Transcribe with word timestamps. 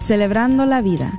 Celebrando 0.00 0.66
la 0.66 0.80
Vida. 0.80 1.12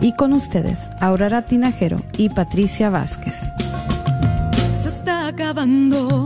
Y 0.00 0.14
con 0.14 0.32
ustedes, 0.32 0.90
Aurora 1.00 1.42
Tinajero 1.42 1.98
y 2.16 2.28
Patricia 2.28 2.88
Vázquez. 2.88 3.42
Se 4.82 4.88
está 4.88 5.26
acabando 5.26 6.24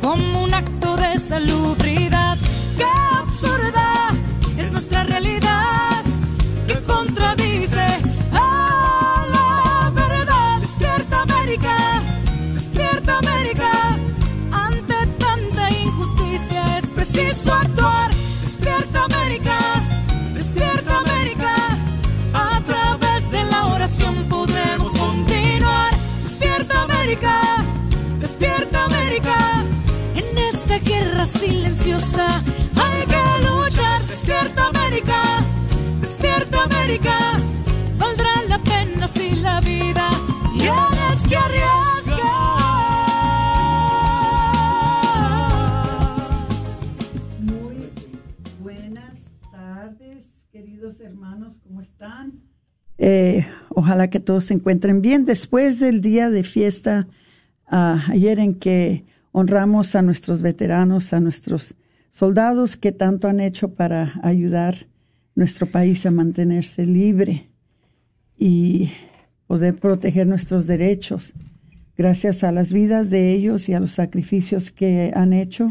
como 0.00 0.45
Eh, 52.98 53.46
ojalá 53.68 54.08
que 54.08 54.20
todos 54.20 54.44
se 54.44 54.54
encuentren 54.54 55.02
bien 55.02 55.24
después 55.24 55.80
del 55.80 56.00
día 56.00 56.30
de 56.30 56.44
fiesta 56.44 57.08
ah, 57.66 58.02
ayer 58.08 58.38
en 58.38 58.54
que 58.54 59.04
honramos 59.32 59.94
a 59.94 60.02
nuestros 60.02 60.40
veteranos, 60.40 61.12
a 61.12 61.20
nuestros 61.20 61.76
soldados 62.10 62.78
que 62.78 62.92
tanto 62.92 63.28
han 63.28 63.40
hecho 63.40 63.74
para 63.74 64.14
ayudar 64.22 64.86
nuestro 65.34 65.70
país 65.70 66.06
a 66.06 66.10
mantenerse 66.10 66.86
libre 66.86 67.50
y 68.38 68.90
poder 69.46 69.76
proteger 69.76 70.26
nuestros 70.26 70.66
derechos. 70.66 71.34
Gracias 71.96 72.44
a 72.44 72.52
las 72.52 72.72
vidas 72.72 73.10
de 73.10 73.32
ellos 73.32 73.68
y 73.68 73.74
a 73.74 73.80
los 73.80 73.92
sacrificios 73.92 74.70
que 74.70 75.12
han 75.14 75.34
hecho, 75.34 75.68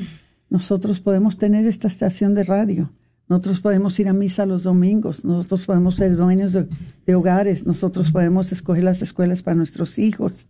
nosotros 0.49 1.01
podemos 1.01 1.37
tener 1.37 1.65
esta 1.65 1.87
estación 1.87 2.35
de 2.35 2.43
radio. 2.43 2.91
Nosotros 3.27 3.61
podemos 3.61 3.99
ir 3.99 4.07
a 4.07 4.13
misa 4.13 4.45
los 4.45 4.63
domingos, 4.63 5.25
nosotros 5.25 5.65
podemos 5.65 5.95
ser 5.95 6.15
dueños 6.15 6.53
de, 6.53 7.15
hogares, 7.15 7.65
nosotros 7.65 8.11
podemos 8.11 8.51
escoger 8.51 8.83
las 8.83 9.01
escuelas 9.01 9.41
para 9.41 9.55
nuestros 9.55 9.97
hijos. 9.97 10.45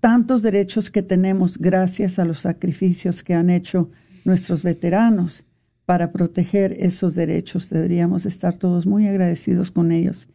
Tantos 0.00 0.42
derechos 0.42 0.90
que 0.90 1.02
tenemos 1.02 1.58
gracias 1.58 2.18
a 2.18 2.24
los 2.24 2.40
sacrificios 2.40 3.22
que 3.22 3.34
han 3.34 3.50
hecho 3.50 3.90
nuestros 4.24 4.62
veteranos 4.62 5.44
para 5.84 6.12
proteger 6.12 6.76
esos 6.78 7.14
derechos. 7.14 7.68
Deberíamos 7.68 8.24
estar 8.24 8.54
todos 8.54 8.86
muy 8.86 9.06
agradecidos 9.06 9.70
con 9.70 9.92
ellos. 9.92 10.28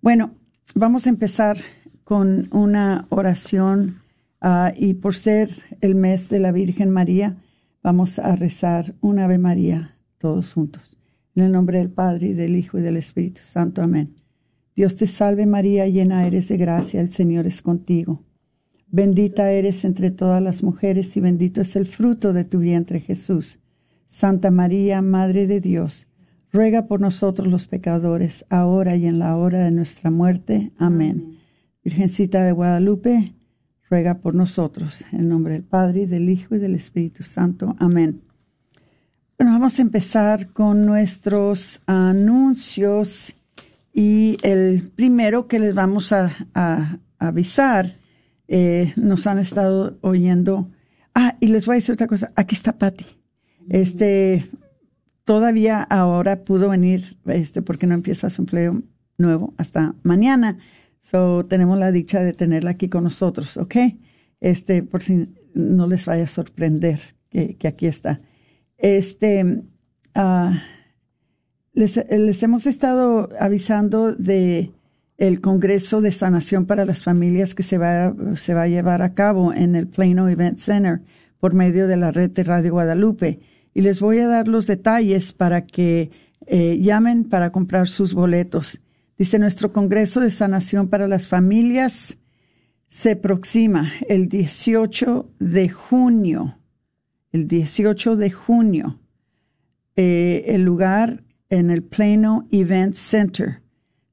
Bueno, 0.00 0.32
vamos 0.74 1.06
a 1.06 1.10
empezar 1.10 1.58
con 2.04 2.48
una 2.52 3.06
oración 3.10 4.00
ah, 4.40 4.72
y 4.74 4.94
por 4.94 5.14
ser 5.14 5.50
el 5.82 5.94
mes 5.94 6.30
de 6.30 6.38
la 6.38 6.52
Virgen 6.52 6.90
María, 6.90 7.36
vamos 7.82 8.18
a 8.18 8.34
rezar 8.34 8.94
un 9.02 9.18
Ave 9.18 9.36
María 9.36 9.96
todos 10.18 10.54
juntos. 10.54 10.97
En 11.38 11.44
el 11.44 11.52
nombre 11.52 11.78
del 11.78 11.90
Padre 11.90 12.26
y 12.26 12.32
del 12.32 12.56
Hijo 12.56 12.78
y 12.78 12.82
del 12.82 12.96
Espíritu 12.96 13.42
Santo. 13.44 13.80
Amén. 13.80 14.16
Dios 14.74 14.96
te 14.96 15.06
salve 15.06 15.46
María, 15.46 15.86
llena 15.86 16.26
eres 16.26 16.48
de 16.48 16.56
gracia, 16.56 17.00
el 17.00 17.12
Señor 17.12 17.46
es 17.46 17.62
contigo. 17.62 18.24
Bendita 18.88 19.52
eres 19.52 19.84
entre 19.84 20.10
todas 20.10 20.42
las 20.42 20.64
mujeres 20.64 21.16
y 21.16 21.20
bendito 21.20 21.60
es 21.60 21.76
el 21.76 21.86
fruto 21.86 22.32
de 22.32 22.44
tu 22.44 22.58
vientre 22.58 22.98
Jesús. 22.98 23.60
Santa 24.08 24.50
María, 24.50 25.00
Madre 25.00 25.46
de 25.46 25.60
Dios, 25.60 26.08
ruega 26.50 26.88
por 26.88 27.00
nosotros 27.00 27.46
los 27.46 27.68
pecadores, 27.68 28.44
ahora 28.48 28.96
y 28.96 29.06
en 29.06 29.20
la 29.20 29.36
hora 29.36 29.60
de 29.60 29.70
nuestra 29.70 30.10
muerte. 30.10 30.72
Amén. 30.76 31.38
Virgencita 31.84 32.42
de 32.42 32.50
Guadalupe, 32.50 33.32
ruega 33.88 34.18
por 34.18 34.34
nosotros. 34.34 35.04
En 35.12 35.20
el 35.20 35.28
nombre 35.28 35.52
del 35.52 35.62
Padre, 35.62 36.00
y 36.00 36.06
del 36.06 36.30
Hijo 36.30 36.56
y 36.56 36.58
del 36.58 36.74
Espíritu 36.74 37.22
Santo. 37.22 37.76
Amén. 37.78 38.27
Bueno, 39.38 39.52
vamos 39.52 39.78
a 39.78 39.82
empezar 39.82 40.48
con 40.48 40.84
nuestros 40.84 41.80
anuncios 41.86 43.36
y 43.94 44.36
el 44.42 44.90
primero 44.96 45.46
que 45.46 45.60
les 45.60 45.76
vamos 45.76 46.12
a, 46.12 46.98
avisar, 47.20 47.98
eh, 48.48 48.92
nos 48.96 49.28
han 49.28 49.38
estado 49.38 49.96
oyendo. 50.00 50.72
Ah, 51.14 51.36
y 51.38 51.46
les 51.48 51.66
voy 51.66 51.74
a 51.74 51.76
decir 51.76 51.92
otra 51.92 52.08
cosa. 52.08 52.32
Aquí 52.34 52.56
está 52.56 52.78
Patti. 52.78 53.06
Este, 53.68 54.44
todavía 55.22 55.84
ahora 55.84 56.42
pudo 56.42 56.68
venir, 56.70 57.16
este, 57.26 57.62
porque 57.62 57.86
no 57.86 57.94
empieza 57.94 58.30
su 58.30 58.42
empleo 58.42 58.82
nuevo 59.18 59.54
hasta 59.56 59.94
mañana. 60.02 60.58
So, 60.98 61.46
tenemos 61.46 61.78
la 61.78 61.92
dicha 61.92 62.24
de 62.24 62.32
tenerla 62.32 62.70
aquí 62.70 62.88
con 62.88 63.04
nosotros, 63.04 63.56
¿ok? 63.56 63.76
Este, 64.40 64.82
por 64.82 65.00
si 65.00 65.28
no 65.54 65.86
les 65.86 66.06
vaya 66.06 66.24
a 66.24 66.26
sorprender 66.26 66.98
que 67.30 67.68
aquí 67.68 67.86
está. 67.86 68.20
Este, 68.78 69.62
les, 71.74 72.04
les 72.10 72.42
hemos 72.42 72.66
estado 72.66 73.28
avisando 73.38 74.14
de 74.14 74.72
el 75.18 75.40
Congreso 75.40 76.00
de 76.00 76.12
Sanación 76.12 76.64
para 76.64 76.84
las 76.84 77.02
Familias 77.02 77.54
que 77.54 77.64
se 77.64 77.76
va, 77.76 78.14
se 78.34 78.54
va 78.54 78.62
a 78.62 78.68
llevar 78.68 79.02
a 79.02 79.14
cabo 79.14 79.52
en 79.52 79.74
el 79.74 79.88
Plano 79.88 80.28
Event 80.28 80.58
Center 80.58 81.02
por 81.40 81.54
medio 81.54 81.88
de 81.88 81.96
la 81.96 82.12
red 82.12 82.30
de 82.30 82.44
Radio 82.44 82.72
Guadalupe. 82.72 83.40
Y 83.74 83.82
les 83.82 84.00
voy 84.00 84.20
a 84.20 84.28
dar 84.28 84.48
los 84.48 84.66
detalles 84.66 85.32
para 85.32 85.66
que 85.66 86.10
eh, 86.46 86.78
llamen 86.80 87.24
para 87.24 87.50
comprar 87.50 87.88
sus 87.88 88.14
boletos. 88.14 88.80
Dice, 89.18 89.40
nuestro 89.40 89.72
Congreso 89.72 90.20
de 90.20 90.30
Sanación 90.30 90.88
para 90.88 91.08
las 91.08 91.26
Familias 91.26 92.18
se 92.86 93.12
aproxima 93.12 93.90
el 94.08 94.28
18 94.28 95.28
de 95.40 95.68
junio. 95.68 96.57
El 97.32 97.46
18 97.46 98.16
de 98.16 98.30
junio. 98.30 98.98
Eh, 99.96 100.44
el 100.48 100.62
lugar 100.62 101.24
en 101.50 101.70
el 101.70 101.82
Plano 101.82 102.46
Event 102.50 102.94
Center. 102.94 103.62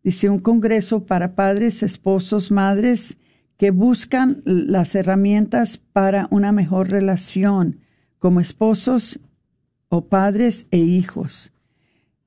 Dice 0.04 0.30
un 0.30 0.40
congreso 0.40 1.06
para 1.06 1.36
padres, 1.36 1.84
esposos, 1.84 2.52
madres 2.52 3.18
que 3.58 3.72
buscan 3.72 4.42
las 4.46 4.96
herramientas 4.96 5.78
para 5.78 6.28
una 6.30 6.52
mejor 6.52 6.90
relación 6.90 7.80
como 8.20 8.40
esposos 8.40 9.20
o 9.90 10.08
padres 10.08 10.68
e 10.72 10.80
hijos. 10.80 11.54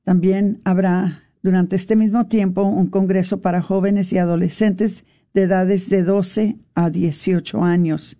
También 0.05 0.61
habrá 0.65 1.23
durante 1.43 1.77
este 1.77 1.97
mismo 1.97 2.27
tiempo 2.27 2.63
un 2.63 2.87
congreso 2.87 3.41
para 3.41 3.63
jóvenes 3.63 4.13
y 4.13 4.19
adolescentes 4.19 5.05
de 5.35 5.43
edades 5.43 5.91
de 5.91 6.03
12 6.03 6.57
a 6.75 6.91
18 6.91 7.63
años. 7.63 8.17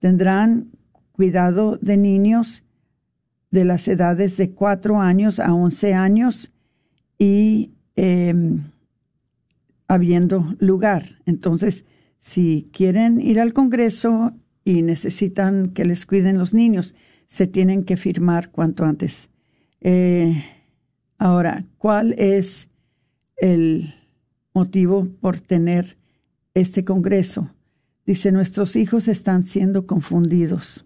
Tendrán 0.00 0.70
cuidado 1.18 1.80
de 1.82 1.96
niños 1.96 2.62
de 3.50 3.64
las 3.64 3.88
edades 3.88 4.36
de 4.36 4.52
4 4.52 5.00
años 5.00 5.40
a 5.40 5.52
11 5.52 5.94
años 5.94 6.52
y 7.18 7.72
eh, 7.96 8.32
habiendo 9.88 10.54
lugar. 10.60 11.18
Entonces, 11.26 11.84
si 12.20 12.70
quieren 12.72 13.20
ir 13.20 13.40
al 13.40 13.52
Congreso 13.52 14.32
y 14.64 14.82
necesitan 14.82 15.70
que 15.70 15.84
les 15.84 16.06
cuiden 16.06 16.38
los 16.38 16.54
niños, 16.54 16.94
se 17.26 17.48
tienen 17.48 17.82
que 17.82 17.96
firmar 17.96 18.52
cuanto 18.52 18.84
antes. 18.84 19.28
Eh, 19.80 20.44
ahora, 21.18 21.66
¿cuál 21.78 22.12
es 22.12 22.68
el 23.38 23.92
motivo 24.54 25.08
por 25.20 25.40
tener 25.40 25.98
este 26.54 26.84
Congreso? 26.84 27.50
Dice, 28.06 28.30
nuestros 28.30 28.76
hijos 28.76 29.08
están 29.08 29.42
siendo 29.42 29.84
confundidos. 29.84 30.84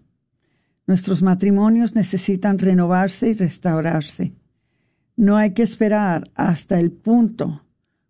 Nuestros 0.85 1.21
matrimonios 1.21 1.95
necesitan 1.95 2.59
renovarse 2.59 3.29
y 3.29 3.33
restaurarse. 3.33 4.33
No 5.15 5.37
hay 5.37 5.51
que 5.53 5.63
esperar 5.63 6.23
hasta 6.35 6.79
el 6.79 6.91
punto 6.91 7.65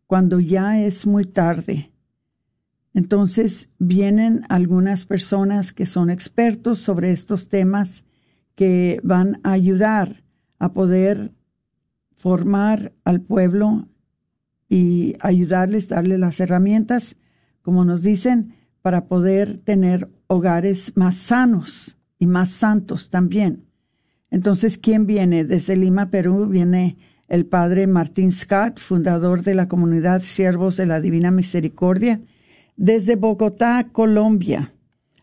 cuando 0.07 0.39
ya 0.39 0.81
es 0.81 1.05
muy 1.05 1.25
tarde. 1.25 1.91
Entonces 2.93 3.69
vienen 3.77 4.41
algunas 4.49 5.05
personas 5.05 5.71
que 5.71 5.85
son 5.85 6.09
expertos 6.09 6.79
sobre 6.79 7.11
estos 7.11 7.49
temas 7.49 8.05
que 8.55 8.99
van 9.03 9.39
a 9.43 9.51
ayudar 9.51 10.23
a 10.57 10.73
poder 10.73 11.33
formar 12.15 12.93
al 13.03 13.21
pueblo 13.21 13.87
y 14.69 15.15
ayudarles, 15.19 15.89
darle 15.89 16.17
las 16.17 16.39
herramientas, 16.39 17.17
como 17.61 17.85
nos 17.85 18.01
dicen, 18.01 18.55
para 18.81 19.05
poder 19.07 19.57
tener 19.59 20.09
hogares 20.27 20.93
más 20.95 21.15
sanos 21.15 21.97
y 22.23 22.25
más 22.25 22.51
santos 22.51 23.09
también. 23.09 23.65
Entonces, 24.31 24.77
¿quién 24.77 25.05
viene? 25.05 25.43
Desde 25.43 25.75
Lima, 25.75 26.09
Perú, 26.09 26.47
viene 26.47 26.95
el 27.27 27.45
padre 27.45 27.85
Martín 27.85 28.31
Scott, 28.31 28.79
fundador 28.79 29.43
de 29.43 29.55
la 29.55 29.67
comunidad 29.67 30.21
Siervos 30.21 30.77
de 30.77 30.85
la 30.85 31.01
Divina 31.01 31.31
Misericordia. 31.31 32.21
Desde 32.77 33.17
Bogotá, 33.17 33.89
Colombia, 33.91 34.73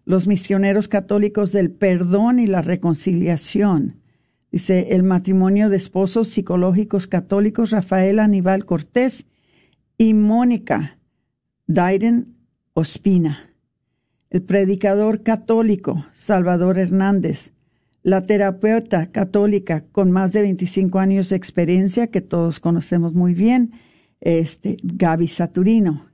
los 0.05 0.29
misioneros 0.29 0.89
católicos 0.89 1.53
del 1.53 1.71
perdón 1.71 2.39
y 2.39 2.47
la 2.47 2.61
reconciliación. 2.61 3.97
Dice 4.53 4.89
el 4.91 5.03
matrimonio 5.03 5.71
de 5.71 5.79
esposos 5.79 6.29
psicológicos 6.29 7.07
católicos 7.07 7.71
Rafael 7.71 8.19
Aníbal 8.19 8.67
Cortés 8.67 9.25
y 9.97 10.13
Mónica 10.13 10.99
Daiden 11.67 12.35
Ospina 12.75 13.50
el 14.31 14.43
predicador 14.43 15.23
católico 15.23 16.07
Salvador 16.13 16.79
Hernández, 16.79 17.53
la 18.03 18.23
terapeuta 18.23 19.11
católica 19.11 19.85
con 19.93 20.11
más 20.11 20.33
de 20.33 20.43
25 20.43 20.99
años 20.99 21.29
de 21.29 21.37
experiencia, 21.37 22.07
que 22.07 22.21
todos 22.21 22.61
conocemos 22.61 23.13
muy 23.13 23.35
bien, 23.35 23.73
este, 24.21 24.77
Gaby 24.83 25.29
Saturino, 25.29 26.07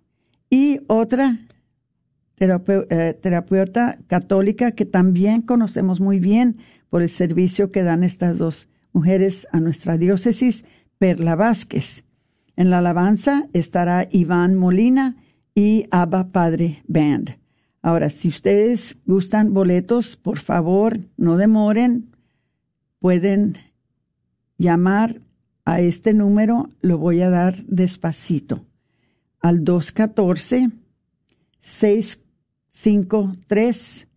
y 0.50 0.80
otra 0.88 1.38
eh, 2.38 3.18
terapeuta 3.20 3.98
católica 4.06 4.72
que 4.72 4.84
también 4.84 5.42
conocemos 5.42 6.00
muy 6.00 6.18
bien 6.18 6.56
por 6.88 7.02
el 7.02 7.08
servicio 7.08 7.70
que 7.70 7.82
dan 7.82 8.02
estas 8.02 8.38
dos 8.38 8.68
mujeres 8.92 9.46
a 9.52 9.60
nuestra 9.60 9.98
diócesis, 9.98 10.64
Perla 10.98 11.34
Vázquez. 11.34 12.04
En 12.56 12.70
la 12.70 12.78
alabanza 12.78 13.48
estará 13.52 14.08
Iván 14.10 14.54
Molina 14.54 15.16
y 15.54 15.86
Abba 15.90 16.28
Padre 16.32 16.82
Band. 16.86 17.36
Ahora, 17.86 18.10
si 18.10 18.26
ustedes 18.26 18.98
gustan 19.06 19.54
boletos, 19.54 20.16
por 20.16 20.40
favor, 20.40 20.98
no 21.16 21.36
demoren. 21.36 22.10
Pueden 22.98 23.58
llamar 24.58 25.20
a 25.64 25.80
este 25.80 26.12
número, 26.12 26.68
lo 26.80 26.98
voy 26.98 27.20
a 27.20 27.30
dar 27.30 27.54
despacito, 27.66 28.64
al 29.38 29.62
214 29.62 30.72
653 31.60 34.08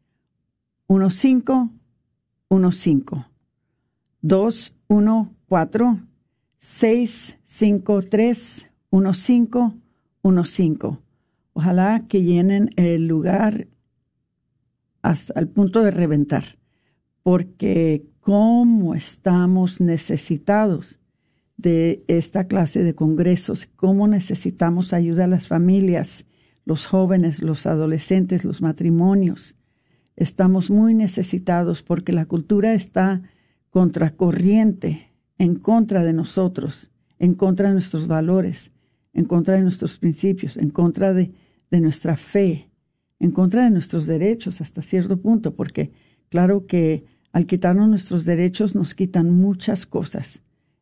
Ojalá 11.59 12.05
que 12.07 12.23
llenen 12.23 12.69
el 12.77 13.09
lugar 13.09 13.67
hasta 15.01 15.37
el 15.37 15.49
punto 15.49 15.83
de 15.83 15.91
reventar, 15.91 16.57
porque 17.21 18.05
cómo 18.21 18.95
estamos 18.95 19.81
necesitados 19.81 21.01
de 21.57 22.05
esta 22.07 22.47
clase 22.47 22.81
de 22.81 22.95
congresos, 22.95 23.67
cómo 23.75 24.07
necesitamos 24.07 24.93
ayuda 24.93 25.25
a 25.25 25.27
las 25.27 25.47
familias, 25.47 26.25
los 26.63 26.85
jóvenes, 26.85 27.41
los 27.41 27.65
adolescentes, 27.65 28.45
los 28.45 28.61
matrimonios. 28.61 29.57
Estamos 30.15 30.71
muy 30.71 30.93
necesitados 30.93 31.83
porque 31.83 32.13
la 32.13 32.25
cultura 32.25 32.73
está 32.73 33.21
contracorriente, 33.69 35.11
en 35.37 35.55
contra 35.55 36.05
de 36.05 36.13
nosotros, 36.13 36.89
en 37.17 37.33
contra 37.33 37.67
de 37.67 37.73
nuestros 37.73 38.07
valores, 38.07 38.71
en 39.11 39.25
contra 39.25 39.55
de 39.55 39.61
nuestros 39.63 39.99
principios, 39.99 40.55
en 40.55 40.69
contra 40.69 41.11
de 41.13 41.33
de 41.71 41.81
nuestra 41.81 42.17
fe, 42.17 42.69
en 43.19 43.31
contra 43.31 43.63
de 43.63 43.71
nuestros 43.71 44.05
derechos 44.05 44.61
hasta 44.61 44.81
cierto 44.81 45.21
punto, 45.21 45.55
porque 45.55 45.91
claro 46.29 46.65
que 46.65 47.05
al 47.31 47.45
quitarnos 47.45 47.89
nuestros 47.89 48.25
derechos 48.25 48.75
nos 48.75 48.95
quitan 48.95 49.29
muchas 49.29 49.85
cosas. 49.85 50.41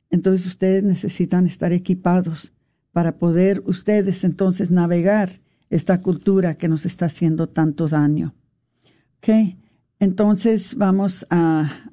Entonces 0.09 0.45
ustedes 0.45 0.83
necesitan 0.83 1.45
estar 1.45 1.73
equipados 1.73 2.53
para 2.91 3.17
poder 3.17 3.61
ustedes 3.65 4.23
entonces 4.23 4.71
navegar 4.71 5.41
esta 5.69 6.01
cultura 6.01 6.55
que 6.55 6.69
nos 6.69 6.85
está 6.85 7.05
haciendo 7.05 7.49
tanto 7.49 7.87
daño. 7.87 8.33
¿Ok? 9.17 9.57
Entonces 9.99 10.75
vamos 10.75 11.25
a... 11.29 11.91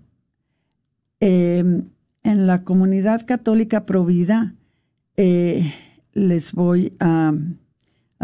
Em, 1.21 1.89
en 2.23 2.47
la 2.47 2.65
comunidad 2.65 3.25
católica 3.27 3.87
provida 3.87 4.55
eh, 5.17 5.73
les 6.13 6.53
voy 6.53 6.95
a 6.99 7.33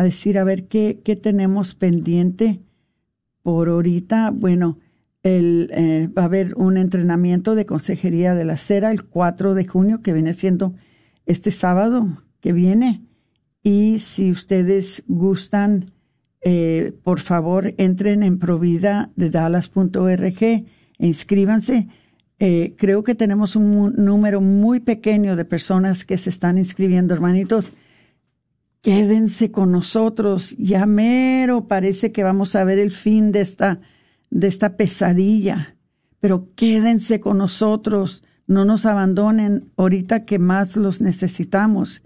a 0.00 0.04
decir, 0.04 0.38
a 0.38 0.44
ver 0.44 0.66
qué, 0.66 1.02
qué 1.04 1.14
tenemos 1.14 1.74
pendiente 1.74 2.60
por 3.42 3.68
ahorita. 3.68 4.30
Bueno, 4.30 4.78
el, 5.22 5.70
eh, 5.74 6.08
va 6.16 6.22
a 6.22 6.24
haber 6.24 6.54
un 6.56 6.78
entrenamiento 6.78 7.54
de 7.54 7.66
consejería 7.66 8.34
de 8.34 8.46
la 8.46 8.56
cera 8.56 8.92
el 8.92 9.04
4 9.04 9.52
de 9.52 9.66
junio, 9.66 10.00
que 10.00 10.14
viene 10.14 10.32
siendo 10.32 10.74
este 11.26 11.50
sábado 11.50 12.08
que 12.40 12.54
viene. 12.54 13.02
Y 13.62 13.98
si 13.98 14.30
ustedes 14.30 15.04
gustan, 15.06 15.92
eh, 16.40 16.94
por 17.02 17.20
favor, 17.20 17.74
entren 17.76 18.22
en 18.22 18.38
provida 18.38 19.10
de 19.16 19.28
dallas.org 19.28 20.42
e 20.42 20.64
inscríbanse. 20.98 21.88
Eh, 22.38 22.72
creo 22.78 23.02
que 23.02 23.14
tenemos 23.14 23.54
un 23.54 23.96
número 23.98 24.40
muy 24.40 24.80
pequeño 24.80 25.36
de 25.36 25.44
personas 25.44 26.06
que 26.06 26.16
se 26.16 26.30
están 26.30 26.56
inscribiendo, 26.56 27.12
hermanitos 27.12 27.70
quédense 28.82 29.50
con 29.50 29.72
nosotros, 29.72 30.56
ya 30.58 30.86
mero 30.86 31.68
parece 31.68 32.12
que 32.12 32.22
vamos 32.22 32.54
a 32.56 32.64
ver 32.64 32.78
el 32.78 32.90
fin 32.90 33.32
de 33.32 33.40
esta, 33.40 33.80
de 34.30 34.46
esta 34.46 34.76
pesadilla, 34.76 35.76
pero 36.18 36.48
quédense 36.54 37.20
con 37.20 37.38
nosotros, 37.38 38.22
no 38.46 38.64
nos 38.64 38.86
abandonen 38.86 39.70
ahorita 39.76 40.24
que 40.24 40.38
más 40.38 40.76
los 40.76 41.00
necesitamos. 41.00 42.02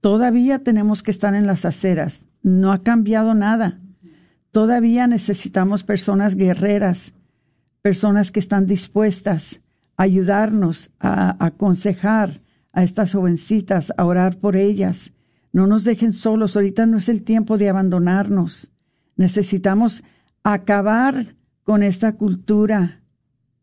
Todavía 0.00 0.60
tenemos 0.60 1.02
que 1.02 1.10
estar 1.10 1.34
en 1.34 1.46
las 1.46 1.64
aceras, 1.64 2.26
no 2.42 2.72
ha 2.72 2.82
cambiado 2.82 3.34
nada. 3.34 3.80
Todavía 4.52 5.06
necesitamos 5.06 5.82
personas 5.84 6.34
guerreras, 6.34 7.14
personas 7.82 8.30
que 8.30 8.40
están 8.40 8.66
dispuestas 8.66 9.60
a 9.96 10.04
ayudarnos, 10.04 10.90
a 10.98 11.44
aconsejar 11.44 12.40
a 12.72 12.82
estas 12.82 13.12
jovencitas, 13.12 13.92
a 13.96 14.04
orar 14.04 14.38
por 14.38 14.56
ellas 14.56 15.12
no 15.52 15.66
nos 15.66 15.84
dejen 15.84 16.12
solos, 16.12 16.56
ahorita 16.56 16.86
no 16.86 16.98
es 16.98 17.08
el 17.08 17.22
tiempo 17.22 17.58
de 17.58 17.68
abandonarnos. 17.68 18.70
Necesitamos 19.16 20.02
acabar 20.42 21.36
con 21.62 21.82
esta 21.82 22.14
cultura 22.16 23.02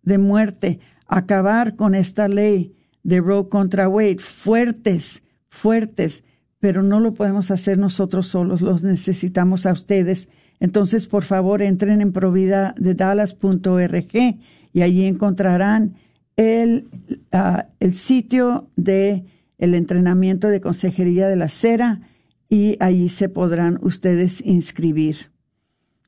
de 0.04 0.18
muerte, 0.18 0.80
acabar 1.08 1.76
con 1.76 1.96
esta 1.96 2.28
ley 2.28 2.76
de 3.04 3.20
Roe 3.20 3.50
contra 3.50 3.90
Wade, 3.90 4.20
fuertes, 4.20 5.24
fuertes, 5.50 6.24
pero 6.60 6.84
no 6.84 7.00
lo 7.00 7.14
podemos 7.14 7.52
hacer 7.52 7.78
nosotros 7.78 8.28
solos, 8.28 8.62
los 8.62 8.84
necesitamos 8.84 9.66
a 9.66 9.72
ustedes. 9.72 10.30
Entonces, 10.60 11.08
por 11.08 11.24
favor, 11.24 11.62
entren 11.62 12.02
en 12.02 12.12
provida 12.12 12.76
de 12.78 12.94
dallas.org 12.94 14.38
y 14.74 14.82
allí 14.82 15.06
encontrarán 15.06 15.96
el, 16.36 16.88
ah, 17.32 17.68
el 17.80 17.94
sitio 17.94 18.68
de 18.76 19.24
el 19.60 19.76
entrenamiento 19.76 20.48
de 20.48 20.62
consejería 20.62 21.28
de 21.28 21.36
la 21.36 21.50
cera 21.50 22.02
y 22.50 22.78
allí 22.80 23.10
se 23.10 23.30
podrán 23.30 23.78
ustedes 23.84 24.42
inscribir. 24.44 25.32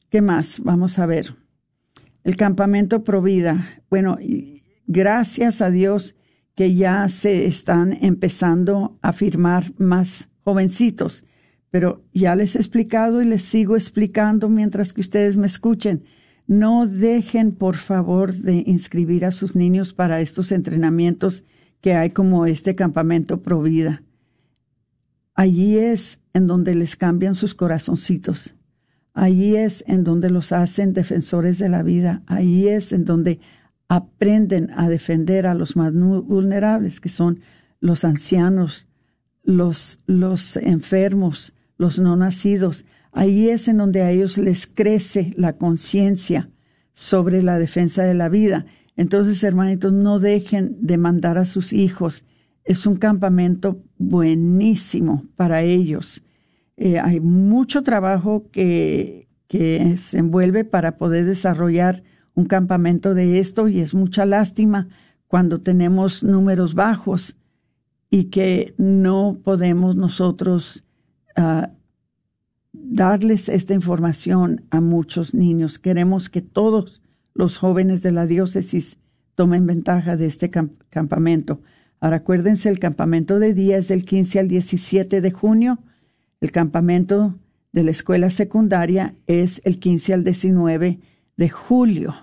¿Qué 0.09 0.21
más? 0.21 0.59
Vamos 0.63 0.97
a 0.97 1.05
ver. 1.05 1.35
El 2.23 2.35
campamento 2.35 3.03
Provida. 3.03 3.83
Bueno, 3.89 4.17
gracias 4.87 5.61
a 5.61 5.69
Dios 5.69 6.15
que 6.55 6.73
ya 6.73 7.07
se 7.09 7.45
están 7.45 7.97
empezando 8.01 8.97
a 9.01 9.13
firmar 9.13 9.73
más 9.77 10.29
jovencitos, 10.43 11.23
pero 11.69 12.03
ya 12.13 12.35
les 12.35 12.55
he 12.55 12.59
explicado 12.59 13.21
y 13.21 13.25
les 13.25 13.43
sigo 13.43 13.75
explicando 13.75 14.49
mientras 14.49 14.93
que 14.93 15.01
ustedes 15.01 15.37
me 15.37 15.47
escuchen. 15.47 16.03
No 16.47 16.87
dejen, 16.87 17.53
por 17.53 17.75
favor, 17.77 18.33
de 18.33 18.63
inscribir 18.65 19.25
a 19.25 19.31
sus 19.31 19.55
niños 19.55 19.93
para 19.93 20.21
estos 20.21 20.51
entrenamientos 20.51 21.43
que 21.81 21.95
hay 21.95 22.11
como 22.11 22.45
este 22.45 22.75
campamento 22.75 23.41
Provida. 23.41 24.03
Allí 25.33 25.77
es 25.77 26.19
en 26.33 26.47
donde 26.47 26.75
les 26.75 26.95
cambian 26.95 27.35
sus 27.35 27.55
corazoncitos. 27.55 28.55
Allí 29.13 29.55
es 29.55 29.83
en 29.87 30.03
donde 30.03 30.29
los 30.29 30.51
hacen 30.51 30.93
defensores 30.93 31.57
de 31.59 31.69
la 31.69 31.83
vida. 31.83 32.21
Allí 32.27 32.67
es 32.67 32.91
en 32.93 33.05
donde 33.05 33.39
aprenden 33.87 34.69
a 34.75 34.87
defender 34.87 35.47
a 35.47 35.53
los 35.53 35.75
más 35.75 35.93
vulnerables, 35.93 37.01
que 37.01 37.09
son 37.09 37.41
los 37.81 38.05
ancianos, 38.05 38.87
los, 39.43 39.99
los 40.05 40.55
enfermos, 40.57 41.53
los 41.77 41.99
no 41.99 42.15
nacidos. 42.15 42.85
Ahí 43.11 43.49
es 43.49 43.67
en 43.67 43.77
donde 43.77 44.01
a 44.01 44.11
ellos 44.11 44.37
les 44.37 44.67
crece 44.67 45.33
la 45.35 45.57
conciencia 45.57 46.49
sobre 46.93 47.41
la 47.41 47.59
defensa 47.59 48.03
de 48.03 48.13
la 48.13 48.29
vida. 48.29 48.65
Entonces, 49.01 49.43
hermanitos, 49.43 49.91
no 49.91 50.19
dejen 50.19 50.77
de 50.79 50.99
mandar 50.99 51.39
a 51.39 51.45
sus 51.45 51.73
hijos. 51.73 52.23
Es 52.63 52.85
un 52.85 52.97
campamento 52.97 53.81
buenísimo 53.97 55.25
para 55.35 55.63
ellos. 55.63 56.21
Eh, 56.77 56.99
hay 56.99 57.19
mucho 57.19 57.81
trabajo 57.81 58.45
que, 58.51 59.27
que 59.47 59.97
se 59.97 60.19
envuelve 60.19 60.65
para 60.65 60.97
poder 60.97 61.25
desarrollar 61.25 62.03
un 62.35 62.45
campamento 62.45 63.15
de 63.15 63.39
esto 63.39 63.67
y 63.67 63.79
es 63.79 63.95
mucha 63.95 64.23
lástima 64.27 64.87
cuando 65.25 65.61
tenemos 65.61 66.23
números 66.23 66.75
bajos 66.75 67.37
y 68.11 68.25
que 68.25 68.75
no 68.77 69.39
podemos 69.43 69.95
nosotros 69.95 70.83
ah, 71.35 71.71
darles 72.71 73.49
esta 73.49 73.73
información 73.73 74.63
a 74.69 74.79
muchos 74.79 75.33
niños. 75.33 75.79
Queremos 75.79 76.29
que 76.29 76.43
todos 76.43 77.01
los 77.33 77.57
jóvenes 77.57 78.01
de 78.03 78.11
la 78.11 78.25
diócesis 78.25 78.97
tomen 79.35 79.65
ventaja 79.65 80.17
de 80.17 80.25
este 80.25 80.49
campamento. 80.49 81.61
Ahora 81.99 82.17
acuérdense, 82.17 82.69
el 82.69 82.79
campamento 82.79 83.39
de 83.39 83.53
día 83.53 83.77
es 83.77 83.87
del 83.87 84.05
15 84.05 84.39
al 84.39 84.47
17 84.47 85.21
de 85.21 85.31
junio. 85.31 85.79
El 86.39 86.51
campamento 86.51 87.39
de 87.71 87.83
la 87.83 87.91
escuela 87.91 88.29
secundaria 88.29 89.15
es 89.27 89.61
el 89.63 89.79
15 89.79 90.13
al 90.13 90.23
19 90.23 90.99
de 91.37 91.49
julio. 91.49 92.15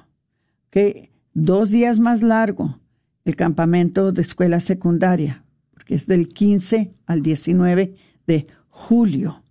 que 0.71 1.11
Dos 1.35 1.71
días 1.71 2.01
más 2.01 2.23
largo 2.23 2.81
el 3.25 3.37
campamento 3.37 4.11
de 4.11 4.23
escuela 4.23 4.59
secundaria 4.59 5.45
que 5.89 5.95
es 5.95 6.07
del 6.07 6.29
15 6.29 6.93
al 7.07 7.23
19 7.23 7.95
de 8.27 8.47
julio. 8.69 9.43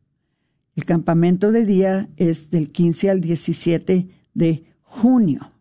El 0.76 0.86
campamento 0.86 1.52
de 1.52 1.66
día 1.66 2.10
es 2.16 2.52
del 2.52 2.72
15 2.72 3.10
al 3.10 3.22
17 3.22 4.08
de 4.36 4.64
junio. 4.88 5.53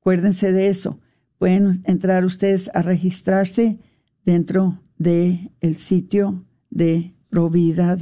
Acuérdense 0.00 0.52
de 0.52 0.68
eso. 0.68 1.00
Pueden 1.38 1.82
entrar 1.84 2.24
ustedes 2.24 2.70
a 2.74 2.82
registrarse 2.82 3.78
dentro 4.24 4.80
del 4.98 5.50
el 5.60 5.76
sitio 5.76 6.44
de 6.70 7.14
provida. 7.28 7.96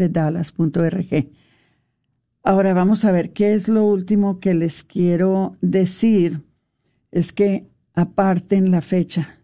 Ahora 2.42 2.74
vamos 2.74 3.04
a 3.04 3.12
ver 3.12 3.32
qué 3.32 3.54
es 3.54 3.68
lo 3.68 3.86
último 3.86 4.38
que 4.38 4.54
les 4.54 4.82
quiero 4.82 5.56
decir. 5.60 6.42
Es 7.10 7.32
que 7.32 7.66
aparten 7.94 8.70
la 8.70 8.82
fecha 8.82 9.38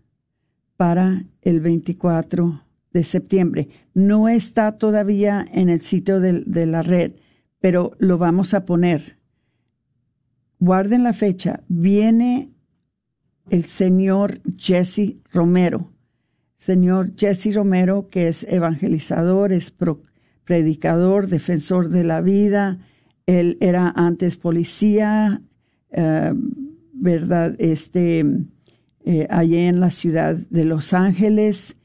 para 0.77 1.25
el 1.43 1.61
24 1.61 2.65
de 2.93 3.05
septiembre. 3.05 3.69
No 3.95 4.29
está 4.29 4.79
todavía 4.79 5.45
en 5.53 5.69
el 5.69 5.81
sitio 5.81 6.21
de, 6.21 6.67
la 6.67 6.83
red, 6.83 7.13
pero 7.61 7.93
lo 7.99 8.19
vamos 8.19 8.55
a 8.55 8.65
poner. 8.65 9.20
Guarden 10.61 11.03
la 11.03 11.15
fecha. 11.15 11.63
Viene 11.69 12.51
el 13.49 13.65
señor 13.65 14.41
Jesse 14.59 15.17
Romero. 15.33 15.91
Señor 16.57 17.15
Jesse 17.17 17.55
Romero, 17.55 18.09
que 18.11 18.29
es 18.29 18.45
evangelizador, 18.45 19.53
es 19.53 19.75
predicador, 20.45 21.29
defensor 21.29 21.89
de 21.89 22.05
la 22.05 22.21
vida. 22.21 22.79
Él 23.25 23.57
era 23.61 23.91
antes 23.97 24.37
policía, 24.37 25.41
eh, 25.93 26.35
¿verdad? 26.93 27.55
Este, 27.59 28.27
eh, 29.07 29.27
allí 29.31 29.57
en 29.57 29.81
la 29.81 29.91
ciudad 29.91 30.37
de 30.51 30.65
Los 30.65 30.93
Ángeles. 30.93 31.77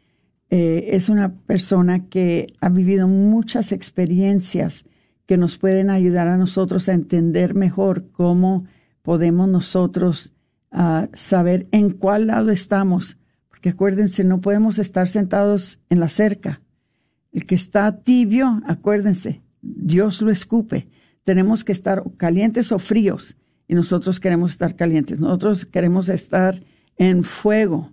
Eh, 0.49 0.89
es 0.91 1.07
una 1.07 1.33
persona 1.33 2.09
que 2.09 2.47
ha 2.59 2.67
vivido 2.67 3.07
muchas 3.07 3.71
experiencias 3.71 4.83
que 5.25 5.37
nos 5.37 5.57
pueden 5.57 5.89
ayudar 5.89 6.27
a 6.27 6.37
nosotros 6.37 6.87
a 6.89 6.93
entender 6.93 7.55
mejor 7.55 8.09
cómo 8.11 8.65
podemos 9.01 9.47
nosotros 9.49 10.33
ah, 10.71 11.09
saber 11.13 11.67
en 11.71 11.91
cuál 11.91 12.27
lado 12.27 12.51
estamos. 12.51 13.17
Porque 13.49 13.69
acuérdense, 13.69 14.23
no 14.23 14.41
podemos 14.41 14.79
estar 14.79 15.07
sentados 15.07 15.79
en 15.89 15.99
la 15.99 16.09
cerca. 16.09 16.61
El 17.31 17.45
que 17.45 17.55
está 17.55 18.01
tibio, 18.01 18.61
acuérdense, 18.65 19.41
Dios 19.61 20.21
lo 20.21 20.31
escupe. 20.31 20.87
Tenemos 21.23 21.63
que 21.63 21.71
estar 21.71 22.03
calientes 22.17 22.71
o 22.71 22.79
fríos 22.79 23.35
y 23.67 23.73
nosotros 23.75 24.19
queremos 24.19 24.51
estar 24.51 24.75
calientes. 24.75 25.19
Nosotros 25.19 25.65
queremos 25.65 26.09
estar 26.09 26.61
en 26.97 27.23
fuego 27.23 27.91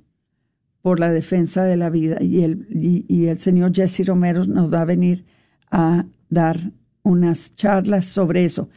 por 0.82 1.00
la 1.00 1.10
defensa 1.10 1.64
de 1.64 1.76
la 1.76 1.90
vida. 1.90 2.22
Y 2.22 2.42
el, 2.42 2.66
y, 2.70 3.26
el 3.26 3.38
señor 3.38 3.72
Jesse 3.74 4.06
Romero 4.06 4.44
nos 4.44 4.72
va 4.72 4.82
a 4.82 4.84
venir 4.84 5.24
a 5.70 6.04
dar 6.28 6.72
unas 7.02 7.54
charlas 7.54 8.06
sobre 8.06 8.44
eso. 8.44 8.68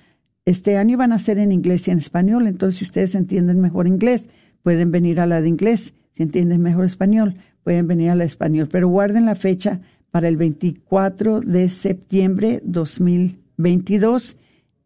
Este 0.46 0.78
año 0.78 0.98
van 0.98 1.12
a 1.12 1.20
ser 1.20 1.40
en 1.40 1.52
inglés 1.52 1.88
y 1.88 1.92
en 1.92 1.98
español, 1.98 2.48
entonces 2.48 2.80
si 2.80 2.86
ustedes 2.86 3.16
entienden 3.16 3.60
mejor 3.62 3.88
inglés, 3.88 4.30
pueden 4.64 4.92
venir 4.92 5.20
a 5.20 5.26
la 5.26 5.42
de 5.42 5.50
inglés. 5.50 5.94
Si 6.12 6.24
entienden 6.24 6.62
mejor 6.62 6.86
español, 6.86 7.36
pueden 7.64 7.88
venir 7.88 8.10
a 8.10 8.16
la 8.16 8.24
de 8.24 8.28
español. 8.28 8.70
Pero 8.72 8.88
guarden 8.88 9.26
la 9.26 9.36
fecha 9.36 9.82
para 10.12 10.28
el 10.28 10.38
24 10.38 11.42
de 11.42 11.68
septiembre 11.70 12.62
2022 12.64 14.38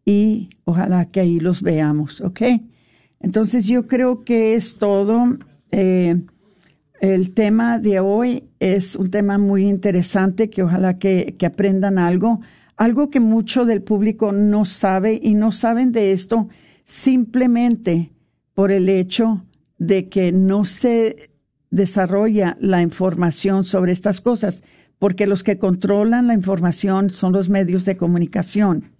y 0.04 0.50
ojalá 0.64 1.04
que 1.04 1.20
ahí 1.20 1.38
los 1.38 1.62
veamos, 1.62 2.20
¿ok? 2.20 2.42
Entonces 3.20 3.66
yo 3.66 3.86
creo 3.86 4.24
que 4.24 4.54
es 4.54 4.76
todo. 4.76 5.38
Eh, 5.70 6.20
el 7.00 7.32
tema 7.32 7.78
de 7.78 8.00
hoy 8.00 8.44
es 8.58 8.96
un 8.96 9.10
tema 9.10 9.38
muy 9.38 9.68
interesante 9.68 10.50
que 10.50 10.62
ojalá 10.62 10.98
que, 10.98 11.36
aprendan 11.46 11.98
algo, 11.98 12.40
algo 12.80 13.10
que 13.10 13.20
mucho 13.20 13.66
del 13.66 13.82
público 13.82 14.32
no 14.32 14.64
sabe 14.64 15.20
y 15.22 15.34
no 15.34 15.52
saben 15.52 15.92
de 15.92 16.12
esto 16.12 16.48
simplemente 16.82 18.10
por 18.54 18.72
el 18.72 18.88
hecho 18.88 19.44
de 19.76 20.08
que 20.08 20.32
no 20.32 20.64
se 20.64 21.30
desarrolla 21.70 22.56
la 22.58 22.80
información 22.80 23.64
sobre 23.64 23.92
estas 23.92 24.22
cosas, 24.22 24.62
porque 24.98 25.26
los 25.26 25.44
que 25.44 25.58
controlan 25.58 26.26
la 26.26 26.32
información 26.32 27.10
son 27.10 27.34
los 27.34 27.50
medios 27.50 27.84
de 27.84 27.98
comunicación. 27.98 28.92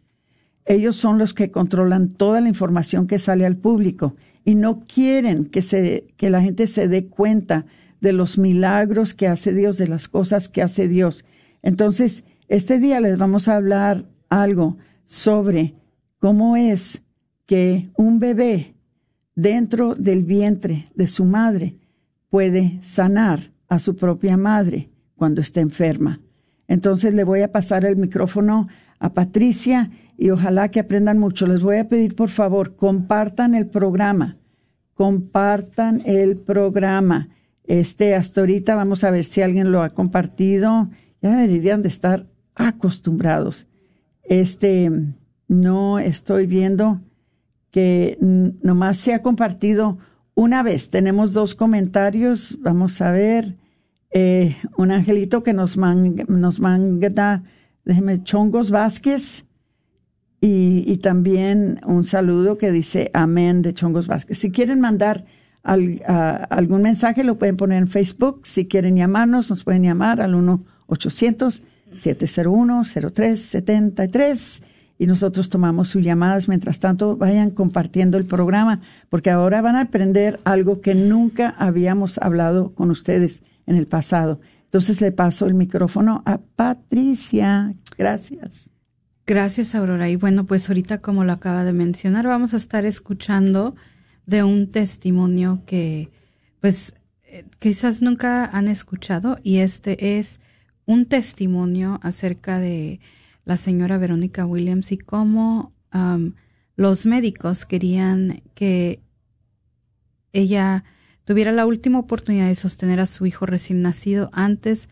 Ellos 0.66 0.96
son 0.96 1.16
los 1.16 1.32
que 1.32 1.50
controlan 1.50 2.10
toda 2.10 2.42
la 2.42 2.50
información 2.50 3.06
que 3.06 3.18
sale 3.18 3.46
al 3.46 3.56
público 3.56 4.14
y 4.44 4.56
no 4.56 4.80
quieren 4.80 5.46
que, 5.46 5.62
se, 5.62 6.04
que 6.18 6.28
la 6.28 6.42
gente 6.42 6.66
se 6.66 6.86
dé 6.86 7.06
cuenta 7.06 7.64
de 8.02 8.12
los 8.12 8.36
milagros 8.36 9.14
que 9.14 9.26
hace 9.26 9.54
Dios, 9.54 9.78
de 9.78 9.88
las 9.88 10.06
cosas 10.06 10.50
que 10.50 10.60
hace 10.60 10.86
Dios. 10.86 11.24
Entonces, 11.62 12.24
este 12.50 12.80
día 12.80 12.98
les 12.98 13.16
vamos 13.16 13.46
a 13.46 13.54
hablar 13.54 14.06
algo 14.28 14.76
sobre 15.06 15.76
cómo 16.18 16.56
es 16.56 17.04
que 17.46 17.88
un 17.96 18.18
bebé 18.18 18.74
dentro 19.36 19.94
del 19.94 20.24
vientre 20.24 20.86
de 20.96 21.06
su 21.06 21.24
madre 21.24 21.76
puede 22.28 22.82
sanar 22.82 23.52
a 23.68 23.78
su 23.78 23.94
propia 23.94 24.36
madre 24.36 24.90
cuando 25.14 25.40
está 25.40 25.60
enferma. 25.60 26.20
Entonces 26.66 27.14
le 27.14 27.22
voy 27.22 27.42
a 27.42 27.52
pasar 27.52 27.84
el 27.84 27.96
micrófono 27.96 28.66
a 28.98 29.14
Patricia 29.14 29.92
y 30.18 30.30
ojalá 30.30 30.72
que 30.72 30.80
aprendan 30.80 31.18
mucho. 31.18 31.46
Les 31.46 31.62
voy 31.62 31.76
a 31.76 31.88
pedir 31.88 32.16
por 32.16 32.30
favor, 32.30 32.74
compartan 32.74 33.54
el 33.54 33.68
programa, 33.68 34.38
compartan 34.94 36.02
el 36.04 36.36
programa. 36.36 37.28
Este, 37.62 38.16
hasta 38.16 38.40
ahorita 38.40 38.74
vamos 38.74 39.04
a 39.04 39.12
ver 39.12 39.22
si 39.22 39.40
alguien 39.40 39.70
lo 39.70 39.84
ha 39.84 39.90
compartido. 39.90 40.90
Ya 41.22 41.36
deberían 41.36 41.82
de 41.82 41.88
estar 41.88 42.26
acostumbrados. 42.68 43.66
Este, 44.22 44.90
no 45.48 45.98
estoy 45.98 46.46
viendo 46.46 47.00
que 47.70 48.18
nomás 48.20 48.96
se 48.96 49.14
ha 49.14 49.22
compartido 49.22 49.98
una 50.34 50.62
vez. 50.62 50.90
Tenemos 50.90 51.32
dos 51.32 51.54
comentarios. 51.54 52.58
Vamos 52.60 53.00
a 53.00 53.10
ver. 53.12 53.56
Eh, 54.12 54.56
un 54.76 54.90
angelito 54.90 55.42
que 55.42 55.52
nos, 55.52 55.76
nos 55.76 56.60
manda, 56.60 57.42
déjeme, 57.84 58.22
Chongos 58.22 58.70
Vázquez. 58.70 59.46
Y, 60.40 60.84
y, 60.86 60.96
también 60.96 61.80
un 61.84 62.04
saludo 62.04 62.56
que 62.56 62.72
dice 62.72 63.10
amén 63.12 63.60
de 63.60 63.74
Chongos 63.74 64.06
Vázquez. 64.06 64.38
Si 64.38 64.50
quieren 64.50 64.80
mandar 64.80 65.26
algún 65.62 66.82
mensaje 66.82 67.24
lo 67.24 67.38
pueden 67.38 67.56
poner 67.56 67.78
en 67.78 67.88
Facebook. 67.88 68.40
Si 68.44 68.66
quieren 68.66 68.96
llamarnos, 68.96 69.50
nos 69.50 69.64
pueden 69.64 69.82
llamar 69.82 70.20
al 70.20 70.34
1-800-781-25 70.34 71.62
701-0373 71.92 74.62
y 74.98 75.06
nosotros 75.06 75.48
tomamos 75.48 75.88
sus 75.88 76.04
llamadas. 76.04 76.48
Mientras 76.48 76.78
tanto, 76.78 77.16
vayan 77.16 77.50
compartiendo 77.50 78.18
el 78.18 78.26
programa, 78.26 78.82
porque 79.08 79.30
ahora 79.30 79.62
van 79.62 79.76
a 79.76 79.80
aprender 79.82 80.40
algo 80.44 80.82
que 80.82 80.94
nunca 80.94 81.54
habíamos 81.56 82.18
hablado 82.18 82.74
con 82.74 82.90
ustedes 82.90 83.42
en 83.66 83.76
el 83.76 83.86
pasado. 83.86 84.40
Entonces 84.64 85.00
le 85.00 85.10
paso 85.10 85.46
el 85.46 85.54
micrófono 85.54 86.22
a 86.26 86.38
Patricia. 86.38 87.74
Gracias. 87.96 88.70
Gracias, 89.26 89.74
Aurora. 89.74 90.10
Y 90.10 90.16
bueno, 90.16 90.44
pues 90.44 90.68
ahorita, 90.68 90.98
como 90.98 91.24
lo 91.24 91.32
acaba 91.32 91.64
de 91.64 91.72
mencionar, 91.72 92.26
vamos 92.26 92.52
a 92.52 92.56
estar 92.56 92.84
escuchando 92.84 93.74
de 94.26 94.44
un 94.44 94.70
testimonio 94.70 95.62
que, 95.66 96.10
pues, 96.60 96.94
eh, 97.24 97.44
quizás 97.58 98.02
nunca 98.02 98.44
han 98.44 98.68
escuchado 98.68 99.38
y 99.42 99.58
este 99.58 100.18
es 100.18 100.40
un 100.90 101.06
testimonio 101.06 102.00
acerca 102.02 102.58
de 102.58 102.98
la 103.44 103.56
señora 103.56 103.96
Verónica 103.96 104.44
Williams 104.44 104.90
y 104.90 104.98
cómo 104.98 105.72
los 106.74 107.06
médicos 107.06 107.64
querían 107.64 108.42
que 108.54 109.00
ella 110.32 110.82
tuviera 111.24 111.52
la 111.52 111.66
última 111.66 112.00
oportunidad 112.00 112.48
de 112.48 112.56
sostener 112.56 112.98
a 112.98 113.06
su 113.06 113.26
hijo 113.26 113.46
recién 113.46 113.82
nacido 113.82 114.30
antes 114.32 114.88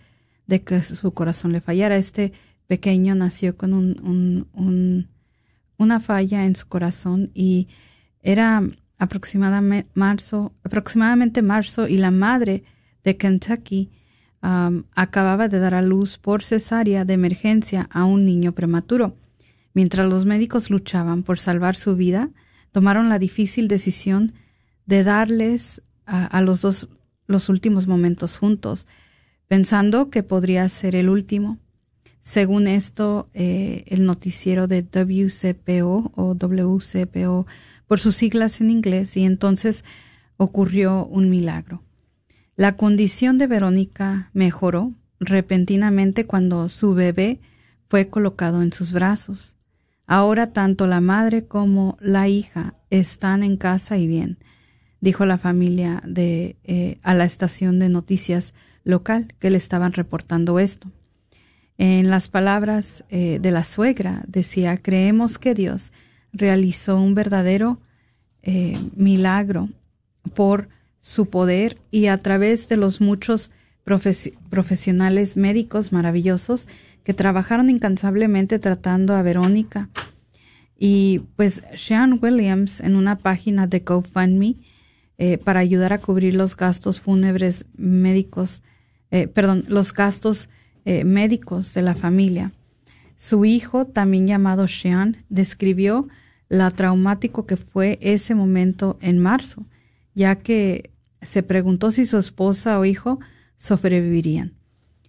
de 0.46 0.62
que 0.62 0.82
su 0.82 1.12
corazón 1.12 1.52
le 1.52 1.60
fallara. 1.60 1.96
Este 1.96 2.32
pequeño 2.68 3.16
nació 3.16 3.56
con 3.56 3.72
un, 3.74 5.08
una 5.78 6.00
falla 6.00 6.44
en 6.44 6.54
su 6.54 6.68
corazón 6.68 7.32
y 7.34 7.66
era 8.22 8.62
aproximadamente 8.98 9.90
marzo, 9.94 10.52
aproximadamente 10.62 11.42
marzo 11.42 11.88
y 11.88 11.96
la 11.96 12.12
madre 12.12 12.62
de 13.02 13.16
Kentucky 13.16 13.90
acababa 14.40 15.49
de 15.49 15.59
dar 15.59 15.75
a 15.75 15.83
luz 15.83 16.18
por 16.18 16.42
cesárea 16.45 17.04
de 17.04 17.14
emergencia 17.14 17.88
a 17.92 18.04
un 18.04 18.25
niño 18.25 18.52
prematuro. 18.52 19.16
Mientras 19.75 20.09
los 20.09 20.25
médicos 20.25 20.71
luchaban 20.71 21.23
por 21.23 21.38
salvar 21.38 21.76
su 21.76 21.97
vida, 21.97 22.30
tomaron 22.73 23.09
la 23.09 23.18
difícil 23.18 23.68
decisión 23.68 24.33
de 24.87 25.04
darles 25.04 25.83
a, 26.07 26.40
los 26.40 26.62
dos 26.62 26.88
los 27.26 27.49
últimos 27.50 27.87
momentos 27.87 28.38
juntos, 28.38 28.87
pensando 29.47 30.09
que 30.11 30.23
podría 30.23 30.68
ser 30.68 30.97
el 30.97 31.11
último. 31.11 31.59
Según 32.23 32.66
esto, 32.66 33.28
eh, 33.35 33.85
el 33.87 34.07
noticiero 34.07 34.66
de 34.66 34.83
WCPO 34.83 36.12
o 36.14 36.35
WCPO 36.35 37.47
por 37.87 38.00
sus 38.00 38.16
siglas 38.16 38.61
en 38.61 38.71
inglés, 38.71 39.16
y 39.16 39.25
entonces 39.25 39.85
ocurrió 40.38 41.04
un 41.07 41.28
milagro. 41.28 41.83
La 42.58 42.76
condición 42.76 43.38
de 43.38 43.46
Verónica 43.46 44.30
mejoró 44.32 44.92
repentinamente 45.20 46.26
cuando 46.26 46.68
su 46.68 46.92
bebé 46.92 47.38
fue 47.88 48.08
colocado 48.08 48.62
en 48.62 48.72
sus 48.72 48.90
brazos. 48.90 49.54
Ahora 50.08 50.52
tanto 50.52 50.88
la 50.88 51.00
madre 51.00 51.46
como 51.46 51.96
la 52.00 52.26
hija 52.26 52.74
están 52.90 53.44
en 53.44 53.58
casa 53.58 53.96
y 53.96 54.08
bien, 54.08 54.38
dijo 55.00 55.24
la 55.24 55.38
familia 55.38 56.02
de 56.04 56.56
eh, 56.64 56.98
a 57.04 57.14
la 57.14 57.26
estación 57.26 57.78
de 57.78 57.90
noticias 57.90 58.54
local 58.82 59.34
que 59.38 59.50
le 59.50 59.58
estaban 59.58 59.92
reportando 59.92 60.58
esto. 60.58 60.90
En 61.76 62.10
las 62.10 62.26
palabras 62.26 63.04
eh, 63.08 63.38
de 63.40 63.52
la 63.52 63.62
suegra 63.62 64.24
decía, 64.26 64.78
creemos 64.78 65.38
que 65.38 65.54
Dios 65.54 65.92
realizó 66.32 67.00
un 67.00 67.14
verdadero 67.14 67.78
eh, 68.42 68.76
milagro 68.96 69.68
por 70.34 70.68
su 71.08 71.30
poder 71.30 71.78
y 71.90 72.08
a 72.08 72.18
través 72.18 72.68
de 72.68 72.76
los 72.76 73.00
muchos 73.00 73.50
profesionales 73.82 75.38
médicos 75.38 75.90
maravillosos 75.90 76.68
que 77.02 77.14
trabajaron 77.14 77.70
incansablemente 77.70 78.58
tratando 78.58 79.14
a 79.14 79.22
Verónica. 79.22 79.88
Y 80.76 81.22
pues 81.37 81.62
Sean 81.74 82.18
Williams 82.22 82.80
en 82.80 82.94
una 82.94 83.16
página 83.16 83.66
de 83.66 83.80
GoFundMe 83.80 84.56
eh, 85.16 85.38
para 85.38 85.61
ayudar 85.61 85.94
a 85.94 85.98
cubrir 85.98 86.35
los 86.35 86.54
gastos 86.54 87.00
fúnebres 87.00 87.64
médicos, 87.78 88.61
eh, 89.11 89.28
perdón, 89.28 89.64
los 89.66 89.94
gastos 89.94 90.50
eh, 90.85 91.04
médicos 91.04 91.72
de 91.72 91.80
la 91.80 91.94
familia. 91.94 92.52
Su 93.16 93.46
hijo, 93.46 93.87
también 93.87 94.26
llamado 94.26 94.68
Sean, 94.68 95.24
describió 95.30 96.06
la 96.50 96.70
traumático 96.70 97.46
que 97.46 97.56
fue 97.56 97.98
ese 98.02 98.35
momento 98.35 98.98
en 99.00 99.18
marzo, 99.18 99.64
ya 100.14 100.37
que 100.37 100.90
se 101.22 101.42
preguntó 101.42 101.90
si 101.90 102.04
su 102.04 102.18
esposa 102.18 102.78
o 102.78 102.85
hijo 102.85 103.18
sobrevivirían. 103.57 104.54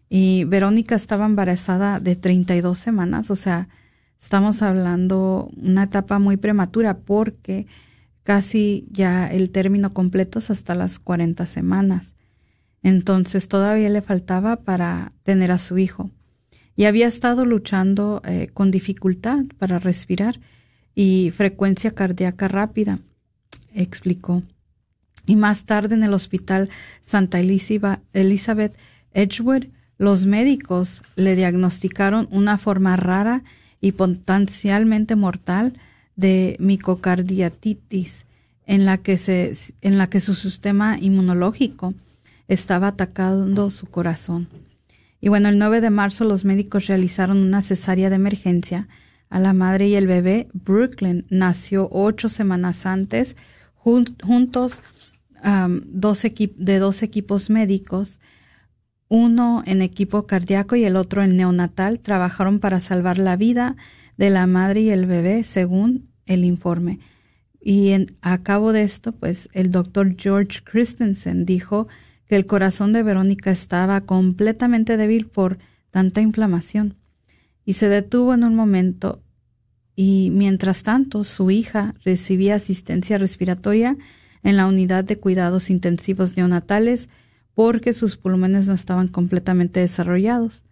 Y 0.10 0.44
Verónica 0.46 0.96
estaba 0.96 1.26
embarazada 1.26 2.00
de 2.00 2.16
32 2.16 2.78
semanas, 2.78 3.30
o 3.30 3.36
sea, 3.36 3.70
estamos 4.20 4.62
hablando 4.62 5.50
una 5.56 5.84
etapa 5.84 6.20
muy 6.20 6.38
prematura 6.38 6.98
porque 6.98 7.68
casi 8.24 8.88
ya 8.92 9.28
el 9.28 9.52
término 9.52 9.94
completo 9.94 10.40
es 10.40 10.50
hasta 10.50 10.76
las 10.76 11.00
40 11.00 11.46
semanas. 11.46 12.16
Entonces 12.82 13.48
todavía 13.48 13.90
le 13.90 14.02
faltaba 14.02 14.58
para 14.58 15.12
tener 15.24 15.52
a 15.52 15.58
su 15.58 15.78
hijo. 15.78 16.10
Y 16.76 16.86
había 16.86 17.08
estado 17.08 17.46
luchando 17.46 18.22
eh, 18.26 18.48
con 18.54 18.72
dificultad 18.72 19.44
para 19.58 19.80
respirar 19.80 20.40
y 20.96 21.32
frecuencia 21.36 21.92
cardíaca 21.92 22.48
rápida, 22.48 23.00
explicó 23.74 24.44
y 25.26 25.36
más 25.36 25.66
tarde 25.66 25.96
en 25.96 26.04
el 26.04 26.14
hospital 26.14 26.70
Santa 27.02 27.40
Elizabeth 27.40 28.78
Edgewood, 29.14 29.66
los 29.98 30.26
médicos 30.26 31.02
le 31.16 31.36
diagnosticaron 31.36 32.28
una 32.32 32.58
forma 32.58 32.96
rara 32.96 33.44
y 33.82 33.92
potencialmente 33.92 35.16
mortal 35.16 35.74
de 36.16 36.56
micocardiatitis 36.60 38.26
en 38.66 38.86
la 38.86 38.98
que, 38.98 39.18
se, 39.18 39.54
en 39.82 39.98
la 39.98 40.10
que 40.10 40.20
su 40.20 40.36
sistema 40.36 40.98
inmunológico 41.00 41.94
estaba 42.48 42.88
atacando 42.88 43.72
su 43.72 43.88
corazón. 43.88 44.48
Y 45.22 45.30
bueno, 45.30 45.50
el 45.50 45.58
9 45.58 45.82
de 45.82 45.90
marzo 45.90 46.24
los 46.24 46.46
médicos 46.46 46.88
realizaron 46.88 47.38
una 47.38 47.62
cesárea 47.62 48.10
de 48.10 48.16
emergencia 48.16 48.88
a 49.30 49.40
la 49.40 49.54
madre 49.54 49.88
y 49.88 49.96
el 49.96 50.08
bebé. 50.08 50.48
Brooklyn 50.54 51.26
nació 51.30 51.90
ocho 51.92 52.30
semanas 52.30 52.86
antes, 52.86 53.36
juntos 53.76 54.82
dos 55.86 56.24
de 56.24 56.80
dos 56.80 57.04
equipos 57.04 57.50
médicos, 57.50 58.20
uno 59.08 59.64
en 59.66 59.82
equipo 59.82 60.28
cardíaco 60.28 60.76
y 60.76 60.84
el 60.84 60.96
otro 60.96 61.24
en 61.24 61.38
neonatal, 61.38 62.00
trabajaron 62.00 62.60
para 62.60 62.80
salvar 62.80 63.18
la 63.18 63.36
vida 63.36 63.76
de 64.18 64.30
la 64.30 64.48
madre 64.48 64.82
y 64.82 64.90
el 64.90 65.06
bebé, 65.06 65.44
según 65.44 66.10
el 66.26 66.44
informe. 66.46 67.00
Y 67.62 67.94
a 68.22 68.38
cabo 68.44 68.72
de 68.72 68.84
esto, 68.84 69.12
pues 69.12 69.50
el 69.54 69.72
doctor 69.72 70.16
George 70.18 70.62
Christensen 70.64 71.46
dijo 71.46 71.88
que 72.26 72.36
el 72.36 72.46
corazón 72.46 72.94
de 72.94 73.04
Verónica 73.04 73.52
estaba 73.52 74.02
completamente 74.02 74.96
débil 74.96 75.26
por 75.26 75.58
tanta 75.90 76.22
inflamación 76.22 76.96
y 77.66 77.74
se 77.74 77.90
detuvo 77.90 78.34
en 78.34 78.44
un 78.44 78.56
momento 78.56 79.22
y 79.96 80.30
mientras 80.32 80.84
tanto 80.84 81.24
su 81.24 81.52
hija 81.52 81.96
recibía 82.06 82.56
asistencia 82.56 83.18
respiratoria 83.18 83.98
en 84.44 84.58
la 84.58 84.68
unidad 84.68 85.04
de 85.04 85.20
cuidados 85.20 85.70
intensivos 85.70 86.38
neonatales 86.38 87.10
porque 87.54 87.94
sus 87.94 88.18
pulmones 88.18 88.68
no 88.68 88.74
estaban 88.74 89.08
completamente 89.08 89.80
desarrollados. 89.80 90.64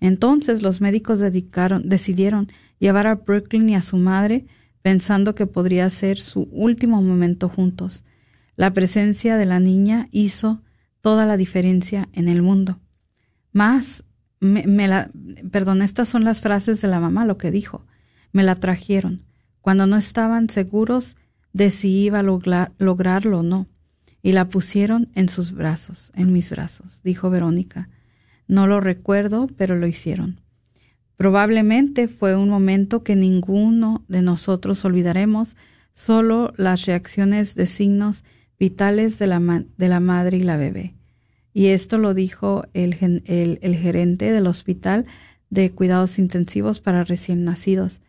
Entonces 0.00 0.62
los 0.62 0.80
médicos 0.80 1.20
decidieron 1.20 2.48
llevar 2.80 3.06
a 3.06 3.14
Brooklyn 3.14 3.68
y 3.68 3.76
a 3.76 3.82
su 3.82 3.96
madre 3.96 4.46
pensando 4.82 5.36
que 5.36 5.46
podría 5.46 5.88
ser 5.90 6.18
su 6.18 6.48
último 6.50 7.00
momento 7.00 7.48
juntos. 7.48 8.04
La 8.56 8.72
presencia 8.72 9.36
de 9.36 9.46
la 9.46 9.60
niña 9.60 10.08
hizo 10.10 10.60
toda 11.00 11.24
la 11.24 11.36
diferencia 11.36 12.08
en 12.12 12.28
el 12.28 12.42
mundo. 12.42 12.80
Más, 13.52 14.04
me, 14.40 14.88
la, 14.88 15.10
perdón, 15.50 15.82
estas 15.82 16.08
son 16.08 16.24
las 16.24 16.40
frases 16.40 16.80
de 16.80 16.88
la 16.88 16.98
mamá, 16.98 17.24
lo 17.24 17.38
que 17.38 17.52
dijo. 17.52 17.86
Me 18.32 18.42
la 18.42 18.56
trajeron. 18.56 19.22
Cuando 19.60 19.86
no 19.86 19.96
estaban 19.96 20.48
seguros 20.48 21.16
de 21.52 21.70
si 21.70 22.04
iba 22.04 22.20
a 22.20 22.68
lograrlo 22.78 23.40
o 23.40 23.42
no, 23.42 23.66
y 24.22 24.32
la 24.32 24.46
pusieron 24.46 25.08
en 25.14 25.28
sus 25.28 25.52
brazos, 25.52 26.12
en 26.14 26.32
mis 26.32 26.50
brazos, 26.50 27.00
dijo 27.02 27.28
Verónica. 27.28 27.88
No 28.46 28.66
lo 28.66 28.80
recuerdo, 28.80 29.48
pero 29.56 29.76
lo 29.76 29.86
hicieron. 29.86 30.40
Probablemente 31.16 32.08
fue 32.08 32.36
un 32.36 32.48
momento 32.48 33.02
que 33.02 33.16
ninguno 33.16 34.04
de 34.08 34.22
nosotros 34.22 34.84
olvidaremos, 34.84 35.56
solo 35.92 36.52
las 36.56 36.86
reacciones 36.86 37.54
de 37.54 37.66
signos 37.66 38.24
vitales 38.58 39.18
de 39.18 39.26
la, 39.26 39.64
de 39.76 39.88
la 39.88 40.00
madre 40.00 40.38
y 40.38 40.42
la 40.42 40.56
bebé. 40.56 40.94
Y 41.52 41.66
esto 41.66 41.98
lo 41.98 42.14
dijo 42.14 42.64
el, 42.72 42.96
el, 43.26 43.58
el 43.60 43.76
gerente 43.76 44.32
del 44.32 44.46
hospital 44.46 45.06
de 45.50 45.70
cuidados 45.70 46.18
intensivos 46.18 46.80
para 46.80 47.04
recién 47.04 47.44
nacidos. 47.44 48.00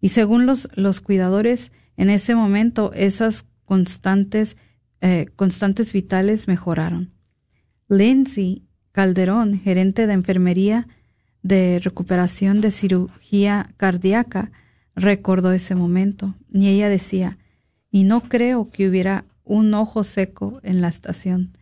Y 0.00 0.10
según 0.10 0.46
los, 0.46 0.68
los 0.74 1.00
cuidadores, 1.00 1.72
en 1.96 2.10
ese 2.10 2.34
momento 2.34 2.92
esas 2.94 3.46
constantes, 3.64 4.56
eh, 5.00 5.26
constantes 5.36 5.92
vitales 5.92 6.48
mejoraron. 6.48 7.12
Lindsay 7.88 8.62
Calderón, 8.92 9.58
gerente 9.60 10.06
de 10.06 10.12
enfermería 10.12 10.86
de 11.42 11.80
recuperación 11.82 12.60
de 12.60 12.70
cirugía 12.70 13.74
cardíaca, 13.76 14.50
recordó 14.96 15.52
ese 15.52 15.74
momento. 15.74 16.34
Y 16.52 16.68
ella 16.68 16.88
decía, 16.88 17.38
y 17.90 18.04
no 18.04 18.22
creo 18.22 18.70
que 18.70 18.88
hubiera 18.88 19.24
un 19.44 19.74
ojo 19.74 20.04
seco 20.04 20.60
en 20.62 20.80
la 20.80 20.88
estación. 20.88 21.56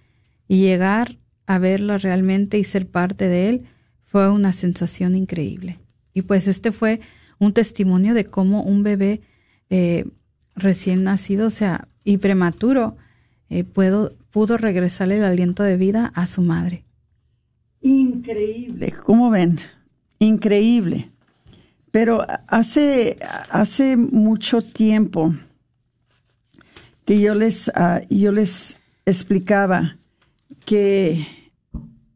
Y 0.47 0.61
llegar 0.61 1.19
a 1.47 1.59
verlo 1.59 1.99
realmente 1.99 2.59
y 2.59 2.65
ser 2.65 2.87
parte 2.87 3.29
de 3.29 3.49
él 3.49 3.65
fue 4.05 4.31
una 4.31 4.53
sensación 4.53 5.15
increíble. 5.15 5.79
Y 6.15 6.23
pues 6.23 6.47
este 6.47 6.71
fue 6.71 7.01
un 7.39 7.53
testimonio 7.53 8.15
de 8.15 8.27
cómo 8.27 8.63
un 8.63 8.83
bebé 8.83 9.23
eh, 9.71 10.05
recién 10.55 11.05
nacido, 11.05 11.47
o 11.47 11.51
sea, 11.51 11.89
y 12.05 12.19
prematuro, 12.19 12.97
eh, 13.51 13.65
puedo, 13.65 14.13
pudo 14.31 14.57
regresarle 14.57 15.19
el 15.19 15.25
aliento 15.25 15.63
de 15.63 15.77
vida 15.77 16.13
a 16.15 16.27
su 16.27 16.43
madre. 16.43 16.85
Increíble, 17.81 18.95
¿cómo 19.05 19.31
ven? 19.31 19.59
Increíble. 20.19 21.11
Pero 21.91 22.25
hace, 22.49 23.19
hace 23.51 23.97
mucho 23.97 24.63
tiempo 24.63 25.35
que 27.05 27.21
yo 27.21 27.35
les, 27.35 27.71
ah, 27.75 28.01
yo 28.09 28.33
les 28.33 28.79
explicaba 29.05 29.99
que 30.65 31.27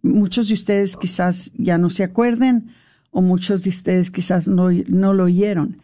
muchos 0.03 0.49
de 0.49 0.55
ustedes 0.55 0.97
quizás 0.97 1.53
ya 1.57 1.79
no 1.79 1.91
se 1.91 2.05
acuerden 2.05 2.69
o 3.11 3.21
muchos 3.21 3.65
de 3.65 3.71
ustedes 3.71 4.11
quizás 4.11 4.47
no, 4.49 4.71
no 4.71 5.13
lo 5.13 5.25
oyeron, 5.25 5.79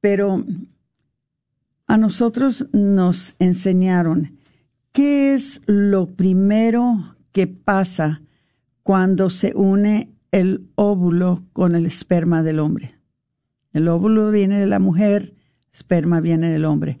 pero 0.00 0.44
a 1.88 1.96
nosotros 1.96 2.66
nos 2.72 3.34
enseñaron 3.38 4.38
qué 4.92 5.34
es 5.34 5.62
lo 5.66 6.06
primero 6.06 7.16
que 7.32 7.46
pasa 7.46 8.20
cuando 8.82 9.30
se 9.30 9.54
une 9.54 10.12
el 10.30 10.68
óvulo 10.74 11.44
con 11.54 11.74
el 11.74 11.86
esperma 11.86 12.42
del 12.42 12.58
hombre. 12.60 12.94
El 13.72 13.88
óvulo 13.88 14.30
viene 14.30 14.58
de 14.58 14.66
la 14.66 14.78
mujer, 14.78 15.34
esperma 15.72 16.20
viene 16.20 16.50
del 16.50 16.66
hombre. 16.66 17.00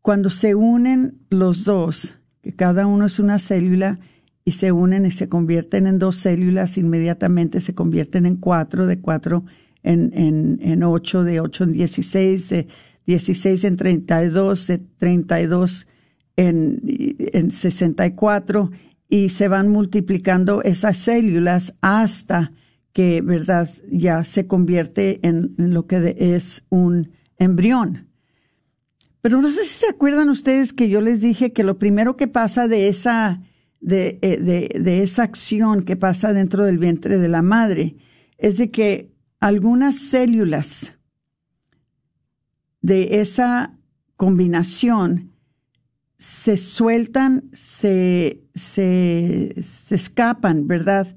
Cuando 0.00 0.30
se 0.30 0.54
unen 0.54 1.18
los 1.28 1.64
dos, 1.64 2.18
que 2.42 2.54
cada 2.54 2.86
uno 2.86 3.06
es 3.06 3.18
una 3.18 3.38
célula, 3.38 3.98
y 4.44 4.52
se 4.52 4.72
unen 4.72 5.06
y 5.06 5.10
se 5.10 5.28
convierten 5.28 5.86
en 5.86 5.98
dos 5.98 6.16
células, 6.16 6.76
inmediatamente 6.76 7.60
se 7.60 7.74
convierten 7.74 8.26
en 8.26 8.36
cuatro, 8.36 8.86
de 8.86 9.00
cuatro 9.00 9.44
en, 9.84 10.12
en, 10.14 10.58
en 10.60 10.82
ocho, 10.82 11.22
de 11.22 11.40
ocho 11.40 11.64
en 11.64 11.72
dieciséis, 11.72 12.48
de 12.48 12.66
16 13.06 13.64
en 13.64 13.76
32, 13.76 14.66
de 14.66 14.78
32 14.78 15.86
en, 16.36 16.80
en 17.18 17.50
64 17.50 18.70
y 19.08 19.28
se 19.28 19.48
van 19.48 19.68
multiplicando 19.68 20.62
esas 20.62 20.96
células 20.98 21.74
hasta 21.80 22.52
que, 22.92 23.20
¿verdad?, 23.20 23.68
ya 23.90 24.24
se 24.24 24.46
convierte 24.46 25.20
en 25.22 25.54
lo 25.56 25.86
que 25.86 26.16
es 26.18 26.64
un 26.68 27.10
embrión. 27.38 28.08
Pero 29.20 29.40
no 29.40 29.50
sé 29.50 29.64
si 29.64 29.80
se 29.80 29.88
acuerdan 29.88 30.28
ustedes 30.28 30.72
que 30.72 30.88
yo 30.88 31.00
les 31.00 31.20
dije 31.20 31.52
que 31.52 31.62
lo 31.62 31.78
primero 31.78 32.16
que 32.16 32.26
pasa 32.26 32.68
de 32.68 32.88
esa, 32.88 33.42
de, 33.80 34.18
eh, 34.20 34.38
de, 34.38 34.80
de 34.80 35.02
esa 35.02 35.22
acción 35.22 35.84
que 35.84 35.96
pasa 35.96 36.32
dentro 36.32 36.64
del 36.64 36.78
vientre 36.78 37.18
de 37.18 37.28
la 37.28 37.42
madre 37.42 37.96
es 38.38 38.58
de 38.58 38.70
que 38.70 39.12
algunas 39.40 39.96
células 39.98 40.94
de 42.82 43.20
esa 43.20 43.78
combinación 44.16 45.32
se 46.18 46.56
sueltan, 46.56 47.50
se, 47.52 48.44
se, 48.54 49.54
escapan, 49.90 50.68
¿verdad? 50.68 51.16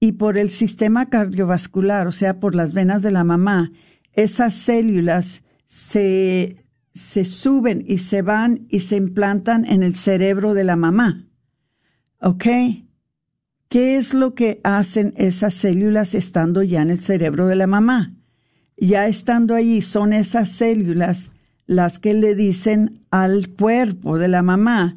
Y 0.00 0.12
por 0.12 0.36
el 0.36 0.50
sistema 0.50 1.08
cardiovascular, 1.08 2.06
o 2.06 2.12
sea, 2.12 2.40
por 2.40 2.54
las 2.54 2.74
venas 2.74 3.02
de 3.02 3.10
la 3.10 3.24
mamá, 3.24 3.72
esas 4.12 4.52
células 4.52 5.44
se, 5.66 6.66
se 6.92 7.24
suben 7.24 7.84
y 7.86 7.98
se 7.98 8.20
van 8.20 8.66
y 8.68 8.80
se 8.80 8.96
implantan 8.96 9.64
en 9.64 9.82
el 9.82 9.94
cerebro 9.94 10.52
de 10.52 10.64
la 10.64 10.76
mamá. 10.76 11.26
¿Ok? 12.20 12.44
¿Qué 13.68 13.96
es 13.96 14.12
lo 14.12 14.34
que 14.34 14.60
hacen 14.62 15.14
esas 15.16 15.54
células 15.54 16.14
estando 16.14 16.62
ya 16.62 16.82
en 16.82 16.90
el 16.90 16.98
cerebro 16.98 17.46
de 17.46 17.56
la 17.56 17.66
mamá? 17.66 18.13
Ya 18.76 19.06
estando 19.06 19.54
allí, 19.54 19.82
son 19.82 20.12
esas 20.12 20.50
células 20.50 21.30
las 21.66 21.98
que 21.98 22.14
le 22.14 22.34
dicen 22.34 23.00
al 23.10 23.48
cuerpo 23.48 24.18
de 24.18 24.28
la 24.28 24.42
mamá, 24.42 24.96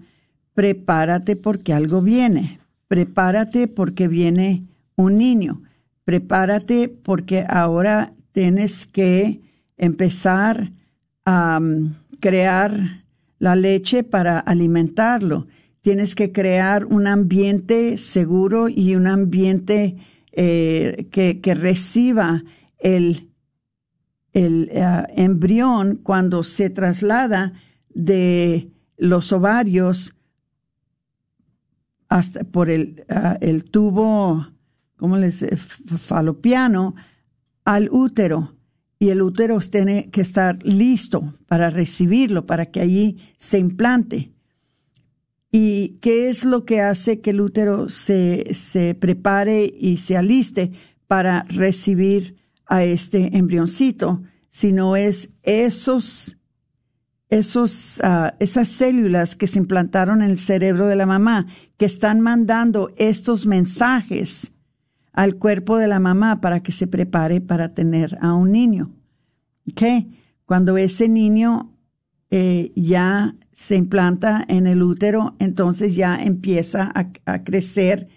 prepárate 0.53 1.35
porque 1.35 1.73
algo 1.73 2.01
viene, 2.01 2.59
prepárate 2.87 3.67
porque 3.67 4.07
viene 4.07 4.63
un 4.95 5.17
niño, 5.17 5.61
prepárate 6.03 6.89
porque 6.89 7.45
ahora 7.47 8.13
tienes 8.31 8.85
que 8.85 9.41
empezar 9.77 10.71
a 11.25 11.59
um, 11.61 11.93
crear 12.19 13.05
la 13.39 13.55
leche 13.55 14.03
para 14.03 14.39
alimentarlo. 14.39 15.47
Tienes 15.81 16.15
que 16.15 16.31
crear 16.31 16.85
un 16.85 17.07
ambiente 17.07 17.97
seguro 17.97 18.67
y 18.67 18.95
un 18.95 19.07
ambiente 19.07 19.95
eh, 20.31 21.07
que 21.11 21.55
reciba 21.55 22.43
el 22.79 23.27
el 24.37 24.69
eh, 24.71 25.03
embrión 25.15 25.95
cuando 25.95 26.43
se 26.43 26.69
traslada 26.69 27.53
de 27.89 28.71
los 28.95 29.33
ovarios 29.33 30.15
hasta 32.07 32.43
por 32.43 32.69
el, 32.69 33.03
eh, 33.09 33.37
el 33.41 33.63
tubo, 33.63 34.47
¿cómo 34.95 35.17
les 35.17 35.43
falopiano 35.97 36.93
al 37.65 37.89
útero 37.91 38.55
y 38.99 39.09
el 39.09 39.23
útero 39.23 39.59
tiene 39.59 40.11
que 40.11 40.21
estar 40.21 40.63
listo 40.63 41.33
para 41.47 41.71
recibirlo, 41.71 42.45
para 42.45 42.67
que 42.67 42.79
allí 42.79 43.17
se 43.37 43.57
implante. 43.57 44.33
¿Y 45.51 45.97
qué 46.01 46.29
es 46.29 46.45
lo 46.45 46.63
que 46.63 46.81
hace 46.81 47.21
que 47.21 47.31
el 47.31 47.41
útero 47.41 47.89
se, 47.89 48.53
se 48.53 48.93
prepare 48.93 49.65
y 49.65 49.97
se 49.97 50.15
aliste 50.15 50.71
para 51.07 51.43
recibir 51.49 52.36
a 52.67 52.83
este 52.83 53.37
embrioncito, 53.37 54.21
sino 54.49 54.95
es 54.95 55.33
esos, 55.43 56.37
esos, 57.29 58.01
ah, 58.03 58.35
esas 58.39 58.67
células 58.67 59.35
que 59.35 59.47
se 59.47 59.59
implantaron 59.59 60.21
en 60.21 60.31
el 60.31 60.37
cerebro 60.37 60.87
de 60.87 60.95
la 60.95 61.05
mamá, 61.05 61.47
que 61.77 61.85
están 61.85 62.21
mandando 62.21 62.91
estos 62.97 63.45
mensajes 63.45 64.51
al 65.13 65.35
cuerpo 65.35 65.77
de 65.77 65.87
la 65.87 65.99
mamá 65.99 66.41
para 66.41 66.61
que 66.61 66.71
se 66.71 66.87
prepare 66.87 67.41
para 67.41 67.73
tener 67.73 68.17
a 68.21 68.33
un 68.33 68.51
niño. 68.51 68.91
¿Okay? 69.71 70.19
Cuando 70.45 70.77
ese 70.77 71.09
niño 71.09 71.73
eh, 72.29 72.71
ya 72.75 73.35
se 73.51 73.75
implanta 73.75 74.45
en 74.47 74.67
el 74.67 74.83
útero, 74.83 75.35
entonces 75.39 75.95
ya 75.95 76.21
empieza 76.21 76.91
a 76.93 77.43
crecer 77.43 78.07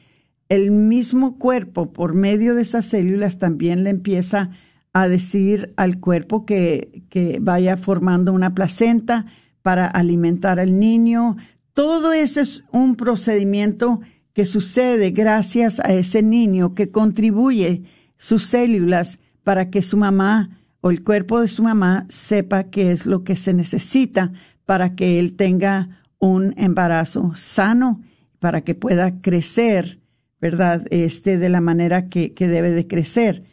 el 0.51 0.73
mismo 0.73 1.39
cuerpo, 1.39 1.93
por 1.93 2.13
medio 2.13 2.55
de 2.55 2.63
esas 2.63 2.85
células, 2.85 3.39
también 3.39 3.85
le 3.85 3.91
empieza 3.91 4.51
a 4.93 5.07
decir 5.07 5.73
al 5.77 6.01
cuerpo 6.01 6.45
que, 6.45 7.39
vaya 7.41 7.77
formando 7.77 8.33
una 8.33 8.53
placenta 8.53 9.27
para 9.63 9.87
alimentar 9.87 10.59
al 10.59 10.79
niño. 10.79 11.37
Todo 11.73 12.13
ese 12.13 12.41
es 12.41 12.65
un 12.73 12.97
procedimiento 12.97 14.01
que 14.33 14.45
sucede 14.45 15.11
gracias 15.11 15.79
a 15.79 15.93
ese 15.93 16.21
niño 16.21 16.75
que 16.75 16.91
contribuye 16.91 17.85
sus 18.17 18.45
células 18.45 19.21
para 19.45 19.71
que 19.71 19.83
su 19.83 19.97
mamá 19.97 20.59
o 20.81 20.91
el 20.91 21.05
cuerpo 21.05 21.41
de 21.41 21.49
su 21.49 21.63
mamá 21.63 22.07
sepa 22.09 22.65
qué 22.65 22.91
es 22.91 23.07
lo 23.07 23.23
que 23.23 23.37
se 23.37 23.55
necesita 23.55 24.33
para 24.67 24.97
que 24.97 25.21
él 25.21 25.37
tenga 25.37 26.03
un 26.19 26.55
embarazo 26.57 27.33
sano, 27.37 28.01
para 28.41 28.63
que 28.63 28.75
pueda 28.75 29.21
crecer 29.21 30.00
¿verdad? 30.40 30.87
Este, 30.90 31.38
de 31.38 31.48
la 31.48 31.61
manera 31.61 32.09
que, 32.09 32.33
que 32.33 32.48
debe 32.48 32.70
de 32.70 32.87
crecer. 32.87 33.44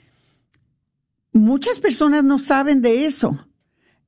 Muchas 1.33 1.79
personas 1.79 2.23
no 2.23 2.39
saben 2.39 2.81
de 2.81 3.05
eso. 3.05 3.47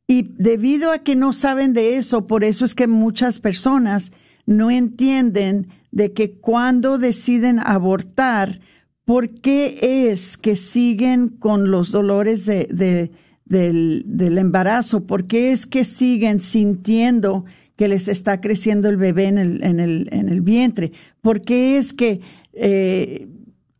Y 0.08 0.34
debido 0.38 0.92
a 0.92 1.00
que 1.00 1.16
no 1.16 1.34
saben 1.34 1.74
de 1.74 1.98
eso, 1.98 2.26
por 2.26 2.44
eso 2.44 2.66
es 2.66 2.74
que 2.74 2.88
muchas 2.88 3.40
personas 3.40 4.12
no 4.48 4.72
entienden 4.72 5.68
de 5.92 6.14
que 6.14 6.32
cuando 6.32 6.98
deciden 6.98 7.60
abortar, 7.60 8.60
¿por 9.06 9.30
qué 9.30 10.10
es 10.12 10.38
que 10.38 10.56
siguen 10.56 11.28
con 11.28 11.70
los 11.70 11.92
dolores 11.92 12.46
de, 12.46 12.68
de, 12.72 13.12
del, 13.46 14.04
del, 14.08 14.38
embarazo? 14.40 15.06
¿Por 15.06 15.28
qué 15.28 15.52
es 15.52 15.68
que 15.68 15.86
siguen 15.86 16.40
sintiendo 16.40 17.46
que 17.76 17.88
les 17.88 18.08
está 18.08 18.42
creciendo 18.42 18.90
el 18.90 18.98
bebé 18.98 19.26
en 19.26 19.38
el, 19.38 19.64
en 19.64 19.80
el, 19.80 20.10
en 20.12 20.30
el 20.30 20.42
vientre? 20.42 20.92
¿Por 21.22 21.42
qué 21.42 21.78
es 21.78 21.94
que 21.94 22.22
eh, 22.62 23.28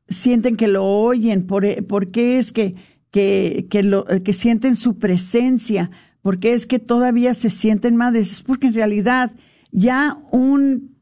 sienten 0.08 0.56
que 0.56 0.68
lo 0.68 0.86
oyen, 0.86 1.46
por, 1.46 1.66
e, 1.66 1.86
qué 2.12 2.40
es 2.40 2.52
que, 2.52 2.76
que, 3.12 3.68
que, 3.70 3.84
lo, 3.84 4.06
que 4.06 4.34
sienten 4.34 4.76
su 4.76 4.98
presencia, 4.98 5.92
por 6.22 6.40
qué 6.40 6.54
es 6.54 6.66
que 6.66 6.80
todavía 6.80 7.34
se 7.34 7.50
sienten 7.50 7.96
madres, 7.96 8.32
es 8.32 8.42
porque 8.42 8.68
en 8.68 8.74
realidad 8.74 9.32
ya 9.72 10.18
un, 10.32 10.96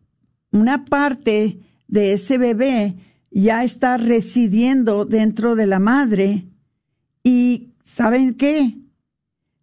una 0.52 0.86
parte 0.86 1.60
de 1.88 2.14
ese 2.14 2.38
bebé 2.38 2.96
ya 3.32 3.64
está 3.64 3.98
residiendo 3.98 5.06
dentro 5.06 5.56
de 5.56 5.68
la 5.68 5.80
madre 5.80 6.48
y 7.24 7.74
¿saben 7.84 8.34
qué? 8.34 8.78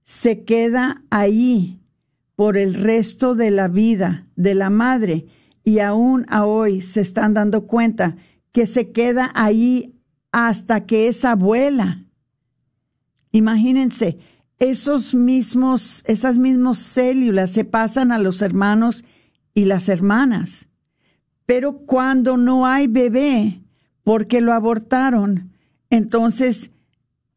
Se 0.04 0.44
queda 0.44 1.02
ahí 1.10 1.80
por 2.36 2.56
el 2.56 2.74
resto 2.74 3.34
de 3.34 3.50
la 3.50 3.68
vida 3.68 4.28
de 4.36 4.54
la 4.54 4.70
madre 4.70 5.26
y 5.64 5.78
aún 5.78 6.26
a 6.28 6.44
hoy 6.44 6.82
se 6.82 7.00
están 7.00 7.34
dando 7.34 7.66
cuenta 7.66 8.16
que 8.52 8.66
se 8.66 8.92
queda 8.92 9.30
ahí 9.34 9.94
hasta 10.30 10.84
que 10.84 11.08
es 11.08 11.24
abuela. 11.24 12.04
Imagínense, 13.32 14.18
esos 14.58 15.14
mismos, 15.14 16.04
esas 16.06 16.38
mismas 16.38 16.78
células 16.78 17.50
se 17.50 17.64
pasan 17.64 18.12
a 18.12 18.18
los 18.18 18.42
hermanos 18.42 19.04
y 19.54 19.64
las 19.64 19.88
hermanas. 19.88 20.68
Pero 21.46 21.78
cuando 21.78 22.36
no 22.36 22.66
hay 22.66 22.86
bebé, 22.86 23.62
porque 24.02 24.40
lo 24.40 24.52
abortaron, 24.52 25.52
entonces 25.90 26.70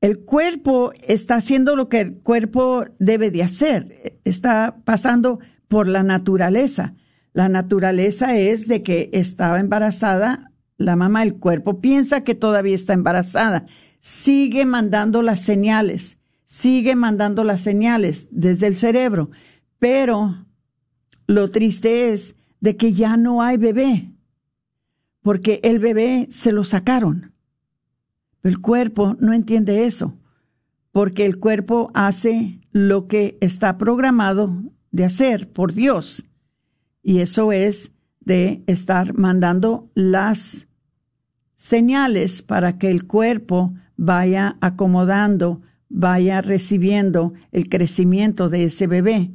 el 0.02 0.20
cuerpo 0.20 0.92
está 1.02 1.36
haciendo 1.36 1.76
lo 1.76 1.90
que 1.90 2.02
el 2.02 2.18
cuerpo 2.20 2.86
debe 3.00 3.32
de 3.32 3.44
hacer, 3.44 4.20
está 4.24 4.78
pasando 4.84 5.40
por 5.68 5.88
la 5.88 6.04
naturaleza. 6.04 6.94
La 7.38 7.50
naturaleza 7.50 8.36
es 8.36 8.68
de 8.68 8.82
que 8.82 9.12
estaba 9.14 9.60
embarazada 9.60 10.52
la 10.78 10.96
mamá, 10.96 11.22
el 11.22 11.36
cuerpo 11.36 11.82
piensa 11.82 12.24
que 12.24 12.34
todavía 12.34 12.74
está 12.74 12.94
embarazada, 12.94 13.68
sigue 14.00 14.66
mandando 14.66 15.22
las 15.22 15.42
señales, 15.42 16.18
sigue 16.46 16.96
mandando 16.96 17.44
las 17.44 17.62
señales 17.62 18.28
desde 18.32 18.66
el 18.66 18.76
cerebro, 18.76 19.30
pero 19.78 20.48
lo 21.28 21.52
triste 21.52 22.12
es 22.12 22.36
de 22.60 22.76
que 22.76 22.92
ya 22.92 23.18
no 23.18 23.44
hay 23.44 23.58
bebé, 23.58 24.10
porque 25.22 25.60
el 25.62 25.78
bebé 25.78 26.26
se 26.32 26.52
lo 26.52 26.64
sacaron. 26.64 27.34
El 28.42 28.62
cuerpo 28.62 29.16
no 29.20 29.32
entiende 29.32 29.86
eso, 29.86 30.18
porque 30.92 31.24
el 31.24 31.38
cuerpo 31.38 31.92
hace 31.94 32.62
lo 32.72 33.08
que 33.08 33.38
está 33.42 33.78
programado 33.78 34.60
de 34.90 35.06
hacer 35.06 35.52
por 35.54 35.74
Dios. 35.74 36.28
Y 37.08 37.22
eso 37.22 37.54
es 37.54 37.94
de 38.20 38.66
estar 38.68 39.14
mandando 39.14 39.90
las 39.94 40.68
señales 41.56 42.42
para 42.42 42.78
que 42.78 42.92
el 42.92 43.08
cuerpo 43.08 43.74
vaya 43.96 44.58
acomodando, 44.60 45.62
vaya 45.88 46.42
recibiendo 46.42 47.34
el 47.54 47.70
crecimiento 47.70 48.50
de 48.50 48.66
ese 48.66 48.88
bebé. 48.88 49.32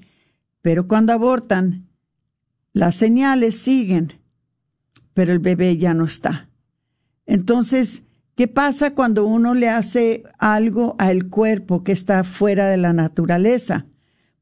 Pero 0.61 0.87
cuando 0.87 1.15
abortan, 1.15 1.89
las 2.75 2.95
señales 2.95 3.59
siguen, 3.59 4.21
pero 5.15 5.33
el 5.33 5.39
bebé 5.39 5.79
ya 5.79 5.95
no 5.95 6.05
está. 6.05 6.51
Entonces, 7.25 8.05
¿qué 8.37 8.49
pasa 8.49 8.93
cuando 8.93 9.25
uno 9.25 9.55
le 9.55 9.71
hace 9.71 10.25
algo 10.39 10.95
al 10.99 11.31
cuerpo 11.31 11.85
que 11.85 11.93
está 11.93 12.23
fuera 12.23 12.67
de 12.69 12.77
la 12.77 12.93
naturaleza? 12.93 13.87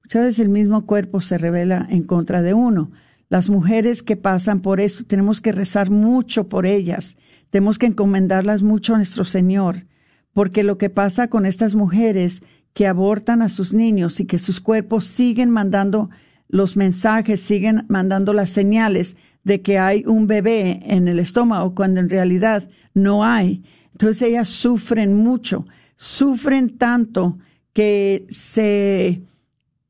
Muchas 0.02 0.24
veces 0.24 0.40
el 0.40 0.48
mismo 0.48 0.84
cuerpo 0.84 1.20
se 1.20 1.38
revela 1.38 1.86
en 1.90 2.02
contra 2.02 2.42
de 2.42 2.54
uno. 2.54 2.90
Las 3.30 3.48
mujeres 3.48 4.02
que 4.02 4.16
pasan 4.16 4.58
por 4.58 4.80
eso, 4.80 5.04
tenemos 5.04 5.40
que 5.40 5.52
rezar 5.52 5.88
mucho 5.88 6.48
por 6.48 6.66
ellas, 6.66 7.16
tenemos 7.48 7.78
que 7.78 7.86
encomendarlas 7.86 8.62
mucho 8.62 8.92
a 8.92 8.96
nuestro 8.96 9.24
Señor, 9.24 9.86
porque 10.32 10.64
lo 10.64 10.78
que 10.78 10.90
pasa 10.90 11.28
con 11.28 11.46
estas 11.46 11.76
mujeres 11.76 12.42
que 12.74 12.88
abortan 12.88 13.40
a 13.40 13.48
sus 13.48 13.72
niños 13.72 14.18
y 14.18 14.26
que 14.26 14.40
sus 14.40 14.60
cuerpos 14.60 15.04
siguen 15.04 15.48
mandando 15.48 16.10
los 16.48 16.76
mensajes, 16.76 17.40
siguen 17.40 17.84
mandando 17.88 18.32
las 18.32 18.50
señales 18.50 19.16
de 19.44 19.62
que 19.62 19.78
hay 19.78 20.02
un 20.06 20.26
bebé 20.26 20.80
en 20.82 21.06
el 21.06 21.20
estómago 21.20 21.76
cuando 21.76 22.00
en 22.00 22.08
realidad 22.08 22.68
no 22.94 23.24
hay. 23.24 23.62
Entonces 23.92 24.22
ellas 24.22 24.48
sufren 24.48 25.14
mucho, 25.14 25.66
sufren 25.96 26.76
tanto 26.76 27.38
que 27.72 28.26
se, 28.28 29.22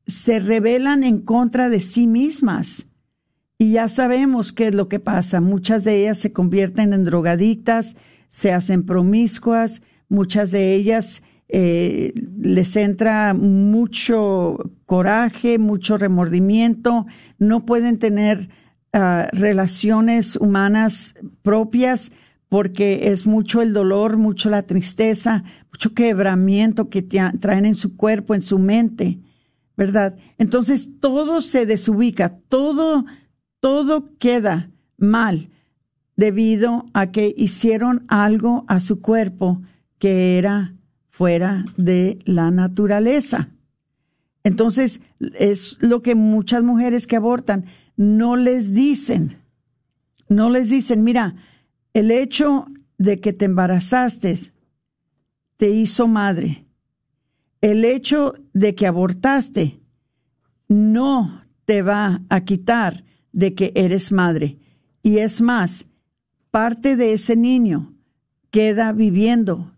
se 0.05 0.39
rebelan 0.39 1.03
en 1.03 1.21
contra 1.21 1.69
de 1.69 1.79
sí 1.79 2.05
mismas 2.05 2.85
y 3.61 3.73
ya 3.73 3.89
sabemos 3.89 4.53
qué 4.53 4.69
es 4.69 4.73
lo 4.73 4.89
que 4.89 4.99
pasa. 4.99 5.39
Muchas 5.39 5.83
de 5.83 6.01
ellas 6.01 6.17
se 6.17 6.33
convierten 6.33 6.93
en 6.93 7.03
drogadictas, 7.05 7.95
se 8.27 8.51
hacen 8.51 8.87
promiscuas, 8.87 9.83
muchas 10.09 10.49
de 10.49 10.73
ellas 10.73 11.21
eh, 11.47 12.11
les 12.39 12.75
entra 12.75 13.35
mucho 13.35 14.57
coraje, 14.87 15.59
mucho 15.59 15.99
remordimiento, 15.99 17.05
no 17.37 17.63
pueden 17.67 17.99
tener 17.99 18.49
ah, 18.93 19.27
relaciones 19.31 20.37
humanas 20.37 21.13
propias 21.43 22.11
porque 22.49 23.11
es 23.11 23.27
mucho 23.27 23.61
el 23.61 23.73
dolor, 23.73 24.17
mucho 24.17 24.49
la 24.49 24.63
tristeza, 24.63 25.43
mucho 25.71 25.93
quebramiento 25.93 26.89
que 26.89 27.03
traen 27.03 27.67
en 27.67 27.75
su 27.75 27.95
cuerpo, 27.95 28.33
en 28.33 28.41
su 28.41 28.57
mente, 28.57 29.19
¿verdad? 29.77 30.15
Entonces 30.39 30.89
todo 30.99 31.43
se 31.43 31.67
desubica, 31.67 32.39
todo 32.49 33.05
todo 33.61 34.17
queda 34.17 34.69
mal 34.97 35.49
debido 36.17 36.85
a 36.93 37.11
que 37.11 37.33
hicieron 37.37 38.03
algo 38.09 38.65
a 38.67 38.79
su 38.79 39.01
cuerpo 39.01 39.61
que 39.97 40.37
era 40.37 40.75
fuera 41.09 41.65
de 41.77 42.19
la 42.25 42.51
naturaleza. 42.51 43.49
Entonces, 44.43 45.01
es 45.19 45.77
lo 45.79 46.01
que 46.01 46.15
muchas 46.15 46.63
mujeres 46.63 47.07
que 47.07 47.15
abortan 47.15 47.65
no 47.95 48.35
les 48.35 48.73
dicen. 48.73 49.37
No 50.27 50.49
les 50.49 50.69
dicen, 50.69 51.03
mira, 51.03 51.35
el 51.93 52.09
hecho 52.09 52.65
de 52.97 53.19
que 53.19 53.33
te 53.33 53.45
embarazaste 53.45 54.37
te 55.57 55.69
hizo 55.69 56.07
madre. 56.07 56.65
El 57.61 57.85
hecho 57.85 58.33
de 58.53 58.73
que 58.73 58.87
abortaste 58.87 59.79
no 60.67 61.43
te 61.65 61.83
va 61.83 62.21
a 62.29 62.41
quitar 62.41 63.03
de 63.31 63.53
que 63.53 63.71
eres 63.75 64.11
madre. 64.11 64.57
Y 65.03 65.17
es 65.17 65.41
más, 65.41 65.85
parte 66.51 66.95
de 66.95 67.13
ese 67.13 67.35
niño 67.35 67.93
queda 68.51 68.91
viviendo, 68.91 69.71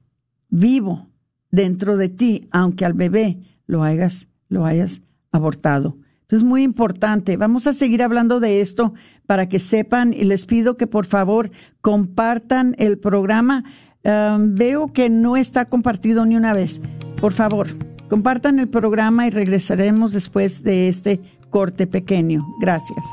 vivo, 0.50 1.08
dentro 1.52 1.98
de 1.98 2.10
ti, 2.10 2.48
aunque 2.52 2.84
al 2.84 2.94
bebé 2.94 3.38
lo 3.68 3.84
hayas, 3.84 4.28
lo 4.50 4.66
hayas 4.66 5.02
abortado. 5.32 5.98
Entonces, 6.22 6.48
muy 6.48 6.64
importante. 6.64 7.38
Vamos 7.38 7.68
a 7.68 7.74
seguir 7.74 8.02
hablando 8.02 8.40
de 8.40 8.60
esto 8.60 8.96
para 9.28 9.48
que 9.48 9.60
sepan 9.60 10.14
y 10.14 10.24
les 10.24 10.48
pido 10.48 10.78
que 10.78 10.88
por 10.88 11.06
favor 11.06 11.52
compartan 11.82 12.76
el 12.80 12.98
programa. 12.98 13.64
veo 14.04 14.92
que 14.92 15.10
no 15.10 15.38
está 15.38 15.66
compartido 15.66 16.26
ni 16.26 16.36
una 16.36 16.54
vez. 16.54 16.82
Por 17.22 17.34
favor, 17.34 17.68
compartan 18.10 18.58
el 18.60 18.68
programa 18.68 19.28
y 19.28 19.30
regresaremos 19.30 20.12
después 20.12 20.64
de 20.64 20.90
este 20.90 21.22
corte 21.52 21.86
pequeño. 21.86 22.46
Gracias. 22.60 23.06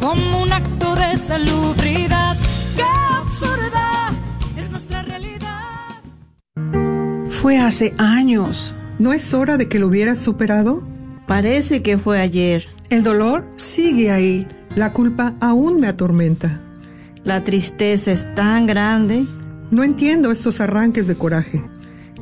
Como 0.00 0.42
un 0.42 0.52
acto 0.52 0.94
de 0.94 1.16
salubridad. 1.16 2.36
¡Qué 2.76 2.82
absurda 3.18 4.12
es 4.56 4.70
nuestra 4.70 5.00
realidad! 5.02 5.96
Fue 7.28 7.58
hace 7.58 7.94
años. 7.96 8.74
¿No 8.98 9.14
es 9.14 9.32
hora 9.32 9.56
de 9.56 9.68
que 9.68 9.78
lo 9.78 9.86
hubieras 9.86 10.20
superado? 10.20 10.86
Parece 11.26 11.80
que 11.82 11.96
fue 11.96 12.20
ayer. 12.20 12.66
El 12.90 13.02
dolor 13.02 13.46
sigue 13.56 14.10
ahí. 14.10 14.46
La 14.74 14.92
culpa 14.92 15.32
aún 15.40 15.80
me 15.80 15.88
atormenta. 15.88 16.60
La 17.24 17.42
tristeza 17.42 18.12
es 18.12 18.26
tan 18.34 18.66
grande. 18.66 19.24
No 19.70 19.84
entiendo 19.84 20.30
estos 20.30 20.60
arranques 20.60 21.06
de 21.06 21.16
coraje. 21.16 21.62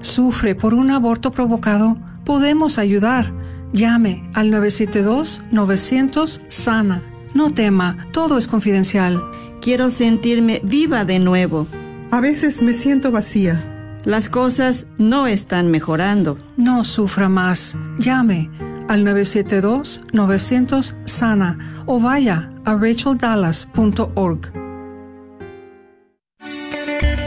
Sufre 0.03 0.55
por 0.55 0.73
un 0.73 0.93
aborto 0.93 1.33
provocado. 1.33 1.97
Podemos 2.25 2.79
ayudar. 2.79 3.33
Llame 3.73 4.31
al 4.35 4.53
972-900-SANA. 4.53 7.14
No 7.35 7.53
tema, 7.53 8.07
todo 8.13 8.39
es 8.39 8.49
confidencial. 8.49 9.23
Quiero 9.61 9.91
sentirme 9.91 10.61
viva 10.63 11.05
de 11.05 11.19
nuevo. 11.19 11.67
A 12.13 12.21
veces 12.21 12.63
me 12.63 12.75
siento 12.75 13.11
vacía. 13.11 13.91
Las 14.05 14.29
cosas 14.29 14.87
no 14.99 15.27
están 15.27 15.69
mejorando. 15.71 16.39
No 16.57 16.85
sufra 16.85 17.29
más. 17.29 17.77
Llame 17.99 18.51
al 18.89 19.05
972-900-SANA 19.05 21.59
o 21.87 22.01
vaya 22.01 22.53
a 22.65 22.77
racheldallas.org. 22.77 24.53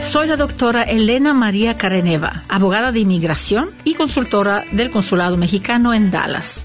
Soy 0.00 0.26
la 0.26 0.36
doctora 0.36 0.84
Elena 0.84 1.34
María 1.34 1.76
Careneva, 1.76 2.44
abogada 2.48 2.92
de 2.92 3.00
inmigración 3.00 3.68
y 3.84 3.92
consultora 3.94 4.64
del 4.72 4.90
Consulado 4.90 5.36
Mexicano 5.36 5.92
en 5.92 6.10
Dallas. 6.10 6.64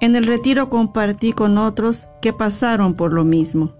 En 0.00 0.16
el 0.16 0.26
retiro 0.26 0.68
compartí 0.68 1.32
con 1.32 1.58
otros 1.58 2.08
que 2.20 2.32
pasaron 2.32 2.94
por 2.94 3.12
lo 3.12 3.22
mismo. 3.24 3.74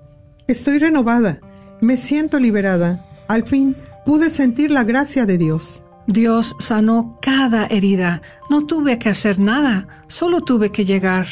Estoy 0.46 0.79
renovada, 0.79 1.40
me 1.81 1.96
siento 1.96 2.38
liberada. 2.38 3.05
Al 3.29 3.44
fin 3.44 3.74
pude 4.05 4.31
sentir 4.31 4.70
la 4.70 4.85
gracia 4.85 5.26
de 5.26 5.38
Dios. 5.38 5.83
Dios 6.07 6.55
sanó 6.59 7.16
cada 7.20 7.66
herida. 7.66 8.22
No 8.48 8.64
tuve 8.66 8.98
que 8.98 9.09
hacer 9.09 9.40
nada, 9.40 9.88
solo 10.07 10.40
tuve 10.40 10.70
que 10.70 10.85
llegar. 10.85 11.26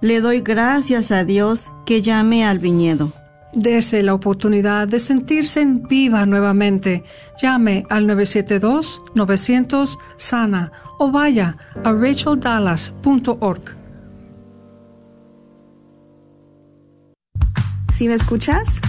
Le 0.00 0.20
doy 0.20 0.40
gracias 0.40 1.10
a 1.10 1.24
Dios 1.24 1.72
que 1.84 2.00
llamé 2.00 2.44
al 2.44 2.60
viñedo. 2.60 3.12
Dese 3.52 4.04
la 4.04 4.14
oportunidad 4.14 4.86
de 4.86 5.00
sentirse 5.00 5.60
en 5.60 5.82
viva 5.82 6.24
nuevamente. 6.24 7.02
Llame 7.42 7.84
al 7.90 8.06
972-900-SANA 8.06 10.70
o 10.98 11.10
vaya 11.10 11.56
a 11.82 11.92
racheldallas.org. 11.92 13.79
¿Sí 18.00 18.08
me 18.08 18.14
escuchas? 18.14 18.80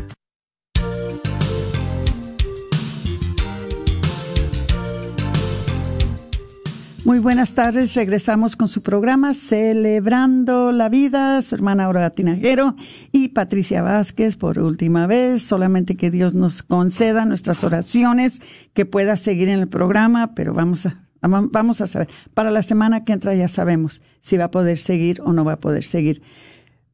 Muy 7.06 7.20
buenas 7.20 7.54
tardes, 7.54 7.94
regresamos 7.94 8.56
con 8.56 8.68
su 8.68 8.82
programa 8.82 9.36
Celebrando 9.36 10.72
la 10.72 10.90
Vida, 10.90 11.40
su 11.44 11.54
hermana 11.54 11.86
Aurora 11.86 12.10
Tinajero 12.10 12.76
y 13.12 13.28
Patricia 13.28 13.84
Vázquez 13.84 14.38
por 14.38 14.58
última 14.58 15.06
vez, 15.06 15.44
solamente 15.44 15.98
que 15.98 16.10
Dios 16.10 16.34
nos 16.34 16.64
conceda 16.64 17.26
nuestras 17.26 17.64
oraciones, 17.64 18.42
que 18.74 18.88
pueda 18.88 19.18
seguir 19.18 19.50
en 19.50 19.60
el 19.60 19.68
programa, 19.68 20.34
pero 20.34 20.56
vamos 20.56 20.88
a, 20.88 21.04
vamos 21.22 21.80
a 21.80 21.86
saber, 21.86 22.10
para 22.34 22.50
la 22.50 22.64
semana 22.64 23.06
que 23.06 23.14
entra 23.14 23.36
ya 23.36 23.50
sabemos 23.50 24.02
si 24.20 24.38
va 24.38 24.46
a 24.46 24.52
poder 24.52 24.80
seguir 24.80 25.22
o 25.22 25.32
no 25.32 25.46
va 25.46 25.54
a 25.54 25.60
poder 25.60 25.84
seguir. 25.84 26.24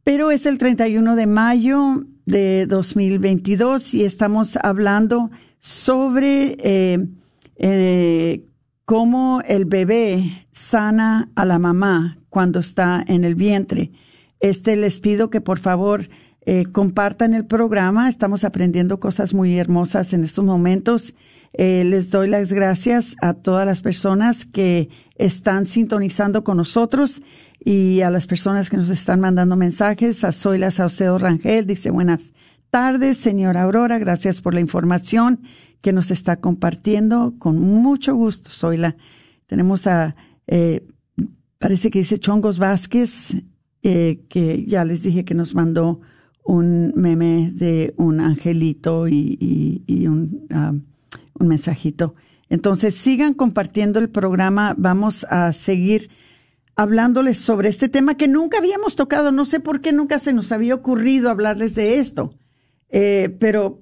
Pero 0.03 0.29
es 0.29 0.45
el 0.45 0.57
31 0.57 1.15
de 1.15 1.25
mayo 1.25 2.03
de 2.25 2.65
2022 2.65 3.93
y 3.93 4.03
estamos 4.03 4.57
hablando 4.57 5.31
sobre... 5.61 6.57
Eh, 6.59 7.07
eh, 7.63 8.43
cómo 8.85 9.41
el 9.47 9.65
bebé 9.65 10.45
sana 10.51 11.29
a 11.35 11.45
la 11.45 11.59
mamá 11.59 12.19
cuando 12.29 12.59
está 12.59 13.03
en 13.07 13.23
el 13.23 13.35
vientre. 13.35 13.91
Este 14.39 14.75
les 14.75 14.99
pido 14.99 15.29
que 15.29 15.41
por 15.41 15.59
favor 15.59 16.09
eh, 16.45 16.65
compartan 16.71 17.33
el 17.33 17.45
programa. 17.45 18.09
Estamos 18.09 18.43
aprendiendo 18.43 18.99
cosas 18.99 19.33
muy 19.33 19.57
hermosas 19.57 20.13
en 20.13 20.23
estos 20.23 20.43
momentos. 20.43 21.13
Eh, 21.53 21.83
les 21.85 22.09
doy 22.09 22.29
las 22.29 22.53
gracias 22.53 23.15
a 23.21 23.33
todas 23.33 23.65
las 23.65 23.81
personas 23.81 24.45
que 24.45 24.89
están 25.15 25.65
sintonizando 25.65 26.43
con 26.43 26.57
nosotros 26.57 27.21
y 27.63 28.01
a 28.01 28.09
las 28.09 28.25
personas 28.25 28.69
que 28.69 28.77
nos 28.77 28.89
están 28.89 29.19
mandando 29.19 29.55
mensajes. 29.55 30.23
A 30.23 30.31
Zoila 30.31 30.71
Saucedo 30.71 31.19
Rangel 31.19 31.67
dice 31.67 31.91
buenas 31.91 32.33
tardes, 32.71 33.17
señora 33.17 33.63
Aurora. 33.63 33.99
Gracias 33.99 34.41
por 34.41 34.53
la 34.53 34.61
información 34.61 35.41
que 35.81 35.93
nos 35.93 36.11
está 36.11 36.37
compartiendo. 36.37 37.33
Con 37.39 37.59
mucho 37.59 38.15
gusto, 38.15 38.49
Zoila. 38.49 38.95
Tenemos 39.47 39.87
a, 39.87 40.15
eh, 40.47 40.85
parece 41.57 41.91
que 41.91 41.99
dice 41.99 42.17
Chongos 42.17 42.57
Vázquez, 42.57 43.43
eh, 43.83 44.21
que 44.29 44.65
ya 44.65 44.85
les 44.85 45.03
dije 45.03 45.25
que 45.25 45.33
nos 45.33 45.55
mandó 45.55 46.01
un 46.43 46.93
meme 46.95 47.51
de 47.53 47.93
un 47.97 48.19
angelito 48.19 49.07
y, 49.07 49.83
un, 50.07 50.47
un 51.39 51.47
mensajito. 51.47 52.15
Entonces, 52.49 52.95
sigan 52.95 53.33
compartiendo 53.33 53.99
el 53.99 54.09
programa. 54.09 54.75
Vamos 54.77 55.25
a 55.29 55.53
seguir 55.53 56.09
hablándoles 56.75 57.37
sobre 57.37 57.69
este 57.69 57.89
tema 57.89 58.15
que 58.15 58.27
nunca 58.27 58.57
habíamos 58.57 58.95
tocado. 58.95 59.31
No 59.31 59.45
sé 59.45 59.59
por 59.59 59.81
qué 59.81 59.93
nunca 59.93 60.19
se 60.19 60.33
nos 60.33 60.51
había 60.51 60.75
ocurrido 60.75 61.29
hablarles 61.29 61.75
de 61.75 61.99
esto. 61.99 62.33
Eh, 62.89 63.35
pero 63.39 63.81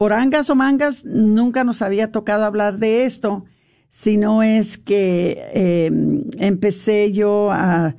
por 0.00 0.14
angas 0.14 0.48
o 0.48 0.54
mangas 0.54 1.04
nunca 1.04 1.62
nos 1.62 1.82
había 1.82 2.10
tocado 2.10 2.46
hablar 2.46 2.78
de 2.78 3.04
esto, 3.04 3.44
sino 3.90 4.42
es 4.42 4.78
que 4.78 5.42
em, 5.52 6.24
empecé 6.38 7.12
yo 7.12 7.50
a, 7.52 7.94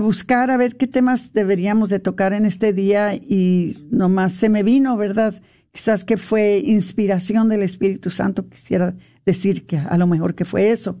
buscar 0.00 0.50
a 0.50 0.56
ver 0.56 0.76
qué 0.76 0.86
temas 0.86 1.34
deberíamos 1.34 1.90
de 1.90 1.98
tocar 1.98 2.32
en 2.32 2.46
este 2.46 2.72
día 2.72 3.14
y 3.14 3.76
nomás 3.90 4.32
se 4.32 4.48
me 4.48 4.62
vino, 4.62 4.96
¿verdad? 4.96 5.34
Quizás 5.70 6.02
que 6.06 6.16
fue 6.16 6.62
inspiración 6.64 7.50
del 7.50 7.62
Espíritu 7.62 8.08
Santo, 8.08 8.48
quisiera 8.48 8.94
decir 9.26 9.66
que 9.66 9.76
a 9.76 9.98
lo 9.98 10.06
mejor 10.06 10.34
que 10.34 10.46
fue 10.46 10.70
eso. 10.70 10.98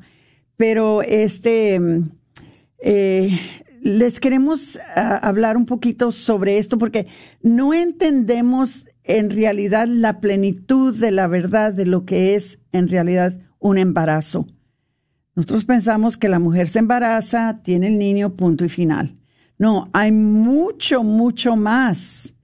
Pero 0.58 1.00
este, 1.00 1.76
em, 1.76 2.10
eh, 2.80 3.30
les 3.80 4.20
queremos 4.20 4.78
ah, 4.94 5.16
hablar 5.22 5.56
un 5.56 5.64
poquito 5.64 6.12
sobre 6.12 6.58
esto 6.58 6.76
porque 6.76 7.06
no 7.40 7.72
entendemos 7.72 8.84
en 9.04 9.30
realidad 9.30 9.86
la 9.86 10.20
plenitud 10.20 10.98
de 10.98 11.10
la 11.10 11.26
verdad 11.26 11.72
de 11.72 11.86
lo 11.86 12.04
que 12.04 12.34
es 12.34 12.58
en 12.72 12.88
realidad 12.88 13.38
un 13.58 13.78
embarazo. 13.78 14.46
Nosotros 15.36 15.66
pensamos 15.66 16.16
que 16.16 16.28
la 16.28 16.38
mujer 16.38 16.68
se 16.68 16.78
embaraza, 16.78 17.60
tiene 17.62 17.88
el 17.88 17.98
niño, 17.98 18.34
punto 18.34 18.64
y 18.64 18.68
final. 18.68 19.16
No, 19.58 19.90
hay 19.92 20.10
mucho, 20.10 21.02
mucho 21.02 21.54
más 21.56 22.34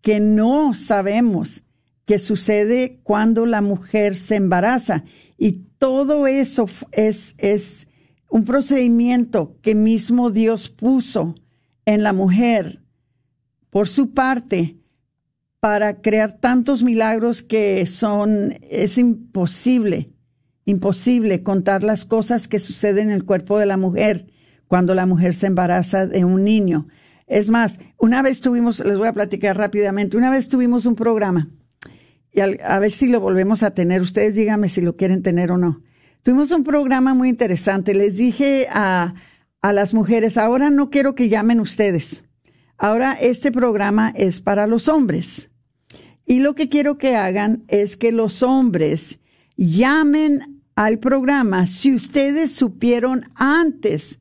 que 0.00 0.20
no 0.20 0.74
sabemos 0.74 1.62
que 2.04 2.18
sucede 2.18 3.00
cuando 3.04 3.46
la 3.46 3.62
mujer 3.62 4.16
se 4.16 4.36
embaraza. 4.36 5.04
Y 5.38 5.52
todo 5.78 6.26
eso 6.26 6.66
es, 6.90 7.34
es 7.38 7.88
un 8.28 8.44
procedimiento 8.44 9.56
que 9.62 9.74
mismo 9.74 10.30
Dios 10.30 10.68
puso 10.68 11.34
en 11.84 12.02
la 12.02 12.12
mujer 12.12 12.82
por 13.70 13.88
su 13.88 14.12
parte 14.12 14.81
para 15.62 16.00
crear 16.02 16.32
tantos 16.32 16.82
milagros 16.82 17.40
que 17.40 17.86
son, 17.86 18.58
es 18.68 18.98
imposible, 18.98 20.10
imposible 20.64 21.44
contar 21.44 21.84
las 21.84 22.04
cosas 22.04 22.48
que 22.48 22.58
suceden 22.58 23.10
en 23.10 23.14
el 23.14 23.24
cuerpo 23.24 23.60
de 23.60 23.66
la 23.66 23.76
mujer 23.76 24.26
cuando 24.66 24.96
la 24.96 25.06
mujer 25.06 25.36
se 25.36 25.46
embaraza 25.46 26.08
de 26.08 26.24
un 26.24 26.42
niño. 26.42 26.88
Es 27.28 27.48
más, 27.48 27.78
una 27.96 28.22
vez 28.22 28.40
tuvimos, 28.40 28.80
les 28.80 28.98
voy 28.98 29.06
a 29.06 29.12
platicar 29.12 29.56
rápidamente, 29.56 30.16
una 30.16 30.30
vez 30.30 30.48
tuvimos 30.48 30.84
un 30.84 30.96
programa, 30.96 31.48
y 32.32 32.40
a 32.40 32.80
ver 32.80 32.90
si 32.90 33.06
lo 33.06 33.20
volvemos 33.20 33.62
a 33.62 33.70
tener, 33.70 34.02
ustedes 34.02 34.34
díganme 34.34 34.68
si 34.68 34.80
lo 34.80 34.96
quieren 34.96 35.22
tener 35.22 35.52
o 35.52 35.58
no. 35.58 35.80
Tuvimos 36.24 36.50
un 36.50 36.64
programa 36.64 37.14
muy 37.14 37.28
interesante, 37.28 37.94
les 37.94 38.16
dije 38.16 38.66
a, 38.68 39.14
a 39.60 39.72
las 39.72 39.94
mujeres, 39.94 40.38
ahora 40.38 40.70
no 40.70 40.90
quiero 40.90 41.14
que 41.14 41.28
llamen 41.28 41.60
ustedes, 41.60 42.24
ahora 42.78 43.12
este 43.12 43.52
programa 43.52 44.12
es 44.16 44.40
para 44.40 44.66
los 44.66 44.88
hombres. 44.88 45.50
Y 46.32 46.38
lo 46.38 46.54
que 46.54 46.70
quiero 46.70 46.96
que 46.96 47.14
hagan 47.14 47.62
es 47.68 47.94
que 47.98 48.10
los 48.10 48.42
hombres 48.42 49.20
llamen 49.58 50.62
al 50.74 50.98
programa 50.98 51.66
si 51.66 51.94
ustedes 51.94 52.52
supieron 52.52 53.30
antes 53.34 54.18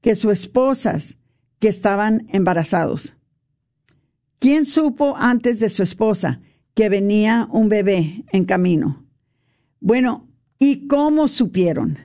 que 0.00 0.16
sus 0.16 0.32
esposas 0.32 1.18
que 1.60 1.68
estaban 1.68 2.26
embarazados. 2.32 3.14
¿Quién 4.40 4.64
supo 4.64 5.14
antes 5.16 5.60
de 5.60 5.68
su 5.68 5.84
esposa 5.84 6.40
que 6.74 6.88
venía 6.88 7.46
un 7.52 7.68
bebé 7.68 8.24
en 8.32 8.44
camino? 8.44 9.06
Bueno, 9.78 10.26
¿y 10.58 10.88
cómo 10.88 11.28
supieron? 11.28 11.96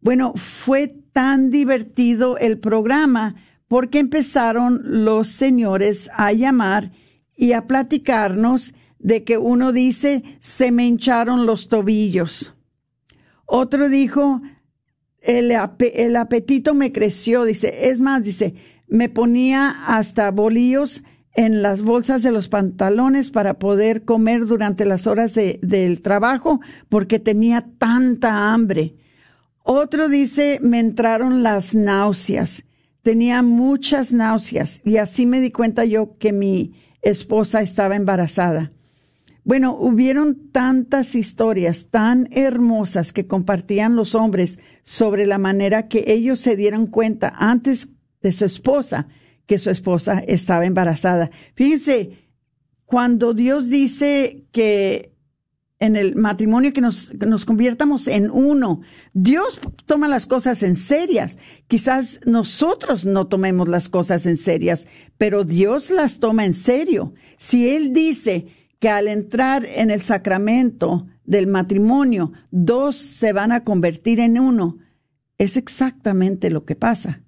Bueno, 0.00 0.32
fue 0.36 0.94
tan 1.12 1.50
divertido 1.50 2.38
el 2.38 2.60
programa 2.60 3.34
porque 3.66 3.98
empezaron 3.98 4.80
los 4.84 5.26
señores 5.26 6.08
a 6.14 6.32
llamar 6.32 6.92
y 7.36 7.52
a 7.52 7.66
platicarnos 7.66 8.74
de 8.98 9.24
que 9.24 9.38
uno 9.38 9.72
dice, 9.72 10.22
se 10.40 10.72
me 10.72 10.86
hincharon 10.86 11.46
los 11.46 11.68
tobillos. 11.68 12.54
Otro 13.44 13.88
dijo, 13.88 14.40
el, 15.20 15.52
apetito 16.16 16.74
me 16.74 16.92
creció, 16.92 17.44
dice, 17.44 17.90
es 17.90 18.00
más, 18.00 18.22
dice, 18.22 18.54
me 18.88 19.08
ponía 19.08 19.74
hasta 19.86 20.30
bolillos 20.30 21.02
en 21.34 21.62
las 21.62 21.82
bolsas 21.82 22.22
de 22.22 22.30
los 22.30 22.48
pantalones 22.48 23.30
para 23.30 23.58
poder 23.58 24.04
comer 24.04 24.46
durante 24.46 24.84
las 24.84 25.06
horas 25.06 25.34
de, 25.34 25.58
del 25.62 26.00
trabajo 26.00 26.60
porque 26.88 27.18
tenía 27.18 27.66
tanta 27.78 28.52
hambre. 28.52 28.94
Otro 29.62 30.08
dice, 30.08 30.60
me 30.62 30.78
entraron 30.78 31.42
las 31.42 31.74
náuseas. 31.74 32.64
Tenía 33.02 33.42
muchas 33.42 34.12
náuseas 34.12 34.80
y 34.84 34.98
así 34.98 35.26
me 35.26 35.40
di 35.40 35.50
cuenta 35.50 35.84
yo 35.84 36.16
que 36.18 36.32
mi 36.32 36.72
esposa 37.04 37.60
estaba 37.60 37.96
embarazada. 37.96 38.72
Bueno, 39.44 39.76
hubieron 39.78 40.50
tantas 40.52 41.14
historias 41.14 41.88
tan 41.90 42.28
hermosas 42.32 43.12
que 43.12 43.26
compartían 43.26 43.94
los 43.94 44.14
hombres 44.14 44.58
sobre 44.82 45.26
la 45.26 45.38
manera 45.38 45.86
que 45.88 46.04
ellos 46.06 46.40
se 46.40 46.56
dieron 46.56 46.86
cuenta 46.86 47.32
antes 47.36 47.88
de 48.22 48.32
su 48.32 48.46
esposa 48.46 49.06
que 49.46 49.58
su 49.58 49.70
esposa 49.70 50.20
estaba 50.26 50.64
embarazada. 50.64 51.30
Fíjense, 51.54 52.30
cuando 52.86 53.34
Dios 53.34 53.68
dice 53.68 54.46
que 54.52 55.13
en 55.80 55.96
el 55.96 56.16
matrimonio 56.16 56.72
que 56.72 56.80
nos, 56.80 57.12
nos, 57.14 57.44
conviertamos 57.44 58.06
en 58.06 58.30
uno. 58.30 58.80
Dios 59.12 59.60
toma 59.86 60.08
las 60.08 60.26
cosas 60.26 60.62
en 60.62 60.76
serias. 60.76 61.38
Quizás 61.66 62.20
nosotros 62.24 63.04
no 63.04 63.26
tomemos 63.26 63.68
las 63.68 63.88
cosas 63.88 64.26
en 64.26 64.36
serias, 64.36 64.86
pero 65.18 65.44
Dios 65.44 65.90
las 65.90 66.20
toma 66.20 66.44
en 66.44 66.54
serio. 66.54 67.14
Si 67.36 67.68
Él 67.68 67.92
dice 67.92 68.46
que 68.78 68.88
al 68.88 69.08
entrar 69.08 69.64
en 69.64 69.90
el 69.90 70.00
sacramento 70.00 71.06
del 71.24 71.46
matrimonio, 71.46 72.32
dos 72.50 72.96
se 72.96 73.32
van 73.32 73.50
a 73.52 73.64
convertir 73.64 74.20
en 74.20 74.38
uno, 74.38 74.78
es 75.38 75.56
exactamente 75.56 76.50
lo 76.50 76.64
que 76.64 76.76
pasa. 76.76 77.22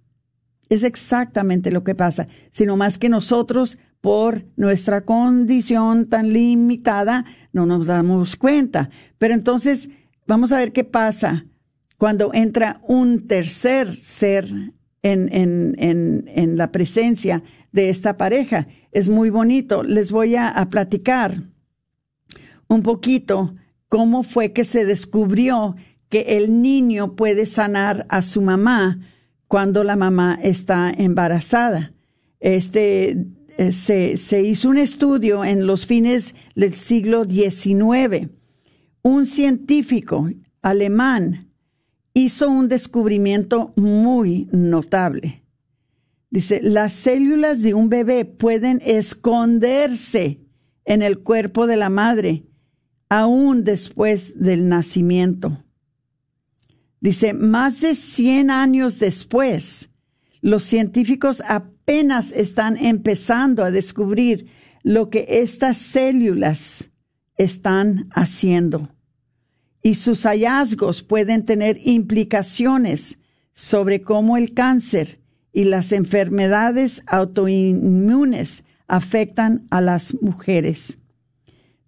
Es 0.69 0.83
exactamente 0.83 1.71
lo 1.71 1.85
que 1.85 1.95
pasa, 1.95 2.27
sino 2.51 2.77
más 2.77 2.99
que 2.99 3.09
nosotros, 3.09 3.79
por 4.01 4.45
nuestra 4.57 5.05
condición 5.05 6.07
tan 6.09 6.33
limitada, 6.33 7.25
no 7.53 7.67
nos 7.67 7.87
damos 7.87 8.37
cuenta. 8.37 8.91
Pero 9.19 9.35
entonces, 9.35 9.91
vamos 10.27 10.53
a 10.53 10.59
ver 10.59 10.73
qué 10.73 10.85
pasa 10.85 11.47
cuando 11.99 12.33
entra 12.35 12.81
un 12.87 13.27
tercer 13.27 13.95
ser 13.95 14.47
en, 15.03 15.29
en, 15.33 15.75
en, 16.29 16.57
la 16.57 16.73
presencia 16.73 17.43
de 17.73 17.91
esta 17.91 18.17
pareja. 18.17 18.69
Es 18.93 19.09
muy 19.09 19.31
bonito. 19.31 19.83
Les 19.83 20.11
voy 20.11 20.37
a 20.37 20.55
platicar 20.71 21.43
un 22.69 22.83
poquito 22.83 23.55
cómo 23.89 24.23
fue 24.23 24.53
que 24.53 24.65
se 24.65 24.85
descubrió 24.85 25.77
que 26.09 26.37
el 26.37 26.63
niño 26.63 27.15
puede 27.15 27.47
sanar 27.47 28.07
a 28.09 28.23
su 28.23 28.41
mamá 28.41 28.99
cuando 29.49 29.85
la 29.85 29.97
mamá 29.97 30.39
está 30.43 30.93
embarazada. 30.97 31.93
Este, 32.41 33.27
eh, 33.59 33.73
se, 33.73 34.17
se 34.17 34.43
hizo 34.43 34.69
un 34.69 34.79
estudio 34.79 35.45
en 35.45 35.67
los 35.67 35.87
fines 35.87 36.35
del 36.55 36.75
siglo 36.75 37.25
XIX. 37.25 38.29
Un 39.03 39.27
científico 39.27 40.29
alemán 40.63 41.53
hizo 42.13 42.49
un 42.49 42.69
descubrimiento 42.69 43.73
muy 43.77 44.49
notable. 44.53 45.45
Dice, 46.31 46.61
las 46.63 46.93
células 46.93 47.63
de 47.63 47.75
un 47.75 47.89
bebé 47.89 48.25
pueden 48.25 48.81
esconderse 48.85 50.41
en 50.85 51.03
el 51.03 51.21
cuerpo 51.21 51.67
de 51.67 51.77
la 51.77 51.89
madre 51.89 52.47
aún 53.09 53.65
después 53.65 54.41
del 54.41 54.69
nacimiento. 54.69 55.65
Dice, 57.01 57.33
más 57.35 57.81
de 57.81 57.95
100 57.95 58.51
años 58.51 58.99
después, 58.99 59.91
los 60.41 60.65
científicos 60.65 61.43
están 61.87 62.77
empezando 62.77 63.65
a 63.65 63.71
descubrir 63.71 64.47
lo 64.83 65.11
que 65.11 65.27
estas 65.29 65.77
células 65.77 66.91
están 67.37 68.09
haciendo. 68.13 68.89
Y 69.83 69.95
sus 69.95 70.25
hallazgos 70.25 71.03
pueden 71.03 71.45
tener 71.45 71.79
implicaciones 71.85 73.19
sobre 73.53 74.03
cómo 74.03 74.37
el 74.37 74.53
cáncer 74.53 75.21
y 75.53 75.65
las 75.65 75.93
enfermedades 75.93 77.03
autoinmunes 77.07 78.65
afectan 78.89 79.67
a 79.71 79.81
las 79.81 80.15
mujeres. 80.21 80.99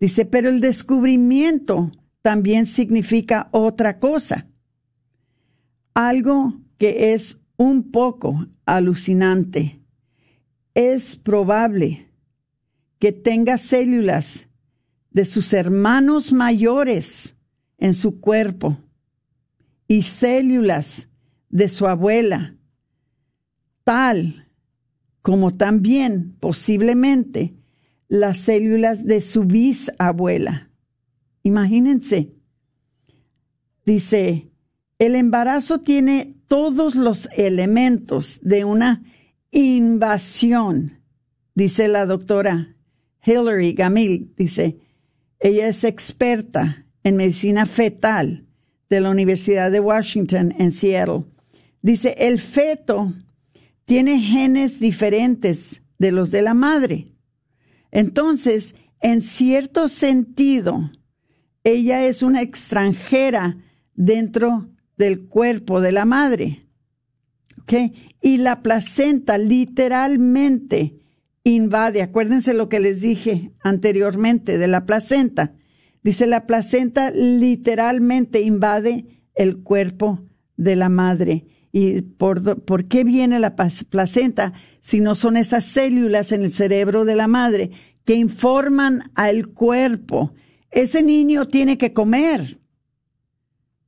Dice, 0.01 0.25
pero 0.25 0.49
el 0.49 0.61
descubrimiento 0.61 1.91
también 2.23 2.67
significa 2.67 3.49
otra 3.53 3.99
cosa 3.99 4.49
algo 5.99 6.55
que 6.79 7.13
es 7.13 7.41
un 7.57 7.91
poco 7.91 8.47
alucinante. 8.65 9.78
Es 10.75 11.17
probable 11.17 12.09
que 12.99 13.13
tenga 13.13 13.59
células 13.59 14.49
de 15.11 15.25
sus 15.25 15.53
hermanos 15.53 16.33
mayores 16.33 17.37
en 17.79 17.95
su 17.95 18.21
cuerpo 18.21 18.79
y 19.87 20.03
células 20.03 21.09
de 21.49 21.69
su 21.69 21.87
abuela, 21.87 22.57
tal 23.85 24.49
como 25.23 25.55
también 25.55 26.37
posiblemente 26.41 27.55
las 28.09 28.39
células 28.39 29.05
de 29.07 29.21
su 29.21 29.45
bisabuela. 29.45 30.71
Imagínense. 31.43 32.35
Dice, 33.85 34.51
el 34.99 35.15
embarazo 35.15 35.79
tiene 35.79 36.35
todos 36.47 36.95
los 36.95 37.29
elementos 37.37 38.39
de 38.43 38.65
una 38.65 39.03
invasión, 39.59 41.01
dice 41.55 41.89
la 41.89 42.07
doctora 42.07 42.77
Hillary 43.25 43.73
Gamil, 43.73 44.33
dice, 44.37 44.79
ella 45.41 45.69
es 45.69 45.85
experta 45.85 46.87
en 47.03 47.17
medicina 47.17 47.67
fetal 47.67 48.47
de 48.89 49.01
la 49.01 49.11
Universidad 49.11 49.71
de 49.71 49.81
Washington 49.81 50.55
en 50.59 50.71
Seattle. 50.71 51.25
Dice, 51.83 52.15
el 52.19 52.39
feto 52.39 53.13
tiene 53.85 54.21
genes 54.21 54.81
diferentes 54.81 55.83
de 55.99 56.13
los 56.13 56.31
de 56.31 56.43
la 56.43 56.55
madre. 56.55 57.09
Entonces, 57.91 58.75
en 59.01 59.23
cierto 59.23 59.89
sentido, 59.89 60.91
ella 61.65 62.07
es 62.07 62.23
una 62.23 62.43
extranjera 62.43 63.57
dentro 63.95 64.69
del 64.97 65.27
cuerpo 65.27 65.81
de 65.81 65.93
la 65.93 66.05
madre. 66.05 66.68
¿Ok? 67.63 67.75
Y 68.21 68.39
la 68.39 68.63
placenta 68.63 69.39
literalmente 69.39 70.99
invade, 71.45 72.03
acuérdense 72.03 72.55
lo 72.55 72.69
que 72.69 72.81
les 72.81 73.01
dije 73.01 73.53
anteriormente 73.61 74.59
de 74.59 74.69
la 74.69 74.85
placenta. 74.87 75.55
Dice, 76.03 76.27
la 76.27 76.47
placenta 76.47 77.11
literalmente 77.11 78.41
invade 78.41 79.23
el 79.35 79.59
cuerpo 79.59 80.25
de 80.57 80.77
la 80.77 80.89
madre. 80.89 81.47
¿Y 81.73 82.03
por, 82.03 82.63
por 82.63 82.87
qué 82.87 83.05
viene 83.05 83.39
la 83.39 83.55
placenta 83.55 84.53
si 84.81 85.01
no 85.01 85.15
son 85.15 85.37
esas 85.37 85.65
células 85.65 86.33
en 86.33 86.43
el 86.43 86.51
cerebro 86.51 87.05
de 87.05 87.15
la 87.15 87.29
madre 87.29 87.71
que 88.05 88.15
informan 88.15 89.11
al 89.15 89.49
cuerpo? 89.49 90.33
Ese 90.71 91.03
niño 91.03 91.47
tiene 91.47 91.79
que 91.79 91.93
comer. 91.93 92.59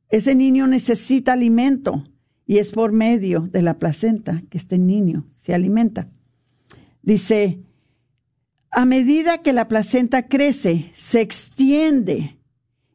Ese 0.09 0.35
niño 0.35 0.67
necesita 0.67 1.33
alimento 1.33 2.05
y 2.51 2.59
es 2.59 2.73
por 2.73 2.91
medio 2.91 3.43
de 3.43 3.63
la 3.63 3.79
placenta 3.79 4.43
que 4.51 4.59
este 4.59 4.77
niño 4.77 5.25
se 5.37 5.55
alimenta. 5.55 6.09
Dice, 7.01 7.61
a 8.73 8.85
medida 8.87 9.39
que 9.39 9.53
la 9.53 9.69
placenta 9.69 10.27
crece, 10.27 10.91
se 10.93 11.21
extiende 11.21 12.41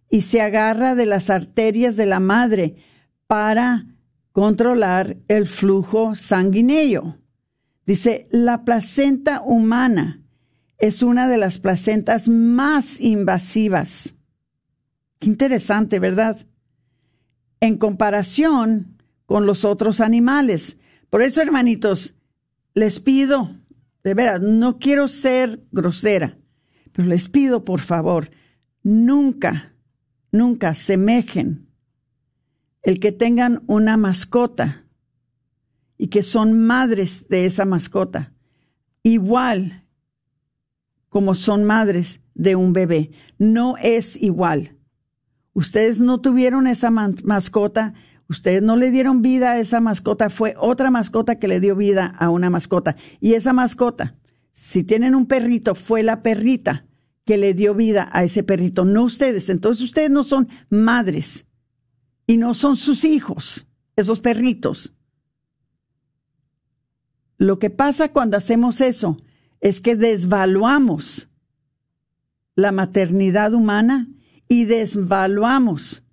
y 0.09 0.23
se 0.23 0.41
agarra 0.41 0.93
de 0.93 1.05
las 1.05 1.29
arterias 1.29 1.95
de 1.95 2.05
la 2.05 2.19
madre 2.19 2.75
para 3.27 3.85
controlar 4.33 5.15
el 5.29 5.47
flujo 5.47 6.15
sanguíneo. 6.15 7.17
Dice, 7.85 8.27
la 8.31 8.65
placenta 8.65 9.41
humana 9.41 10.21
es 10.79 11.01
una 11.01 11.29
de 11.29 11.37
las 11.37 11.59
placentas 11.59 12.27
más 12.27 12.99
invasivas. 12.99 14.15
Qué 15.19 15.27
interesante, 15.27 15.99
¿verdad? 15.99 16.45
En 17.61 17.77
comparación 17.77 18.94
con 19.25 19.45
los 19.45 19.65
otros 19.65 20.01
animales. 20.01 20.77
Por 21.09 21.21
eso, 21.21 21.41
hermanitos, 21.41 22.15
les 22.73 22.99
pido, 22.99 23.55
de 24.03 24.13
veras, 24.13 24.41
no 24.41 24.79
quiero 24.79 25.07
ser 25.07 25.63
grosera, 25.71 26.37
pero 26.91 27.07
les 27.07 27.27
pido, 27.27 27.65
por 27.65 27.79
favor, 27.79 28.29
nunca, 28.83 29.73
nunca 30.31 30.75
semejen 30.75 31.67
el 32.83 32.99
que 32.99 33.11
tengan 33.11 33.63
una 33.65 33.97
mascota 33.97 34.85
y 35.97 36.07
que 36.07 36.21
son 36.21 36.59
madres 36.59 37.27
de 37.29 37.45
esa 37.45 37.65
mascota, 37.65 38.33
igual 39.01 39.85
como 41.09 41.33
son 41.33 41.63
madres 41.63 42.19
de 42.33 42.55
un 42.55 42.73
bebé. 42.73 43.11
No 43.37 43.77
es 43.77 44.21
igual. 44.21 44.75
Ustedes 45.53 46.01
no 46.01 46.19
tuvieron 46.19 46.67
esa 46.67 46.91
mascota, 46.91 47.93
ustedes 48.29 48.61
no 48.61 48.75
le 48.75 48.91
dieron 48.91 49.21
vida 49.21 49.51
a 49.51 49.59
esa 49.59 49.79
mascota, 49.79 50.29
fue 50.29 50.55
otra 50.57 50.91
mascota 50.91 51.39
que 51.39 51.47
le 51.47 51.59
dio 51.59 51.75
vida 51.75 52.05
a 52.05 52.29
una 52.29 52.49
mascota. 52.49 52.95
Y 53.19 53.33
esa 53.33 53.53
mascota, 53.53 54.15
si 54.53 54.83
tienen 54.83 55.15
un 55.15 55.25
perrito, 55.25 55.75
fue 55.75 56.03
la 56.03 56.21
perrita 56.23 56.85
que 57.25 57.37
le 57.37 57.53
dio 57.53 57.73
vida 57.73 58.07
a 58.11 58.23
ese 58.23 58.43
perrito, 58.43 58.85
no 58.85 59.03
ustedes. 59.03 59.49
Entonces 59.49 59.83
ustedes 59.83 60.11
no 60.11 60.23
son 60.23 60.47
madres 60.69 61.45
y 62.27 62.37
no 62.37 62.53
son 62.53 62.75
sus 62.75 63.03
hijos, 63.03 63.67
esos 63.95 64.19
perritos. 64.19 64.93
Lo 67.37 67.59
que 67.59 67.69
pasa 67.69 68.11
cuando 68.11 68.37
hacemos 68.37 68.79
eso 68.79 69.17
es 69.59 69.81
que 69.81 69.95
desvaluamos 69.95 71.27
la 72.55 72.71
maternidad 72.71 73.53
humana 73.53 74.07
y 74.47 74.65
desvaluamos 74.65 76.04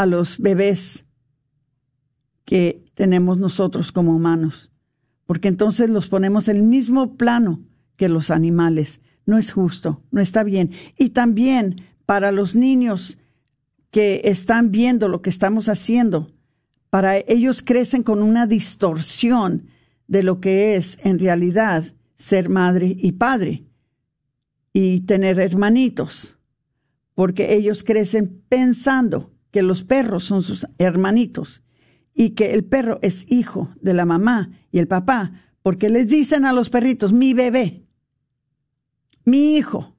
a 0.00 0.06
los 0.06 0.38
bebés 0.38 1.04
que 2.46 2.90
tenemos 2.94 3.36
nosotros 3.36 3.92
como 3.92 4.16
humanos, 4.16 4.72
porque 5.26 5.48
entonces 5.48 5.90
los 5.90 6.08
ponemos 6.08 6.48
en 6.48 6.56
el 6.56 6.62
mismo 6.62 7.18
plano 7.18 7.60
que 7.96 8.08
los 8.08 8.30
animales. 8.30 9.02
No 9.26 9.36
es 9.36 9.52
justo, 9.52 10.02
no 10.10 10.22
está 10.22 10.42
bien. 10.42 10.70
Y 10.96 11.10
también 11.10 11.76
para 12.06 12.32
los 12.32 12.54
niños 12.54 13.18
que 13.90 14.22
están 14.24 14.70
viendo 14.70 15.06
lo 15.06 15.20
que 15.20 15.28
estamos 15.28 15.68
haciendo, 15.68 16.32
para 16.88 17.18
ellos 17.18 17.62
crecen 17.62 18.02
con 18.02 18.22
una 18.22 18.46
distorsión 18.46 19.66
de 20.08 20.22
lo 20.22 20.40
que 20.40 20.76
es 20.76 20.98
en 21.04 21.18
realidad 21.18 21.84
ser 22.16 22.48
madre 22.48 22.96
y 22.98 23.12
padre 23.12 23.66
y 24.72 25.00
tener 25.00 25.38
hermanitos, 25.38 26.38
porque 27.14 27.52
ellos 27.52 27.84
crecen 27.84 28.42
pensando 28.48 29.30
que 29.50 29.62
los 29.62 29.84
perros 29.84 30.24
son 30.24 30.42
sus 30.42 30.66
hermanitos 30.78 31.62
y 32.14 32.30
que 32.30 32.52
el 32.54 32.64
perro 32.64 32.98
es 33.02 33.26
hijo 33.30 33.74
de 33.80 33.94
la 33.94 34.04
mamá 34.04 34.50
y 34.70 34.78
el 34.78 34.88
papá, 34.88 35.32
porque 35.62 35.88
les 35.88 36.08
dicen 36.08 36.44
a 36.44 36.52
los 36.52 36.70
perritos, 36.70 37.12
mi 37.12 37.34
bebé, 37.34 37.86
mi 39.24 39.56
hijo. 39.56 39.96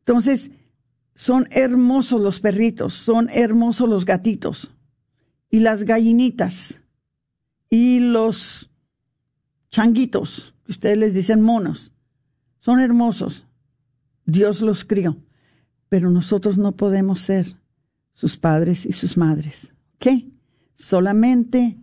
Entonces, 0.00 0.50
son 1.14 1.46
hermosos 1.50 2.20
los 2.20 2.40
perritos, 2.40 2.94
son 2.94 3.28
hermosos 3.30 3.88
los 3.88 4.04
gatitos 4.04 4.74
y 5.50 5.60
las 5.60 5.84
gallinitas 5.84 6.82
y 7.68 8.00
los 8.00 8.70
changuitos, 9.70 10.54
que 10.64 10.72
ustedes 10.72 10.98
les 10.98 11.14
dicen 11.14 11.40
monos, 11.40 11.92
son 12.60 12.80
hermosos. 12.80 13.46
Dios 14.24 14.62
los 14.62 14.84
crió, 14.84 15.16
pero 15.88 16.10
nosotros 16.10 16.58
no 16.58 16.76
podemos 16.76 17.20
ser 17.20 17.56
sus 18.12 18.38
padres 18.38 18.86
y 18.86 18.92
sus 18.92 19.16
madres. 19.16 19.74
¿Qué? 19.98 20.30
Solamente 20.74 21.78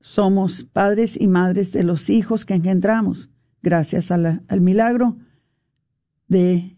somos 0.00 0.64
padres 0.64 1.20
y 1.20 1.28
madres 1.28 1.72
de 1.72 1.84
los 1.84 2.10
hijos 2.10 2.44
que 2.44 2.54
engendramos, 2.54 3.28
gracias 3.62 4.10
al 4.10 4.60
milagro 4.60 5.18
de 6.28 6.76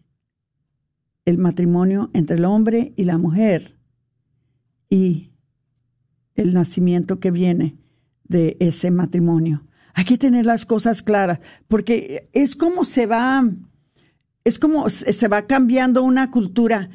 el 1.24 1.38
matrimonio 1.38 2.10
entre 2.14 2.36
el 2.36 2.44
hombre 2.44 2.92
y 2.96 3.04
la 3.04 3.18
mujer 3.18 3.78
y 4.90 5.32
el 6.34 6.54
nacimiento 6.54 7.20
que 7.20 7.30
viene 7.30 7.76
de 8.24 8.56
ese 8.60 8.90
matrimonio. 8.90 9.66
Hay 9.94 10.04
que 10.04 10.18
tener 10.18 10.46
las 10.46 10.64
cosas 10.64 11.02
claras, 11.02 11.40
porque 11.68 12.28
es 12.32 12.56
como 12.56 12.84
se 12.84 13.06
va, 13.06 13.44
es 14.44 14.58
como 14.58 14.88
se 14.88 15.28
va 15.28 15.46
cambiando 15.46 16.02
una 16.02 16.30
cultura. 16.30 16.90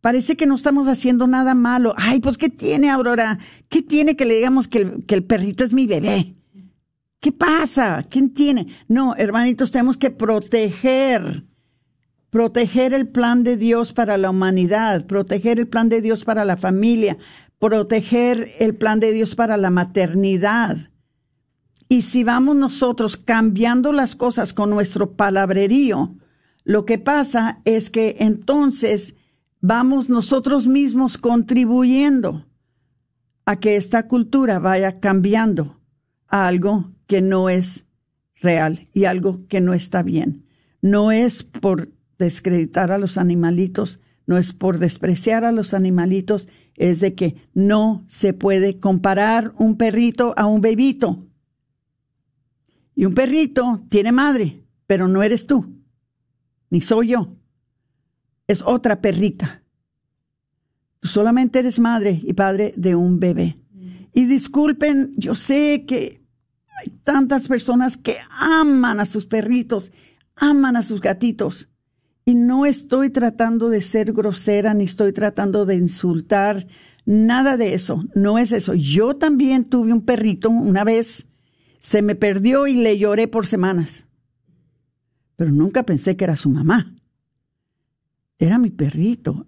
Parece 0.00 0.36
que 0.36 0.46
no 0.46 0.54
estamos 0.54 0.88
haciendo 0.88 1.26
nada 1.26 1.54
malo. 1.54 1.94
Ay, 1.96 2.20
pues, 2.20 2.38
¿qué 2.38 2.48
tiene, 2.48 2.90
Aurora? 2.90 3.38
¿Qué 3.68 3.82
tiene 3.82 4.16
que 4.16 4.24
le 4.24 4.36
digamos 4.36 4.66
que 4.66 5.02
el, 5.06 5.24
perrito 5.24 5.62
es 5.62 5.74
mi 5.74 5.86
bebé? 5.86 6.34
¿Qué 7.20 7.32
pasa? 7.32 8.02
¿Quién 8.08 8.32
tiene? 8.32 8.68
No, 8.88 9.14
hermanitos, 9.16 9.70
tenemos 9.70 9.98
que 9.98 10.10
proteger, 10.10 11.44
proteger 12.30 12.94
el 12.94 13.08
plan 13.08 13.44
de 13.44 13.58
Dios 13.58 13.92
para 13.92 14.16
la 14.16 14.30
humanidad, 14.30 15.04
proteger 15.04 15.58
el 15.58 15.68
plan 15.68 15.90
de 15.90 16.00
Dios 16.00 16.24
para 16.24 16.46
la 16.46 16.56
familia, 16.56 17.18
proteger 17.58 18.48
el 18.58 18.74
plan 18.74 19.00
de 19.00 19.12
Dios 19.12 19.34
para 19.34 19.58
la 19.58 19.68
maternidad. 19.68 20.90
Y 21.90 22.02
si 22.02 22.24
vamos 22.24 22.56
nosotros 22.56 23.18
cambiando 23.18 23.92
las 23.92 24.16
cosas 24.16 24.54
con 24.54 24.70
nuestro 24.70 25.12
palabrerío, 25.12 26.14
lo 26.64 26.86
que 26.86 26.98
pasa 26.98 27.60
es 27.66 27.90
que 27.90 28.16
entonces 28.20 29.16
vamos 29.60 30.08
nosotros 30.08 30.66
mismos 30.66 31.18
contribuyendo 31.18 32.46
a 33.44 33.58
que 33.58 33.76
esta 33.76 34.06
cultura 34.06 34.58
vaya 34.58 35.00
cambiando 35.00 35.80
a 36.28 36.46
algo 36.46 36.92
que 37.06 37.20
no 37.20 37.48
es 37.50 37.86
real 38.36 38.88
y 38.94 39.04
algo 39.04 39.46
que 39.48 39.60
no 39.60 39.74
está 39.74 40.02
bien. 40.02 40.46
No 40.80 41.12
es 41.12 41.42
por 41.42 41.92
descreditar 42.18 42.92
a 42.92 42.98
los 42.98 43.18
animalitos, 43.18 44.00
no 44.26 44.38
es 44.38 44.52
por 44.52 44.78
despreciar 44.78 45.44
a 45.44 45.52
los 45.52 45.74
animalitos, 45.74 46.48
es 46.76 47.00
de 47.00 47.14
que 47.14 47.36
no 47.52 48.04
se 48.06 48.32
puede 48.32 48.78
comparar 48.78 49.52
un 49.58 49.76
perrito 49.76 50.32
a 50.36 50.46
un 50.46 50.60
bebito. 50.60 51.26
Y 52.94 53.04
un 53.04 53.14
perrito 53.14 53.82
tiene 53.88 54.12
madre, 54.12 54.64
pero 54.86 55.08
no 55.08 55.22
eres 55.22 55.46
tú, 55.46 55.74
ni 56.70 56.80
soy 56.80 57.08
yo. 57.08 57.39
Es 58.50 58.64
otra 58.66 59.00
perrita. 59.00 59.62
Tú 60.98 61.06
solamente 61.06 61.60
eres 61.60 61.78
madre 61.78 62.20
y 62.20 62.32
padre 62.32 62.74
de 62.76 62.96
un 62.96 63.20
bebé. 63.20 63.60
Y 64.12 64.24
disculpen, 64.24 65.14
yo 65.16 65.36
sé 65.36 65.84
que 65.86 66.20
hay 66.76 66.90
tantas 67.04 67.46
personas 67.46 67.96
que 67.96 68.16
aman 68.40 68.98
a 68.98 69.06
sus 69.06 69.24
perritos, 69.24 69.92
aman 70.34 70.74
a 70.74 70.82
sus 70.82 71.00
gatitos, 71.00 71.68
y 72.24 72.34
no 72.34 72.66
estoy 72.66 73.10
tratando 73.10 73.70
de 73.70 73.82
ser 73.82 74.12
grosera 74.12 74.74
ni 74.74 74.82
estoy 74.82 75.12
tratando 75.12 75.64
de 75.64 75.76
insultar, 75.76 76.66
nada 77.06 77.56
de 77.56 77.74
eso, 77.74 78.04
no 78.16 78.36
es 78.36 78.50
eso. 78.50 78.74
Yo 78.74 79.14
también 79.14 79.66
tuve 79.66 79.92
un 79.92 80.04
perrito 80.04 80.50
una 80.50 80.82
vez, 80.82 81.28
se 81.78 82.02
me 82.02 82.16
perdió 82.16 82.66
y 82.66 82.74
le 82.74 82.98
lloré 82.98 83.28
por 83.28 83.46
semanas, 83.46 84.08
pero 85.36 85.52
nunca 85.52 85.84
pensé 85.84 86.16
que 86.16 86.24
era 86.24 86.34
su 86.34 86.50
mamá. 86.50 86.96
Era 88.40 88.56
mi 88.56 88.70
perrito, 88.70 89.46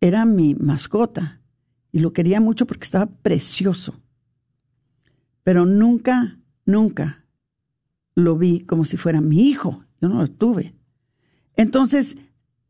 era 0.00 0.24
mi 0.24 0.56
mascota 0.56 1.40
y 1.92 2.00
lo 2.00 2.12
quería 2.12 2.40
mucho 2.40 2.66
porque 2.66 2.84
estaba 2.84 3.06
precioso. 3.06 4.00
Pero 5.44 5.64
nunca, 5.64 6.40
nunca 6.66 7.24
lo 8.16 8.36
vi 8.36 8.60
como 8.60 8.84
si 8.84 8.96
fuera 8.96 9.20
mi 9.20 9.48
hijo. 9.48 9.84
Yo 10.00 10.08
no 10.08 10.16
lo 10.16 10.26
tuve. 10.26 10.74
Entonces, 11.54 12.18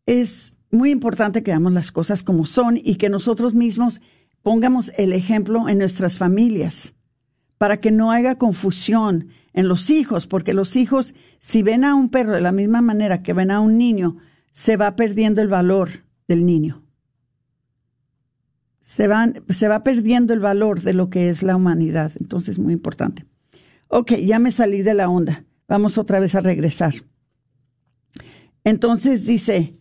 es 0.05 0.59
muy 0.71 0.91
importante 0.91 1.43
que 1.43 1.53
veamos 1.53 1.73
las 1.73 1.91
cosas 1.91 2.23
como 2.23 2.45
son 2.45 2.77
y 2.77 2.97
que 2.97 3.09
nosotros 3.09 3.55
mismos 3.55 4.03
pongamos 4.43 4.93
el 4.99 5.15
ejemplo 5.15 5.71
en 5.71 5.79
nuestras 5.79 6.19
familias 6.19 6.95
para 7.57 7.81
que 7.81 7.93
no 7.93 8.11
haya 8.11 8.37
confusión 8.37 9.29
en 9.55 9.69
los 9.69 9.89
hijos, 9.89 10.27
porque 10.27 10.53
los 10.53 10.77
hijos, 10.77 11.15
si 11.39 11.63
ven 11.63 11.85
a 11.85 11.95
un 11.95 12.11
perro 12.11 12.35
de 12.35 12.43
la 12.43 12.53
misma 12.53 12.83
manera 12.83 13.23
que 13.23 13.33
ven 13.33 13.51
a 13.51 13.61
un 13.61 13.79
niño, 13.79 14.19
se 14.53 14.77
va 14.77 14.97
perdiendo 14.97 15.43
el 15.43 15.49
valor 15.49 15.91
del 16.29 16.45
niño. 16.45 16.85
Se, 18.81 19.07
van, 19.07 19.45
se 19.49 19.69
va 19.69 19.85
perdiendo 19.85 20.35
el 20.35 20.41
valor 20.41 20.83
de 20.83 20.95
lo 20.95 21.11
que 21.11 21.31
es 21.31 21.43
la 21.43 21.57
humanidad. 21.57 22.13
Entonces, 22.21 22.59
muy 22.59 22.73
importante. 22.73 23.25
Ok, 23.89 24.13
ya 24.15 24.39
me 24.39 24.53
salí 24.53 24.83
de 24.83 24.95
la 24.95 25.09
onda. 25.09 25.45
Vamos 25.69 25.99
otra 25.99 26.21
vez 26.21 26.35
a 26.35 26.41
regresar. 26.41 26.95
Entonces 28.65 29.27
dice, 29.27 29.75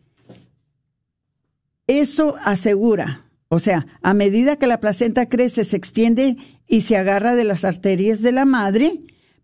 eso 1.88 2.36
asegura, 2.44 3.26
o 3.50 3.60
sea, 3.60 3.88
a 4.02 4.14
medida 4.14 4.58
que 4.58 4.68
la 4.68 4.80
placenta 4.80 5.28
crece, 5.28 5.64
se 5.66 5.76
extiende 5.76 6.38
y 6.68 6.82
se 6.82 6.98
agarra 6.98 7.36
de 7.36 7.44
las 7.44 7.66
arterias 7.66 8.22
de 8.22 8.32
la 8.32 8.46
madre 8.46 9.00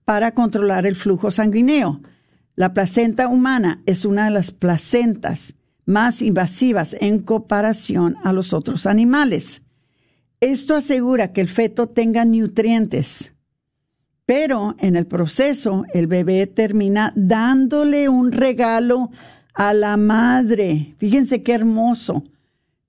para 0.05 0.33
controlar 0.33 0.85
el 0.85 0.95
flujo 0.95 1.31
sanguíneo. 1.31 2.01
La 2.55 2.73
placenta 2.73 3.27
humana 3.27 3.81
es 3.85 4.05
una 4.05 4.25
de 4.25 4.31
las 4.31 4.51
placentas 4.51 5.55
más 5.85 6.21
invasivas 6.21 6.95
en 6.99 7.19
comparación 7.19 8.15
a 8.23 8.31
los 8.31 8.53
otros 8.53 8.85
animales. 8.85 9.63
Esto 10.39 10.75
asegura 10.75 11.33
que 11.33 11.41
el 11.41 11.49
feto 11.49 11.87
tenga 11.87 12.23
nutrientes, 12.23 13.33
pero 14.25 14.75
en 14.79 14.95
el 14.95 15.05
proceso 15.05 15.85
el 15.93 16.07
bebé 16.07 16.47
termina 16.47 17.11
dándole 17.15 18.07
un 18.07 18.31
regalo 18.31 19.11
a 19.53 19.73
la 19.73 19.97
madre. 19.97 20.95
Fíjense 20.97 21.43
qué 21.43 21.53
hermoso. 21.53 22.23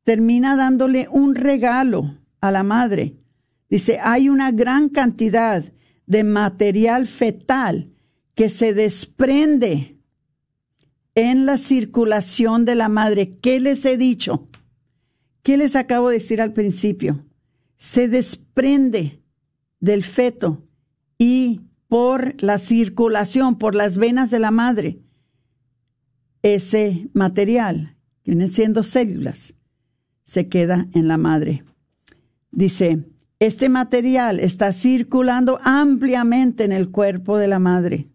Termina 0.05 0.57
dándole 0.57 1.09
un 1.11 1.35
regalo 1.35 2.15
a 2.41 2.53
la 2.53 2.63
madre. 2.63 3.17
Dice, 3.69 3.99
hay 4.01 4.29
una 4.29 4.53
gran 4.53 4.89
cantidad 4.89 5.65
de 6.07 6.23
material 6.23 7.09
fetal 7.09 7.91
que 8.37 8.51
se 8.51 8.75
desprende 8.75 9.99
en 11.17 11.47
la 11.47 11.57
circulación 11.57 12.65
de 12.65 12.77
la 12.77 12.89
madre. 12.89 13.39
¿Qué 13.41 13.59
les 13.59 13.85
he 13.87 13.97
dicho? 13.97 14.47
¿Qué 15.43 15.57
les 15.57 15.75
acabo 15.75 16.11
de 16.11 16.17
decir 16.17 16.41
al 16.41 16.53
principio? 16.53 17.25
Se 17.77 18.09
desprende 18.09 19.23
del 19.81 20.05
feto 20.05 20.63
y 21.19 21.63
por 21.89 22.41
la 22.43 22.59
circulación, 22.59 23.57
por 23.57 23.75
las 23.75 23.97
venas 23.97 24.31
de 24.31 24.39
la 24.39 24.51
madre, 24.51 25.01
ese 26.43 27.09
material, 27.15 27.97
que 28.23 28.33
vienen 28.33 28.49
siendo 28.49 28.83
células, 28.83 29.55
se 30.25 30.49
queda 30.49 30.89
en 30.93 31.09
la 31.09 31.17
madre. 31.17 31.65
Dice, 32.51 33.05
este 33.39 33.69
material 33.69 34.41
está 34.41 34.73
circulando 34.73 35.59
ampliamente 35.63 36.65
en 36.65 36.73
el 36.73 36.91
cuerpo 36.91 37.39
de 37.39 37.49
la 37.49 37.59
madre. 37.59 38.09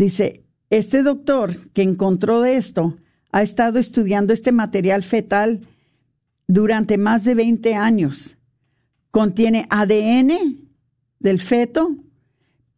Dice, 0.00 0.46
este 0.70 1.02
doctor 1.02 1.70
que 1.74 1.82
encontró 1.82 2.46
esto 2.46 2.96
ha 3.32 3.42
estado 3.42 3.78
estudiando 3.78 4.32
este 4.32 4.50
material 4.50 5.02
fetal 5.02 5.68
durante 6.46 6.96
más 6.96 7.22
de 7.22 7.34
20 7.34 7.74
años. 7.74 8.38
Contiene 9.10 9.66
ADN 9.68 10.70
del 11.18 11.38
feto, 11.38 11.96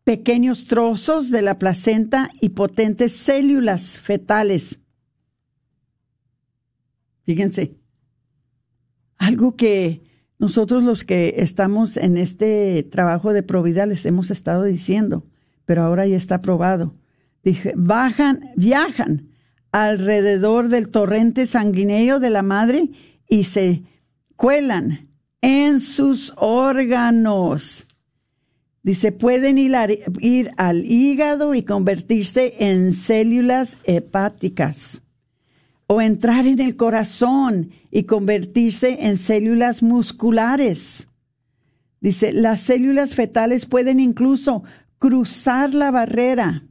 pequeños 0.03 0.67
trozos 0.67 1.31
de 1.31 1.43
la 1.43 1.61
placenta 1.61 2.29
y 2.41 2.49
potentes 2.49 3.13
células 3.13 4.01
fetales. 4.01 4.81
Fíjense, 7.23 7.77
algo 9.17 9.55
que 9.55 10.03
nosotros 10.41 10.83
los 10.83 11.05
que 11.05 11.35
estamos 11.37 11.97
en 11.97 12.17
este 12.17 12.83
trabajo 12.83 13.33
de 13.33 13.45
Provida 13.45 13.87
les 13.87 14.05
hemos 14.07 14.33
estado 14.33 14.65
diciendo, 14.65 15.25
pero 15.65 15.83
ahora 15.83 16.09
ya 16.09 16.17
está 16.17 16.43
probado. 16.43 16.97
Dije, 17.43 17.73
bajan, 17.77 18.51
viajan 18.57 19.29
alrededor 19.73 20.69
del 20.69 20.91
torrente 20.91 21.47
sanguíneo 21.47 22.21
de 22.21 22.31
la 22.31 22.43
madre 22.43 22.91
y 23.29 23.45
se 23.45 23.83
cuelan 24.37 25.09
en 25.41 25.81
sus 25.81 26.35
órganos. 26.37 27.87
Dice, 28.85 29.13
pueden 29.13 29.59
ir, 29.59 29.75
ir, 30.21 30.51
al 30.57 30.85
hígado 30.85 31.55
y 31.55 31.63
convertirse 31.63 32.55
en 32.59 32.93
células 32.93 33.79
hepáticas 33.85 35.03
o 35.87 36.01
entrar 36.01 36.47
en 36.47 36.61
el 36.61 36.77
corazón 36.77 37.71
y 37.91 38.05
convertirse 38.05 39.07
en 39.07 39.17
células 39.17 39.83
musculares. 39.83 41.09
Dice, 42.01 42.33
las 42.33 42.61
células 42.61 43.15
fetales 43.15 43.67
pueden 43.67 44.01
incluso 44.01 44.65
cruzar 44.99 45.75
la 45.75 45.91
barrera 45.91 46.65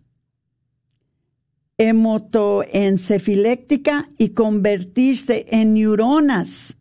hemotoencefiléctica 1.81 4.09
y 4.17 4.29
convertirse 4.29 5.45
en 5.49 5.73
neuronas. 5.73 6.77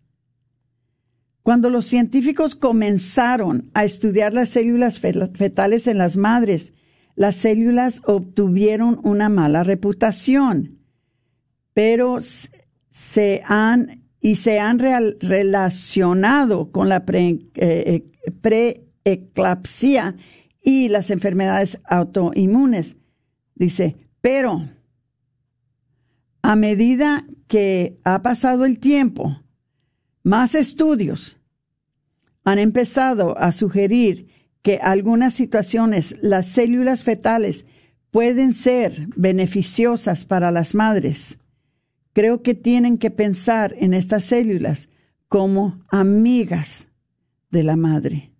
Cuando 1.42 1.70
los 1.70 1.86
científicos 1.86 2.54
comenzaron 2.54 3.70
a 3.74 3.84
estudiar 3.84 4.32
las 4.34 4.50
células 4.50 4.98
fetales 4.98 5.86
en 5.86 5.96
las 5.98 6.16
madres, 6.16 6.74
las 7.16 7.36
células 7.36 8.02
obtuvieron 8.04 9.00
una 9.02 9.28
mala 9.28 9.64
reputación 9.64 10.80
pero 11.80 12.18
se 12.90 13.40
han 13.46 14.04
y 14.20 14.34
se 14.34 14.60
han 14.60 14.78
relacionado 14.78 16.70
con 16.70 16.90
la 16.90 17.02
eh, 17.06 18.04
preeclampsia 18.42 20.14
y 20.62 20.90
las 20.90 21.10
enfermedades 21.10 21.78
autoinmunes. 21.84 22.98
Dice, 23.54 23.96
pero 24.20 24.60
a 26.42 26.56
medida 26.56 27.26
que 27.46 27.98
ha 28.04 28.22
pasado 28.22 28.64
el 28.64 28.78
tiempo, 28.78 29.42
más 30.22 30.54
estudios 30.54 31.38
han 32.44 32.58
empezado 32.58 33.36
a 33.38 33.52
sugerir 33.52 34.28
que 34.62 34.78
algunas 34.78 35.34
situaciones 35.34 36.16
las 36.22 36.46
células 36.46 37.04
fetales 37.04 37.66
pueden 38.10 38.52
ser 38.52 39.08
beneficiosas 39.16 40.24
para 40.24 40.50
las 40.50 40.74
madres 40.74 41.40
creo 42.12 42.42
que 42.42 42.54
tienen 42.54 42.98
que 42.98 43.10
pensar 43.10 43.74
en 43.78 43.94
estas 43.94 44.24
células 44.24 44.88
como 45.28 45.82
amigas 45.88 46.88
de 47.50 47.62
la 47.62 47.76
madre. 47.76 48.30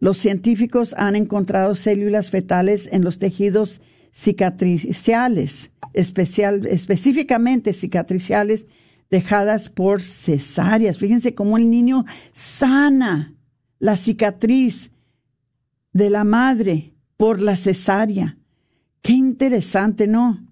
Los 0.00 0.18
científicos 0.18 0.94
han 0.96 1.16
encontrado 1.16 1.74
células 1.74 2.30
fetales 2.30 2.88
en 2.92 3.02
los 3.02 3.18
tejidos 3.18 3.80
cicatriciales, 4.12 5.70
especial, 5.92 6.66
específicamente 6.66 7.72
cicatriciales 7.72 8.66
dejadas 9.10 9.68
por 9.68 10.02
cesáreas. 10.02 10.98
Fíjense 10.98 11.34
cómo 11.34 11.56
el 11.56 11.70
niño 11.70 12.04
sana 12.32 13.34
la 13.78 13.96
cicatriz 13.96 14.90
de 15.92 16.10
la 16.10 16.24
madre 16.24 16.94
por 17.16 17.40
la 17.40 17.56
cesárea. 17.56 18.38
Qué 19.02 19.12
interesante, 19.12 20.06
¿no? 20.06 20.46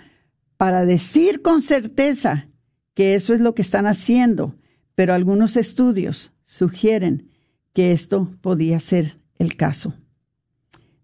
para 0.58 0.86
decir 0.86 1.42
con 1.42 1.62
certeza 1.62 2.50
que 2.96 3.16
eso 3.16 3.34
es 3.34 3.40
lo 3.40 3.54
que 3.54 3.62
están 3.62 3.86
haciendo, 3.86 4.56
pero 4.98 5.14
algunos 5.14 5.58
estudios 5.58 6.34
sugieren 6.43 7.30
que 7.72 7.91
esto 7.91 8.36
podía 8.41 8.80
ser 8.80 9.20
el 9.38 9.56
caso. 9.56 9.93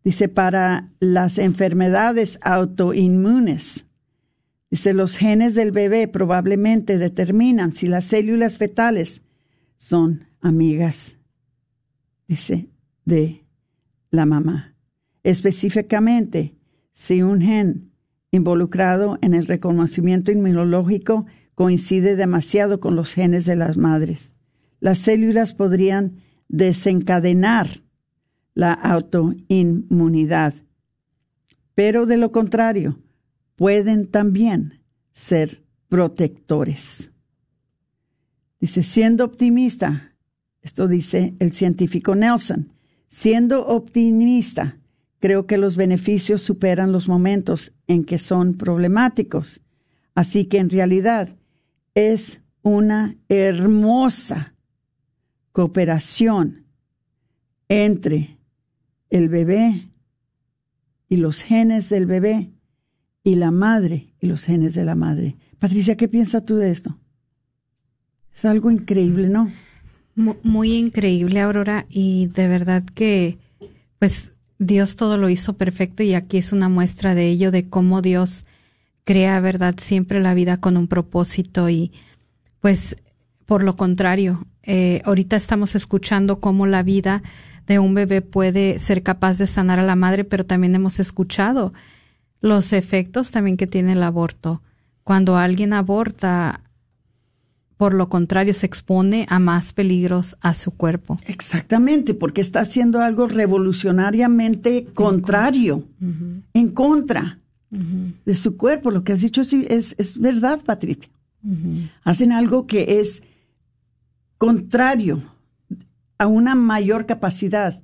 Dice, 0.04 0.30
para 0.30 0.89
las 1.00 1.38
enfermedades 1.38 2.39
autoinmunes, 2.41 3.86
dice, 4.72 4.96
los 4.96 5.16
genes 5.16 5.54
del 5.54 5.72
bebé 5.72 6.08
probablemente 6.08 6.98
determinan 6.98 7.76
si 7.76 7.86
las 7.86 8.06
células 8.06 8.58
fetales 8.58 9.22
son 9.78 10.26
amigas, 10.41 11.20
dice, 12.28 12.70
de 13.06 13.46
la 14.10 14.26
mamá. 14.26 14.76
Específicamente, 15.22 16.56
si 16.94 17.22
un 17.22 17.41
gen 17.41 17.91
involucrado 18.32 19.20
en 19.22 19.36
el 19.36 19.46
reconocimiento 19.46 20.32
inmunológico 20.32 21.28
coincide 21.56 22.16
demasiado 22.16 22.80
con 22.80 22.95
los 22.95 23.14
genes 23.14 23.45
de 23.45 23.56
las 23.56 23.78
madres. 23.78 24.34
Las 24.80 24.99
células 24.99 25.54
podrían 25.54 26.18
desencadenar 26.47 27.68
la 28.54 28.74
autoinmunidad, 28.74 30.54
pero 31.76 32.06
de 32.06 32.18
lo 32.18 32.32
contrario, 32.32 32.99
pueden 33.56 34.08
también 34.08 34.82
ser 35.14 35.64
protectores. 35.89 37.12
Dice, 38.60 38.84
siendo 38.84 39.26
optimista, 39.26 40.16
esto 40.62 40.88
dice 40.88 41.36
el 41.39 41.54
científico 41.54 42.16
Nelson, 42.16 42.74
siendo 43.08 43.68
optimista, 43.68 44.78
creo 45.20 45.45
que 45.45 45.58
los 45.58 45.76
beneficios 45.76 46.41
superan 46.41 46.91
los 46.91 47.08
momentos 47.08 47.74
en 47.88 48.06
que 48.06 48.18
son 48.18 48.56
problemáticos. 48.56 49.62
Así 50.16 50.45
que 50.45 50.60
en 50.60 50.70
realidad 50.70 51.36
es 51.96 52.41
una 52.62 53.16
hermosa 53.30 54.56
cooperación 55.52 56.66
entre 57.70 58.38
el 59.10 59.30
bebé 59.30 59.89
y 61.10 61.18
los 61.18 61.41
genes 61.41 61.89
del 61.89 62.06
bebé 62.06 62.52
y 63.24 63.36
la 63.36 63.52
madre 63.52 64.14
y 64.20 64.28
los 64.28 64.44
genes 64.44 64.74
de 64.74 64.84
la 64.84 64.96
madre. 64.96 65.38
Patricia, 65.60 65.96
¿qué 65.96 66.08
piensas 66.08 66.46
tú 66.46 66.56
de 66.56 66.72
esto? 66.72 66.98
Es 68.34 68.46
algo 68.46 68.72
increíble, 68.72 69.30
¿no? 69.30 69.52
Muy 70.16 70.74
increíble, 70.74 71.39
Aurora, 71.39 71.86
y 71.89 72.28
de 72.28 72.48
verdad 72.48 72.84
que, 72.84 73.38
pues, 74.00 74.34
Dios 74.60 74.96
todo 74.96 75.18
lo 75.18 75.30
hizo 75.30 75.54
perfecto 75.54 76.04
y 76.04 76.14
aquí 76.14 76.38
es 76.38 76.52
una 76.52 76.70
muestra 76.70 77.16
de 77.16 77.28
ello, 77.28 77.52
de 77.52 77.70
cómo 77.70 78.02
Dios 78.02 78.46
crea, 79.04 79.39
¿verdad? 79.39 79.76
Siempre 79.80 80.20
la 80.20 80.34
vida 80.34 80.58
con 80.58 80.78
un 80.78 80.88
propósito 80.88 81.70
y 81.70 81.91
pues 82.60 82.95
por 83.45 83.64
lo 83.64 83.76
contrario, 83.76 84.47
eh, 84.64 85.01
ahorita 85.06 85.36
estamos 85.36 85.76
escuchando 85.76 86.39
cómo 86.39 86.66
la 86.66 86.84
vida 86.84 87.22
de 87.68 87.80
un 87.80 87.93
bebé 87.93 88.22
puede 88.22 88.80
ser 88.80 89.04
capaz 89.04 89.38
de 89.38 89.47
sanar 89.47 89.80
a 89.80 89.84
la 89.84 89.95
madre, 89.95 90.24
pero 90.24 90.45
también 90.45 90.76
hemos 90.76 90.99
escuchado 90.99 91.74
los 92.41 92.74
efectos 92.74 93.32
también 93.32 93.58
que 93.58 93.68
tiene 93.68 93.93
el 93.93 94.04
aborto. 94.04 94.62
Cuando 95.04 95.38
alguien 95.38 95.74
aborta, 95.74 96.62
por 97.78 97.93
lo 97.93 98.10
contrario, 98.10 98.54
se 98.54 98.66
expone 98.66 99.26
a 99.30 99.39
más 99.39 99.74
peligros 99.74 100.38
a 100.41 100.54
su 100.54 100.72
cuerpo. 100.72 101.18
Exactamente, 101.26 102.14
porque 102.14 102.41
está 102.41 102.62
haciendo 102.62 103.01
algo 103.01 103.28
revolucionariamente 103.28 104.86
contrario, 104.93 105.88
en 106.54 106.70
contra 106.70 107.39
de 107.74 108.36
su 108.36 108.58
cuerpo. 108.58 108.92
Lo 108.92 109.04
que 109.04 109.14
has 109.14 109.22
dicho 109.22 109.42
es, 109.42 109.96
es, 109.98 110.18
verdad, 110.20 110.62
Patricia. 110.64 111.12
Hacen 112.04 112.32
algo 112.32 112.68
que 112.68 113.00
es 113.00 113.24
contrario 114.38 115.22
a 116.18 116.28
una 116.28 116.56
mayor 116.56 117.06
capacidad 117.06 117.84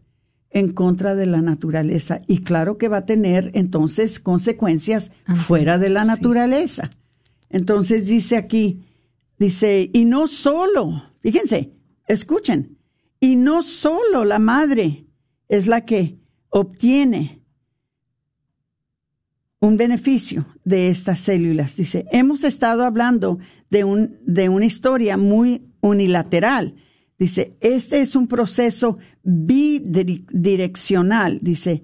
en 0.52 0.72
contra 0.74 1.16
de 1.16 1.26
la 1.26 1.42
naturaleza. 1.42 2.20
Y 2.28 2.40
claro 2.44 2.78
que 2.78 2.88
va 2.88 2.98
a 2.98 3.06
tener 3.06 3.52
entonces 3.54 4.20
consecuencias 4.20 5.12
fuera 5.46 5.78
de 5.78 5.90
la 5.90 6.06
naturaleza. 6.06 6.92
Entonces 7.50 8.08
dice 8.08 8.38
aquí, 8.38 8.82
dice, 9.38 9.90
y 9.94 10.06
no 10.06 10.28
solo, 10.28 11.04
fíjense, 11.22 11.74
escuchen, 12.08 12.78
y 13.20 13.36
no 13.36 13.62
solo 13.62 14.24
la 14.24 14.40
madre 14.40 15.06
es 15.50 15.68
la 15.68 15.86
que 15.86 16.20
obtiene 16.50 17.39
un 19.60 19.78
beneficio 19.78 20.48
de 20.64 20.90
estas 20.90 21.20
células. 21.20 21.76
Dice, 21.76 22.06
hemos 22.12 22.44
estado 22.44 22.84
hablando 22.84 23.38
de, 23.70 23.84
un, 23.84 24.18
de 24.26 24.50
una 24.50 24.66
historia 24.66 25.18
muy 25.18 25.70
unilateral. 25.82 26.74
Dice, 27.18 27.56
este 27.60 28.02
es 28.02 28.16
un 28.16 28.28
proceso 28.28 28.98
bidireccional. 29.24 31.40
Dice, 31.42 31.84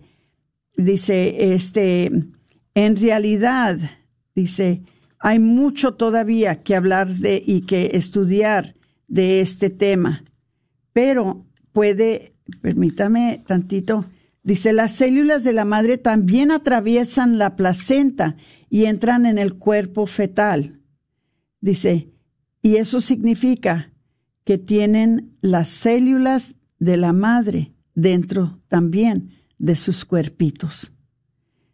dice, 0.78 1.54
este, 1.54 2.12
en 2.74 2.96
realidad, 2.96 3.78
dice, 4.34 4.82
hay 5.20 5.40
mucho 5.40 5.96
todavía 5.96 6.64
que 6.64 6.76
hablar 6.76 7.10
de 7.10 7.44
y 7.46 7.62
que 7.62 7.92
estudiar 7.94 8.76
de 9.08 9.42
este 9.42 9.70
tema, 9.70 10.24
pero 10.94 11.46
puede, 11.74 12.34
permítame 12.62 13.44
tantito, 13.46 14.06
Dice, 14.46 14.74
las 14.74 14.92
células 14.92 15.44
de 15.44 15.54
la 15.54 15.66
madre 15.66 15.98
también 15.98 16.52
atraviesan 16.52 17.40
la 17.40 17.56
placenta 17.56 18.38
y 18.70 18.86
entran 18.86 19.26
en 19.26 19.40
el 19.40 19.56
cuerpo 19.56 20.06
fetal. 20.06 20.82
Dice, 21.62 22.12
y 22.62 22.76
eso 22.76 23.02
significa 23.02 23.92
que 24.44 24.60
tienen 24.60 25.36
las 25.42 25.70
células 25.70 26.58
de 26.78 26.96
la 26.96 27.12
madre 27.12 27.74
dentro 27.96 28.62
también 28.68 29.32
de 29.58 29.76
sus 29.76 30.06
cuerpitos. 30.06 30.92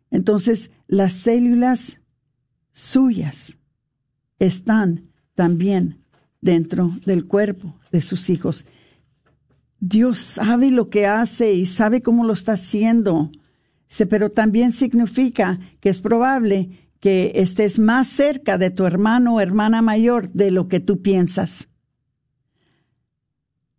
Entonces, 0.10 0.72
las 0.88 1.12
células 1.12 2.00
suyas 2.72 3.58
están 4.40 5.10
también 5.36 6.06
dentro 6.40 6.98
del 7.06 7.28
cuerpo 7.28 7.78
de 7.92 8.00
sus 8.00 8.30
hijos. 8.30 8.66
Dios 9.82 10.20
sabe 10.20 10.70
lo 10.70 10.90
que 10.90 11.08
hace 11.08 11.54
y 11.54 11.66
sabe 11.66 12.04
cómo 12.04 12.24
lo 12.24 12.34
está 12.34 12.54
haciendo. 12.54 13.32
Pero 14.10 14.30
también 14.30 14.72
significa 14.72 15.60
que 15.82 15.90
es 15.90 16.00
probable 16.00 16.92
que 17.02 17.32
estés 17.36 17.80
más 17.80 18.08
cerca 18.08 18.60
de 18.60 18.70
tu 18.70 18.86
hermano 18.86 19.36
o 19.36 19.42
hermana 19.42 19.82
mayor 19.82 20.32
de 20.32 20.52
lo 20.52 20.68
que 20.68 20.80
tú 20.80 21.02
piensas. 21.02 21.70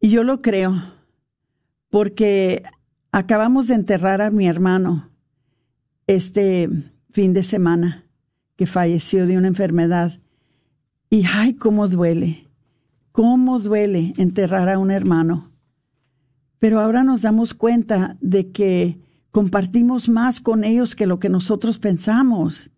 Y 0.01 0.09
yo 0.09 0.25
lo 0.25 0.43
creo, 0.43 0.75
porque 1.89 2.65
acabamos 3.13 3.69
de 3.69 3.75
enterrar 3.75 4.21
a 4.21 4.31
mi 4.31 4.49
hermano 4.49 5.09
este 6.09 6.69
fin 7.11 7.33
de 7.33 7.45
semana, 7.45 8.05
que 8.57 8.67
falleció 8.67 9.25
de 9.29 9.39
una 9.39 9.47
enfermedad. 9.47 10.19
Y 11.09 11.25
ay, 11.33 11.55
cómo 11.55 11.87
duele, 11.87 12.49
cómo 13.13 13.61
duele 13.61 14.15
enterrar 14.17 14.69
a 14.69 14.81
un 14.81 14.91
hermano. 14.91 15.52
Pero 16.63 16.79
ahora 16.79 17.03
nos 17.03 17.23
damos 17.23 17.55
cuenta 17.55 18.17
de 18.21 18.53
que 18.53 19.01
compartimos 19.33 20.09
más 20.09 20.39
con 20.41 20.63
ellos 20.63 20.95
que 20.95 21.09
lo 21.09 21.19
que 21.19 21.29
nosotros 21.29 21.81
pensamos. 21.81 22.71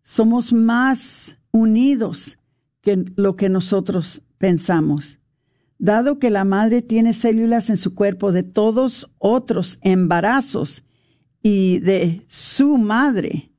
Somos 0.00 0.54
más 0.54 1.36
unidos 1.50 2.38
que 2.80 3.04
lo 3.16 3.36
que 3.36 3.50
nosotros 3.50 4.22
pensamos. 4.38 5.18
Dado 5.76 6.18
que 6.18 6.30
la 6.30 6.46
madre 6.46 6.80
tiene 6.80 7.12
células 7.12 7.68
en 7.68 7.76
su 7.76 7.94
cuerpo 7.94 8.32
de 8.32 8.42
todos 8.42 9.10
otros 9.18 9.78
embarazos 9.82 10.82
y 11.42 11.80
de 11.80 12.24
su 12.26 12.78
madre, 12.78 13.52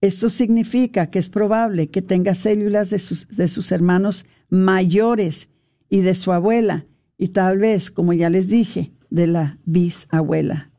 esto 0.00 0.30
significa 0.30 1.10
que 1.10 1.18
es 1.18 1.28
probable 1.28 1.90
que 1.90 2.00
tenga 2.00 2.36
células 2.36 2.90
de 2.90 3.00
sus, 3.00 3.26
de 3.26 3.48
sus 3.48 3.72
hermanos 3.72 4.24
mayores 4.48 5.48
y 5.88 6.02
de 6.02 6.14
su 6.14 6.30
abuela 6.30 6.86
y 7.18 7.28
tal 7.28 7.58
vez, 7.58 7.90
como 7.90 8.12
ya 8.12 8.30
les 8.30 8.48
dije, 8.48 8.92
de 9.10 9.26
la 9.26 9.58
bisabuela. 9.64 10.70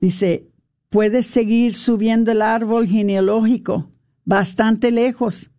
Dice, 0.00 0.48
puedes 0.90 1.26
seguir 1.26 1.74
subiendo 1.74 2.30
el 2.30 2.42
árbol 2.42 2.86
genealógico 2.86 3.90
bastante 4.24 4.90
lejos, 4.90 5.50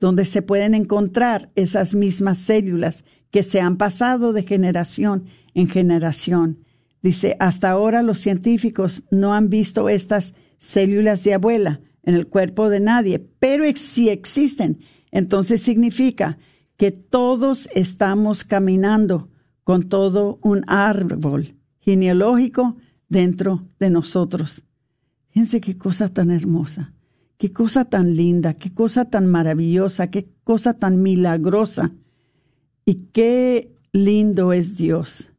donde 0.00 0.24
se 0.24 0.42
pueden 0.42 0.74
encontrar 0.74 1.50
esas 1.56 1.94
mismas 1.94 2.38
células 2.38 3.04
que 3.30 3.42
se 3.42 3.60
han 3.60 3.76
pasado 3.76 4.32
de 4.32 4.44
generación 4.44 5.24
en 5.54 5.68
generación. 5.68 6.64
Dice, 7.02 7.36
hasta 7.40 7.70
ahora 7.70 8.02
los 8.02 8.18
científicos 8.18 9.02
no 9.10 9.34
han 9.34 9.50
visto 9.50 9.88
estas 9.88 10.34
células 10.58 11.24
de 11.24 11.34
abuela 11.34 11.80
en 12.02 12.14
el 12.14 12.26
cuerpo 12.28 12.68
de 12.68 12.80
nadie, 12.80 13.18
pero 13.38 13.64
si 13.74 14.08
existen, 14.08 14.78
entonces 15.10 15.62
significa 15.62 16.38
que 16.76 16.90
todos 16.90 17.68
estamos 17.74 18.44
caminando 18.44 19.28
con 19.62 19.88
todo 19.88 20.38
un 20.42 20.64
árbol 20.66 21.54
genealógico 21.80 22.76
dentro 23.08 23.68
de 23.78 23.90
nosotros. 23.90 24.64
Fíjense 25.30 25.60
qué 25.60 25.76
cosa 25.76 26.08
tan 26.08 26.30
hermosa, 26.30 26.92
qué 27.38 27.52
cosa 27.52 27.84
tan 27.84 28.16
linda, 28.16 28.54
qué 28.54 28.72
cosa 28.72 29.06
tan 29.06 29.26
maravillosa, 29.26 30.10
qué 30.10 30.30
cosa 30.44 30.74
tan 30.74 31.02
milagrosa 31.02 31.92
y 32.84 33.06
qué 33.12 33.76
lindo 33.92 34.52
es 34.52 34.76
Dios. 34.76 35.30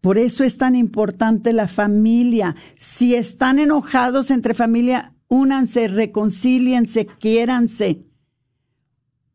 Por 0.00 0.18
eso 0.18 0.42
es 0.42 0.58
tan 0.58 0.74
importante 0.74 1.52
la 1.52 1.68
familia. 1.68 2.56
Si 2.76 3.14
están 3.14 3.60
enojados 3.60 4.32
entre 4.32 4.52
familia, 4.52 5.14
únanse, 5.28 5.86
reconcíliense, 5.86 7.06
quiéranse. 7.20 8.04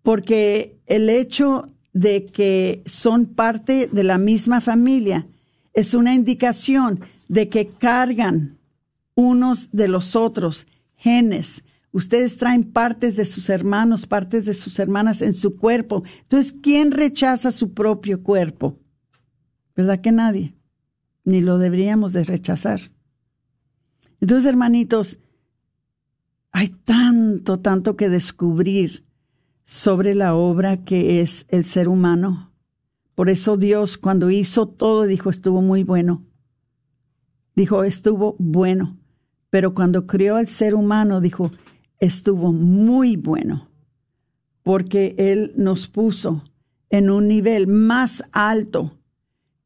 Porque 0.02 0.77
el 0.88 1.10
hecho 1.10 1.70
de 1.94 2.26
que 2.26 2.82
son 2.86 3.26
parte 3.26 3.90
de 3.92 4.04
la 4.04 4.18
misma 4.18 4.62
familia 4.62 5.28
es 5.74 5.94
una 5.94 6.14
indicación 6.16 7.02
de 7.28 7.50
que 7.50 7.68
cargan 7.68 8.58
unos 9.16 9.70
de 9.72 9.88
los 9.88 10.16
otros 10.16 10.66
genes. 10.96 11.64
Ustedes 11.92 12.38
traen 12.38 12.64
partes 12.64 13.16
de 13.16 13.26
sus 13.26 13.50
hermanos, 13.50 14.06
partes 14.06 14.46
de 14.46 14.54
sus 14.54 14.80
hermanas 14.80 15.22
en 15.22 15.34
su 15.34 15.58
cuerpo. 15.58 16.04
Entonces, 16.22 16.52
¿quién 16.52 16.92
rechaza 16.92 17.52
su 17.52 17.74
propio 17.74 18.24
cuerpo? 18.24 18.78
¿Verdad 19.76 20.02
que 20.02 20.12
nadie? 20.12 20.56
Ni 21.24 21.42
lo 21.42 21.58
deberíamos 21.58 22.14
de 22.14 22.24
rechazar. 22.24 22.80
Entonces, 24.22 24.48
hermanitos, 24.48 25.20
hay 26.52 26.70
tanto, 26.70 27.60
tanto 27.60 27.96
que 27.96 28.10
descubrir 28.10 29.07
sobre 29.68 30.16
la 30.16 30.34
obra 30.34 30.86
que 30.86 31.20
es 31.20 31.46
el 31.50 31.66
ser 31.66 31.90
humano. 31.90 32.54
Por 33.16 33.30
eso 33.30 33.58
Dios 33.58 33.98
cuando 33.98 34.30
hizo 34.30 34.66
todo 34.66 35.04
dijo 35.04 35.30
estuvo 35.30 35.62
muy 35.62 35.84
bueno. 35.84 36.26
Dijo 37.54 37.84
estuvo 37.84 38.38
bueno. 38.40 38.98
Pero 39.50 39.74
cuando 39.74 40.08
creó 40.08 40.38
al 40.38 40.48
ser 40.48 40.74
humano 40.74 41.20
dijo 41.20 41.52
estuvo 42.00 42.54
muy 42.54 43.18
bueno. 43.18 43.68
Porque 44.64 45.16
Él 45.18 45.52
nos 45.58 45.90
puso 45.90 46.46
en 46.90 47.10
un 47.10 47.28
nivel 47.28 47.68
más 47.68 48.24
alto 48.32 48.98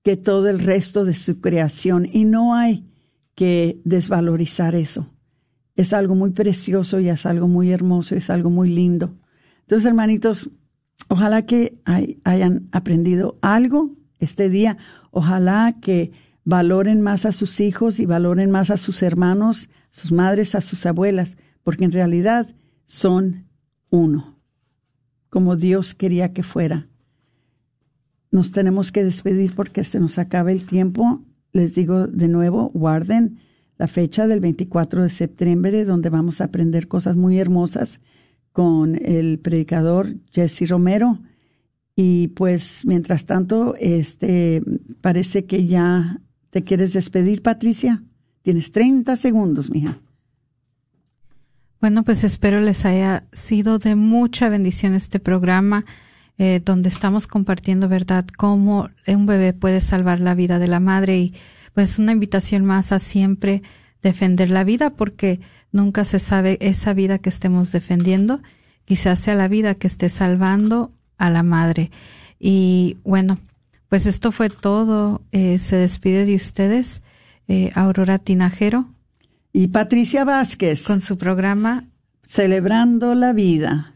que 0.02 0.18
todo 0.18 0.50
el 0.50 0.58
resto 0.58 1.06
de 1.06 1.14
su 1.14 1.42
creación. 1.42 2.10
Y 2.12 2.26
no 2.26 2.56
hay 2.56 2.88
que 3.36 3.80
desvalorizar 3.84 4.74
eso 4.74 5.12
es 5.76 5.94
algo 5.94 6.16
muy 6.16 6.32
precioso 6.32 7.00
y 7.00 7.10
es 7.10 7.26
algo 7.26 7.48
muy 7.48 7.72
hermoso, 7.72 8.16
es 8.16 8.30
algo 8.30 8.50
muy 8.50 8.70
lindo. 8.70 9.16
Entonces, 9.62 9.86
hermanitos, 9.86 10.50
ojalá 11.08 11.46
que 11.46 11.78
hayan 12.24 12.68
aprendido 12.72 13.36
algo 13.42 13.96
este 14.20 14.50
día, 14.50 14.78
ojalá 15.12 15.78
que 15.82 16.12
valoren 16.44 17.02
más 17.02 17.26
a 17.26 17.32
sus 17.32 17.60
hijos 17.60 18.00
y 18.00 18.06
valoren 18.06 18.52
más 18.52 18.70
a 18.70 18.78
sus 18.78 19.04
hermanos, 19.04 19.70
sus 19.90 20.12
madres, 20.12 20.56
a 20.56 20.62
sus 20.62 20.86
abuelas, 20.86 21.38
porque 21.64 21.86
en 21.86 21.92
realidad 21.92 22.48
son 22.86 23.46
uno, 23.90 24.40
como 25.30 25.56
Dios 25.56 25.94
quería 25.94 26.34
que 26.34 26.44
fuera. 26.44 26.88
Nos 28.32 28.52
tenemos 28.52 28.92
que 28.92 29.04
despedir 29.04 29.56
porque 29.56 29.84
se 29.84 30.00
nos 30.00 30.18
acaba 30.18 30.52
el 30.52 30.66
tiempo. 30.66 31.22
Les 31.52 31.76
digo 31.76 32.08
de 32.08 32.30
nuevo, 32.30 32.72
guarden 32.74 33.40
la 33.78 33.88
fecha 33.88 34.28
del 34.28 34.40
24 34.40 35.04
de 35.04 35.10
septiembre, 35.10 35.84
donde 35.84 36.10
vamos 36.10 36.40
a 36.40 36.46
aprender 36.46 36.88
cosas 36.88 37.18
muy 37.18 37.40
hermosas 37.40 38.00
con 38.52 39.00
el 39.04 39.40
predicador 39.40 40.16
Jesse 40.32 40.70
Romero. 40.70 41.20
Y 41.96 42.30
pues, 42.30 42.84
mientras 42.86 43.26
tanto, 43.26 43.76
este, 43.80 44.64
parece 45.02 45.46
que 45.46 45.66
ya 45.66 46.22
te 46.50 46.64
quieres 46.64 46.94
despedir, 46.94 47.42
Patricia. 47.42 48.04
Tienes 48.42 48.72
30 48.72 49.16
segundos, 49.16 49.70
mija. 49.70 50.00
Bueno, 51.80 52.04
pues 52.04 52.24
espero 52.24 52.62
les 52.62 52.86
haya 52.86 53.26
sido 53.32 53.80
de 53.80 53.96
mucha 53.96 54.50
bendición 54.50 54.94
este 54.94 55.20
programa, 55.20 55.86
eh, 56.38 56.62
donde 56.64 56.90
estamos 56.90 57.26
compartiendo, 57.26 57.90
¿verdad?, 57.90 58.26
cómo 58.38 58.90
un 59.08 59.26
bebé 59.26 59.54
puede 59.54 59.82
salvar 59.82 60.20
la 60.20 60.36
vida 60.36 60.60
de 60.60 60.68
la 60.68 60.80
madre 60.80 61.18
y 61.20 61.34
pues 61.74 61.98
una 62.00 62.12
invitación 62.12 62.66
más 62.66 62.92
a 62.92 63.00
siempre 63.00 63.64
defender 64.04 64.50
la 64.50 64.64
vida 64.64 64.92
porque 64.92 65.40
nunca 65.72 66.06
se 66.06 66.20
sabe 66.20 66.58
esa 66.62 66.94
vida 66.94 67.20
que 67.20 67.30
estemos 67.30 67.72
defendiendo, 67.72 68.42
quizás 68.86 69.20
sea 69.20 69.36
la 69.36 69.48
vida 69.48 69.76
que 69.76 69.88
esté 69.88 70.10
salvando 70.10 70.92
a 71.18 71.30
la 71.30 71.44
madre. 71.44 71.92
Y 72.40 72.98
bueno, 73.04 73.38
pues 73.88 74.06
esto 74.06 74.32
fue 74.32 74.50
todo. 74.50 75.22
Eh, 75.32 75.60
se 75.60 75.76
despide 75.76 76.26
de 76.26 76.36
ustedes 76.36 77.02
eh, 77.48 77.72
Aurora 77.76 78.20
Tinajero. 78.20 78.90
Y 79.54 79.68
Patricia 79.68 80.24
Vázquez. 80.24 80.88
Con 80.88 81.02
su 81.02 81.18
programa 81.18 81.90
Celebrando 82.24 83.16
la 83.16 83.34
Vida. 83.34 83.91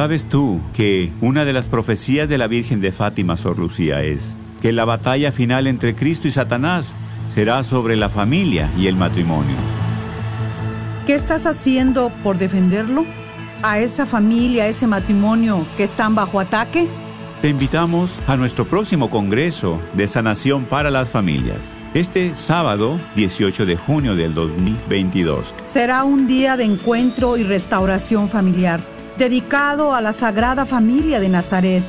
¿Sabes 0.00 0.24
tú 0.24 0.62
que 0.72 1.12
una 1.20 1.44
de 1.44 1.52
las 1.52 1.68
profecías 1.68 2.26
de 2.30 2.38
la 2.38 2.46
Virgen 2.46 2.80
de 2.80 2.90
Fátima, 2.90 3.36
Sor 3.36 3.58
Lucía, 3.58 4.02
es 4.02 4.38
que 4.62 4.72
la 4.72 4.86
batalla 4.86 5.30
final 5.30 5.66
entre 5.66 5.94
Cristo 5.94 6.26
y 6.26 6.30
Satanás 6.30 6.94
será 7.28 7.62
sobre 7.64 7.96
la 7.96 8.08
familia 8.08 8.70
y 8.78 8.86
el 8.86 8.96
matrimonio? 8.96 9.56
¿Qué 11.04 11.14
estás 11.14 11.44
haciendo 11.44 12.10
por 12.22 12.38
defenderlo? 12.38 13.04
¿A 13.62 13.80
esa 13.80 14.06
familia, 14.06 14.64
a 14.64 14.68
ese 14.68 14.86
matrimonio 14.86 15.66
que 15.76 15.82
están 15.82 16.14
bajo 16.14 16.40
ataque? 16.40 16.88
Te 17.42 17.48
invitamos 17.48 18.10
a 18.26 18.38
nuestro 18.38 18.64
próximo 18.64 19.10
Congreso 19.10 19.82
de 19.92 20.08
Sanación 20.08 20.64
para 20.64 20.90
las 20.90 21.10
Familias. 21.10 21.76
Este 21.92 22.32
sábado 22.34 22.98
18 23.16 23.66
de 23.66 23.76
junio 23.76 24.16
del 24.16 24.32
2022. 24.32 25.54
Será 25.66 26.04
un 26.04 26.26
día 26.26 26.56
de 26.56 26.64
encuentro 26.64 27.36
y 27.36 27.42
restauración 27.42 28.30
familiar 28.30 28.80
dedicado 29.18 29.94
a 29.94 30.00
la 30.00 30.12
Sagrada 30.12 30.66
Familia 30.66 31.20
de 31.20 31.28
Nazaret, 31.28 31.84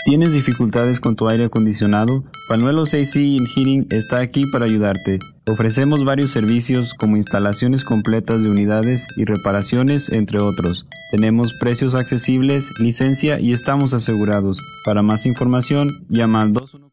¿Tienes 0.05 0.35
dificultades 0.35 1.01
con 1.01 1.17
tu 1.17 1.31
aire 1.31 1.47
acondicionado? 1.47 2.25
Panuelos 2.47 2.93
AC 2.93 3.15
Heating 3.15 3.87
está 3.89 4.21
aquí 4.21 4.45
para 4.53 4.67
ayudarte. 4.67 5.19
Ofrecemos 5.47 6.05
varios 6.05 6.31
servicios 6.31 6.93
como 6.93 7.17
instalaciones 7.17 7.87
completas 7.87 8.43
de 8.43 8.51
unidades 8.51 9.07
y 9.17 9.25
reparaciones, 9.25 10.11
entre 10.11 10.41
otros. 10.41 10.87
Tenemos 11.11 11.55
precios 11.59 11.95
accesibles, 11.95 12.71
licencia 12.79 13.41
y 13.41 13.55
estamos 13.55 13.95
asegurados. 13.95 14.61
Para 14.85 15.01
más 15.01 15.25
información, 15.25 16.05
llama 16.11 16.43
al 16.43 16.53
214. 16.53 16.85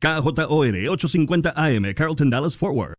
KJOR 0.00 0.88
850 0.88 1.52
AM, 1.54 1.92
Carlton 1.94 2.30
Dallas 2.30 2.56
Forward. 2.56 2.88